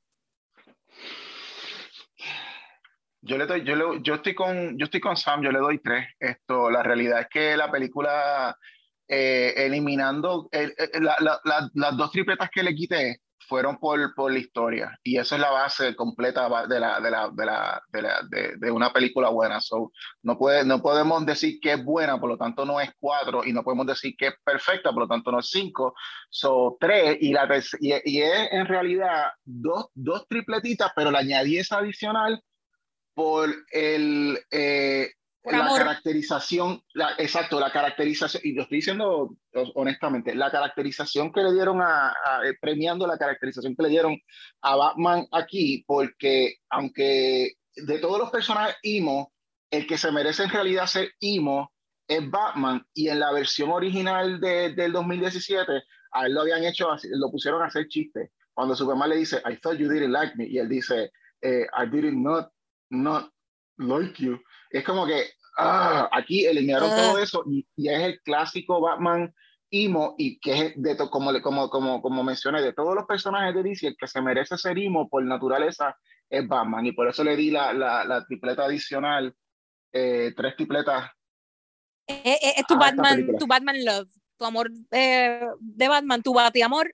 [3.24, 5.78] Yo le doy, yo, le- yo estoy con, yo estoy con Sam, yo le doy
[5.80, 6.06] tres.
[6.18, 8.56] Esto, la realidad es que la película,
[9.08, 13.18] eh, eliminando el- el- la- la- la- las dos tripletas que le quité,
[13.48, 14.98] fueron por, por la historia.
[15.02, 18.56] Y eso es la base completa de, la, de, la, de, la, de, la- de-
[18.56, 19.60] de una película buena.
[19.60, 19.92] So,
[20.22, 23.52] no, puede, no podemos decir que es buena, por lo tanto no es cuatro, y
[23.52, 25.94] no podemos decir que es perfecta, por lo tanto no es cinco.
[26.30, 27.46] So, tres, y, la,
[27.80, 32.42] y, y es en realidad dos, dos tripletitas, pero le añadí esa adicional
[33.14, 35.10] por el, eh,
[35.42, 35.78] Por la amor.
[35.78, 39.36] caracterización, la, exacto, la caracterización, y lo estoy diciendo
[39.74, 44.18] honestamente, la caracterización que le dieron a, a- eh, premiando la caracterización que le dieron
[44.62, 49.32] a Batman aquí, porque aunque de todos los personajes emo,
[49.70, 51.72] el que se merece en realidad ser emo
[52.06, 55.82] es Batman, y en la versión original de- del 2017,
[56.12, 58.32] a él lo habían hecho, lo pusieron a hacer chiste.
[58.54, 61.10] Cuando Superman le dice, I thought you didn't like me, y él dice,
[61.40, 62.50] eh, I didn't not,
[62.92, 63.30] not
[63.78, 64.38] like you.
[64.70, 65.24] Es como que
[65.58, 66.96] ah, aquí eliminaron Ah.
[66.96, 69.34] todo eso y, y es el clásico Batman
[69.70, 73.54] emo y que es de to- como, como, como, como mencioné, de todos los personajes
[73.54, 75.96] de DC, el que se merece ser emo por naturaleza
[76.28, 79.34] es Batman y por eso le di la, la, la tripleta adicional,
[79.92, 81.10] eh, tres tripletas.
[82.06, 86.92] Eh, eh, Es tu Batman, tu Batman Love, tu amor eh, de Batman, tu amor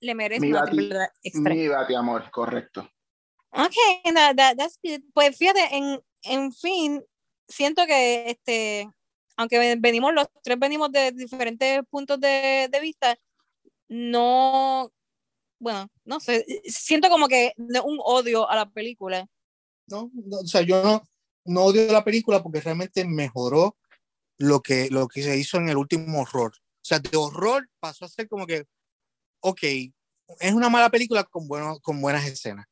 [0.00, 1.54] le merece Mi una bati- tripleta extra.
[1.54, 2.88] Mi bati amor, correcto.
[3.50, 3.74] Ok,
[4.14, 5.00] that- that- that's good.
[5.14, 7.04] Pues fíjate, en, en fin,
[7.48, 8.88] siento que este,
[9.36, 13.16] aunque ven- venimos, los tres venimos de diferentes puntos de, de vista,
[13.88, 14.92] no,
[15.58, 19.26] bueno, no sé, siento como que no- un odio a la película.
[19.86, 20.10] ¿no?
[20.12, 21.02] No, o sea, yo no,
[21.46, 23.76] no odio la película porque realmente mejoró
[24.36, 26.52] lo que, lo que se hizo en el último horror.
[26.54, 28.66] O sea, de horror pasó a ser como que,
[29.40, 29.62] ok,
[30.40, 32.66] es una mala película con, bueno, con buenas escenas.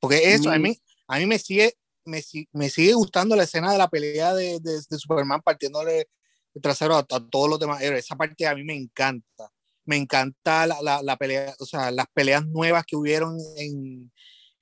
[0.00, 0.78] Porque eso, a Mi- mí,
[1.08, 1.74] a mí me sigue,
[2.04, 6.08] me, si- me sigue gustando la escena de la pelea de, de, de Superman partiéndole
[6.54, 8.04] el trasero a, a todos los demás héroes.
[8.04, 9.52] Esa parte a mí me encanta.
[9.84, 14.12] Me encanta la, la, la pelea, o sea, las peleas nuevas que hubieron en,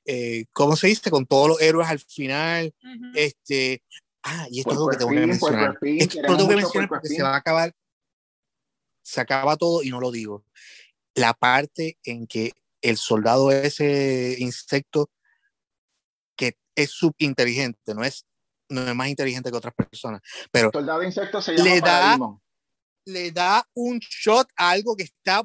[0.06, 1.10] eh, ¿cómo se dice?
[1.10, 2.74] Con todos los héroes al final.
[2.82, 3.05] Ujú.
[3.15, 3.82] Este,
[4.23, 5.74] ah, y esto es lo que tengo que espín, puerco mencionar.
[5.74, 7.24] espín, Esto lo queremos tengo que mencionar porque se espín.
[7.27, 7.74] va a acabar,
[9.02, 10.44] se acaba todo y no lo digo.
[11.15, 15.10] La parte en que el soldado ese insecto
[16.39, 18.24] que es subinteligente, no es,
[18.70, 21.81] no es más inteligente que otras personas, pero Soldado de insectos se Le llama da-
[22.01, 22.43] Parademon.
[23.06, 25.43] le da un shot a algo que está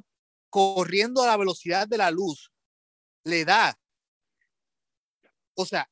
[0.49, 2.51] corriendo a la velocidad de la luz.
[3.25, 3.75] Le da.
[5.55, 5.89] O sea,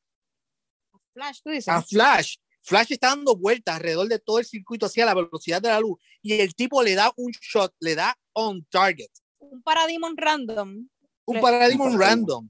[1.13, 1.67] Flash, tú dices.
[1.67, 2.35] a Flash.
[2.63, 5.97] Flash está dando vueltas alrededor de todo el circuito hacia la velocidad de la luz
[6.21, 9.09] y el tipo le da un shot, le da on target,
[9.39, 10.87] Un Parademon random.
[11.25, 12.49] un Le- paradigma random.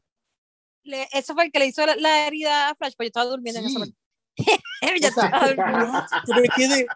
[0.83, 3.25] Le- eso fue el que le hizo la, la herida a Flash, pues yo estaba
[3.27, 3.79] durmiendo en esa Sí.
[3.79, 3.95] parte.
[5.01, 5.87] yo O sea, estaba durmiendo.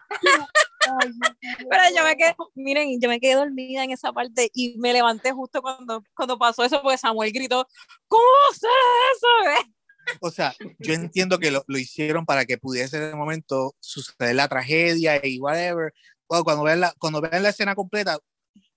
[0.86, 4.92] Yo Pero yo me quedé, miren, yo me quedé dormida en esa parte y me
[4.92, 7.66] levanté justo cuando, cuando pasó eso porque Samuel gritó,
[8.08, 8.22] ¿cómo
[8.52, 8.70] ser
[9.16, 9.50] eso?
[9.60, 9.72] eh?"
[10.20, 14.36] O sea, yo entiendo que lo, lo hicieron para que pudiese en el momento suceder
[14.36, 15.92] la tragedia y whatever.
[16.28, 18.18] Cuando vean la, cuando vean la escena completa,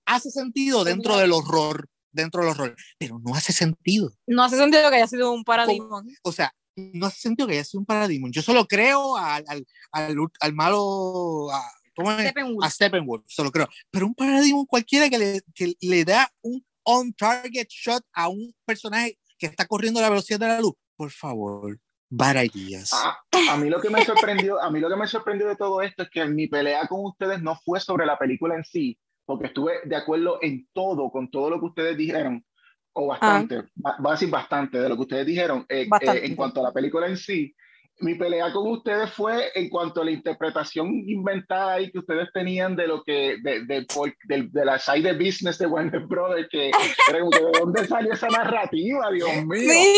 [0.06, 4.11] hace sentido dentro del horror, dentro del horror, pero no hace sentido.
[4.27, 6.07] No hace sentido que haya sido un Parademon.
[6.23, 6.53] O sea,
[6.94, 8.30] no hace sentido que haya sido un paradigma.
[8.31, 11.61] Yo solo creo al, al, al, al malo, a,
[11.95, 12.22] ¿cómo es?
[12.22, 12.65] Steppenwolf.
[12.65, 13.68] a Steppenwolf, solo creo.
[13.91, 19.19] Pero un paradigma cualquiera que le, que le da un on-target shot a un personaje
[19.38, 21.80] que está corriendo a la velocidad de la luz, por favor,
[22.53, 22.91] ideas.
[22.94, 23.18] A,
[23.52, 26.03] a mí lo que me sorprendió, a mí lo que me sorprendió de todo esto
[26.03, 28.98] es que mi pelea con ustedes no fue sobre la película en sí,
[29.30, 32.44] porque estuve de acuerdo en todo, con todo lo que ustedes dijeron,
[32.94, 36.36] o bastante, va, va a decir bastante de lo que ustedes dijeron eh, eh, en
[36.36, 37.54] cuanto a la película en sí.
[38.00, 42.76] Mi pelea con ustedes fue en cuanto a la interpretación inventada ahí que ustedes tenían
[42.76, 46.48] de lo que, de, de, por- del- de la side de business de Warner Brothers,
[46.50, 46.72] que
[47.10, 49.70] era como que de dónde salió esa narrativa, Dios mío.
[49.74, 49.94] Sí,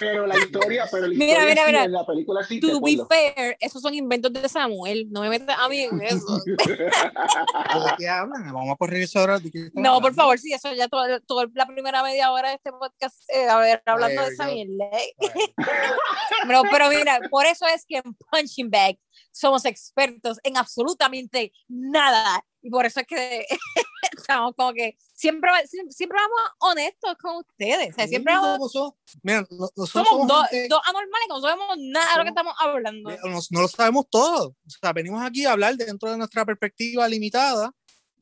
[0.00, 1.84] Pero la historia, pero la Mira, historia mira, sí, mira.
[1.84, 5.06] en la película sí to be fair, esos son inventos de Samuel.
[5.10, 6.38] No me metas a mí en eso.
[6.44, 6.56] ¿De
[7.98, 8.52] qué hablan?
[8.52, 9.38] Vamos a correr eso ahora.
[9.38, 12.72] ¿de No, por favor, sí, eso ya toda, toda la primera media hora de este
[12.72, 14.52] podcast, eh, a ver, hablando There de we esa go.
[14.52, 14.90] mierda.
[16.46, 18.98] Pero, pero mira, por eso es que en Punching Bag
[19.30, 22.44] somos expertos en absolutamente nada.
[22.62, 23.46] Y por eso es que
[24.24, 25.50] estamos como que siempre,
[25.90, 27.90] siempre, vamos honestos con ustedes.
[27.92, 31.34] O sea, siempre Sí, vamos, somos- mira, nosotros somos somos dos, gente- dos anormales que
[31.34, 33.10] no sabemos nada de lo que estamos hablando.
[33.10, 34.48] No, no lo sabemos todo.
[34.48, 37.72] O sea, venimos aquí a hablar dentro de nuestra perspectiva limitada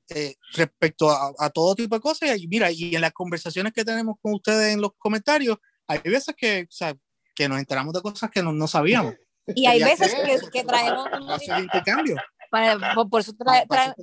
[0.08, 2.38] eh, respecto a, a todo tipo de cosas.
[2.38, 5.56] Y mira, y en las conversaciones que tenemos con ustedes en los comentarios,
[5.86, 6.94] hay veces que, o sea,
[7.34, 9.14] que nos enteramos de cosas que no, no sabíamos.
[9.54, 12.16] Y hay veces que, que traemos hacer intercambio.
[12.50, 13.94] para- por, por eso trae- trae-.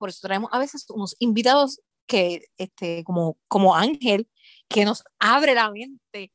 [0.00, 4.26] Por eso traemos a veces unos invitados que, este, como, como Ángel,
[4.68, 6.32] que nos abre la mente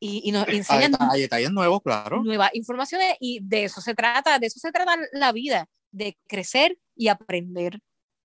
[0.00, 2.22] y, y nos enseñan deta- hay detalles nuevos, claro.
[2.24, 6.78] nuevas informaciones y de eso se trata, de eso se trata la vida, de crecer
[6.96, 7.80] y aprender.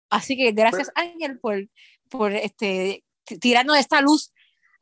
[0.10, 1.68] Así que gracias Ángel por,
[2.10, 3.04] por este,
[3.42, 4.32] tirarnos esta luz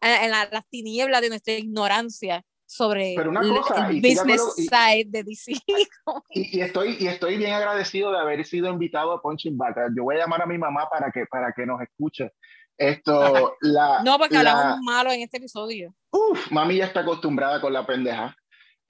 [0.02, 4.42] en, en la- las tinieblas de nuestra ignorancia sobre Pero una el- cosa, el business
[4.58, 5.54] y- side de DC.
[6.32, 9.76] Y, y estoy, y estoy bien agradecido de haber sido invitado a Punching Bag.
[9.96, 12.32] Yo voy a llamar a mi mamá para que, para que nos escuche.
[12.78, 15.94] Esto, la, no, porque la- hablamos malo en este episodio.
[16.12, 18.36] Uf, mami ya está acostumbrada con la pendeja.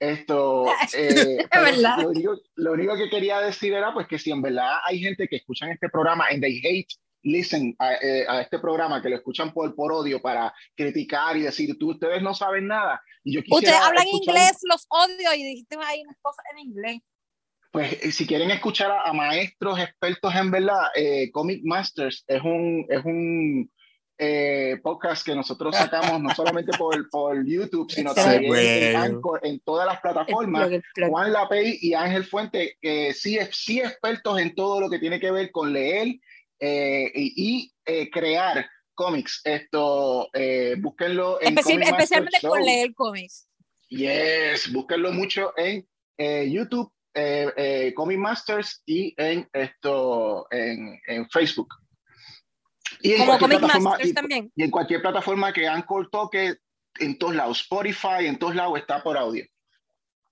[0.00, 1.98] Esto, eh, verdad.
[2.02, 5.28] Lo único, lo único que quería decir era pues que si en verdad hay gente
[5.28, 6.88] que escuchan este programa and they hate
[7.24, 11.42] listen a, eh, a este programa, que lo escuchan por, por odio para criticar y
[11.42, 13.02] decir, tú, ustedes no saben nada.
[13.24, 17.00] Y yo Ustedes hablan escuchar- inglés, los odio y dijiste ahí unas cosas en inglés.
[17.72, 22.40] Pues eh, si quieren escuchar a, a maestros expertos en verdad, eh, Comic Masters es
[22.42, 23.68] un, es un
[24.16, 28.98] eh, podcast que nosotros sacamos no solamente por, por YouTube, sino Sí, también en, bueno.
[29.02, 30.62] Anchor, en todas las El plataformas.
[30.62, 31.10] plug, el plug.
[31.10, 35.32] Juan Lapey y Ángel Fuente, que sí, sí expertos en todo lo que tiene que
[35.32, 36.14] ver con leer
[36.60, 39.40] eh, y, y, eh, crear cómics.
[39.44, 43.48] Esto, eh, búsquenlo en Comic especialmente con leer cómics.
[43.88, 45.86] Yes, búsquenlo mucho en
[46.50, 46.92] YouTube,
[47.94, 51.68] Comic Masters y en esto en, en Facebook.
[53.00, 54.52] Y en, Como Comic Masters y, también.
[54.56, 56.56] y en cualquier plataforma que Anchor toque,
[56.98, 59.44] en todos lados, Spotify, en todos lados está por audio.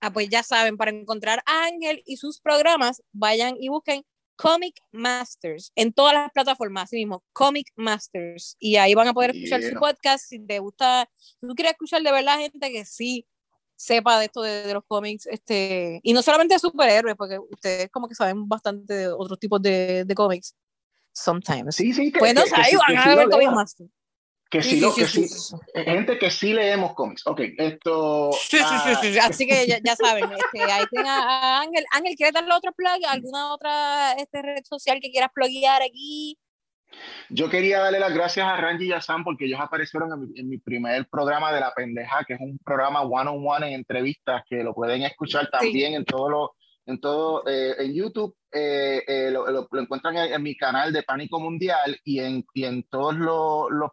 [0.01, 4.03] Ah, pues ya saben, para encontrar a Ángel y sus programas, vayan y busquen
[4.35, 8.55] Comic Masters en todas las plataformas, así mismo, Comic Masters.
[8.59, 10.25] Y ahí van a poder escuchar su podcast.
[10.27, 13.25] Si te gusta, si tú quieres escuchar de verdad gente que sí
[13.75, 17.89] sepa de esto de, de los cómics, este, y no solamente de superhéroes, porque ustedes
[17.91, 20.55] como que saben bastante de otros tipos de, de cómics.
[21.11, 21.75] Sometimes.
[21.75, 23.89] Sí, sí, que, Pues no que- sé, que ahí van a ver Comic Masters.
[24.53, 25.55] Que Sí, sí, lo- sí, que sí.
[25.73, 27.25] Gente que sí leemos cómics.
[27.25, 28.29] Ok, esto.
[28.33, 29.17] Sí, ah, sí, sí.
[29.17, 31.83] Así que ya, ya saben, este, ahí tienen a, Ángel.
[31.91, 33.03] Ángel, ¿quieres darle otro plug?
[33.09, 36.37] ¿Alguna otra este, red social que quieras pluguear aquí?
[37.29, 40.39] Yo quería darle las gracias a Ranji y a Sam porque ellos aparecieron en mi,
[40.39, 44.57] en mi primer programa de La Pendeja, que es un programa one-on-one en entrevistas que
[44.57, 46.55] lo pueden escuchar también en todo lo,
[46.85, 50.91] en todo, eh, en YouTube, eh, eh, lo, lo- lo encuentran en, en mi canal
[50.91, 53.17] de Pánico Mundial y en, y en todas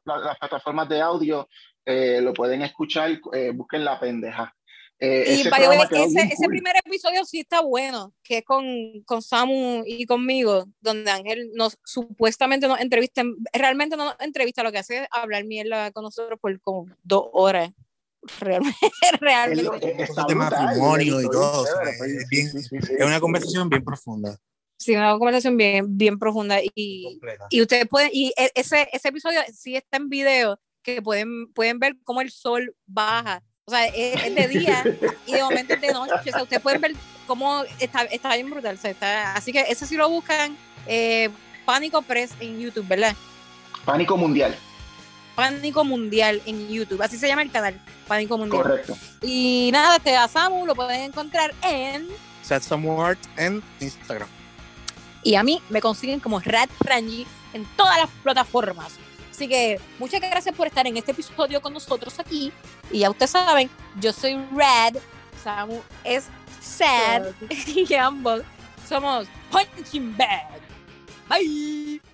[0.04, 1.48] las plataformas de audio
[1.86, 4.54] eh, lo pueden escuchar, eh, busquen La Pendeja.
[5.02, 5.48] Eh, Y ese
[6.04, 6.48] ese, ese cool.
[6.48, 8.66] primer episodio sí está bueno, que es con,
[9.06, 13.22] con Samu y conmigo, donde Ángel nos supuestamente nos entrevista,
[13.54, 17.28] realmente no nos entrevista, lo que hace es hablar mierda con nosotros por como dos
[17.32, 17.70] horas.
[18.40, 19.62] Realmente, Es, realmente.
[20.02, 24.38] está Cosas de brutal, matrimonio y todo, es una conversación bien profunda.
[24.78, 27.46] Sí, una conversación bien, bien profunda y, completa.
[27.50, 31.78] y ustedes pueden, y e- ese, ese episodio sí está en video, que pueden, pueden
[31.78, 33.42] ver cómo el sol baja.
[33.66, 34.82] O sea, es, es de día
[35.26, 36.12] y de momento es de noche.
[36.30, 36.92] O sea, ustedes pueden ver
[37.26, 38.76] cómo está, está bien brutal.
[38.76, 40.56] o sea, está- así que ese sí lo buscan,
[40.86, 41.28] eh,
[41.66, 43.14] Pánico Press en YouTube, ¿verdad?
[43.84, 44.56] Pánico Mundial,
[45.40, 47.00] Pánico Mundial en YouTube.
[47.00, 48.62] Así se llama el canal, Pánico Mundial.
[48.62, 48.94] correcto.
[49.22, 52.08] Y nada, este, a Samu lo pueden encontrar en...
[52.42, 54.28] Set Some Word en Instagram.
[55.22, 58.98] Y a mí me consiguen como Rad Rangi en todas las plataformas.
[59.30, 62.52] Así que muchas gracias por estar en este episodio con nosotros aquí.
[62.90, 64.96] Y ya ustedes saben, yo soy Rad,
[65.42, 66.26] Samu es
[66.60, 67.28] Sad
[67.66, 68.42] y ambos
[68.86, 70.60] somos Punching Bag.
[71.30, 72.09] Bye.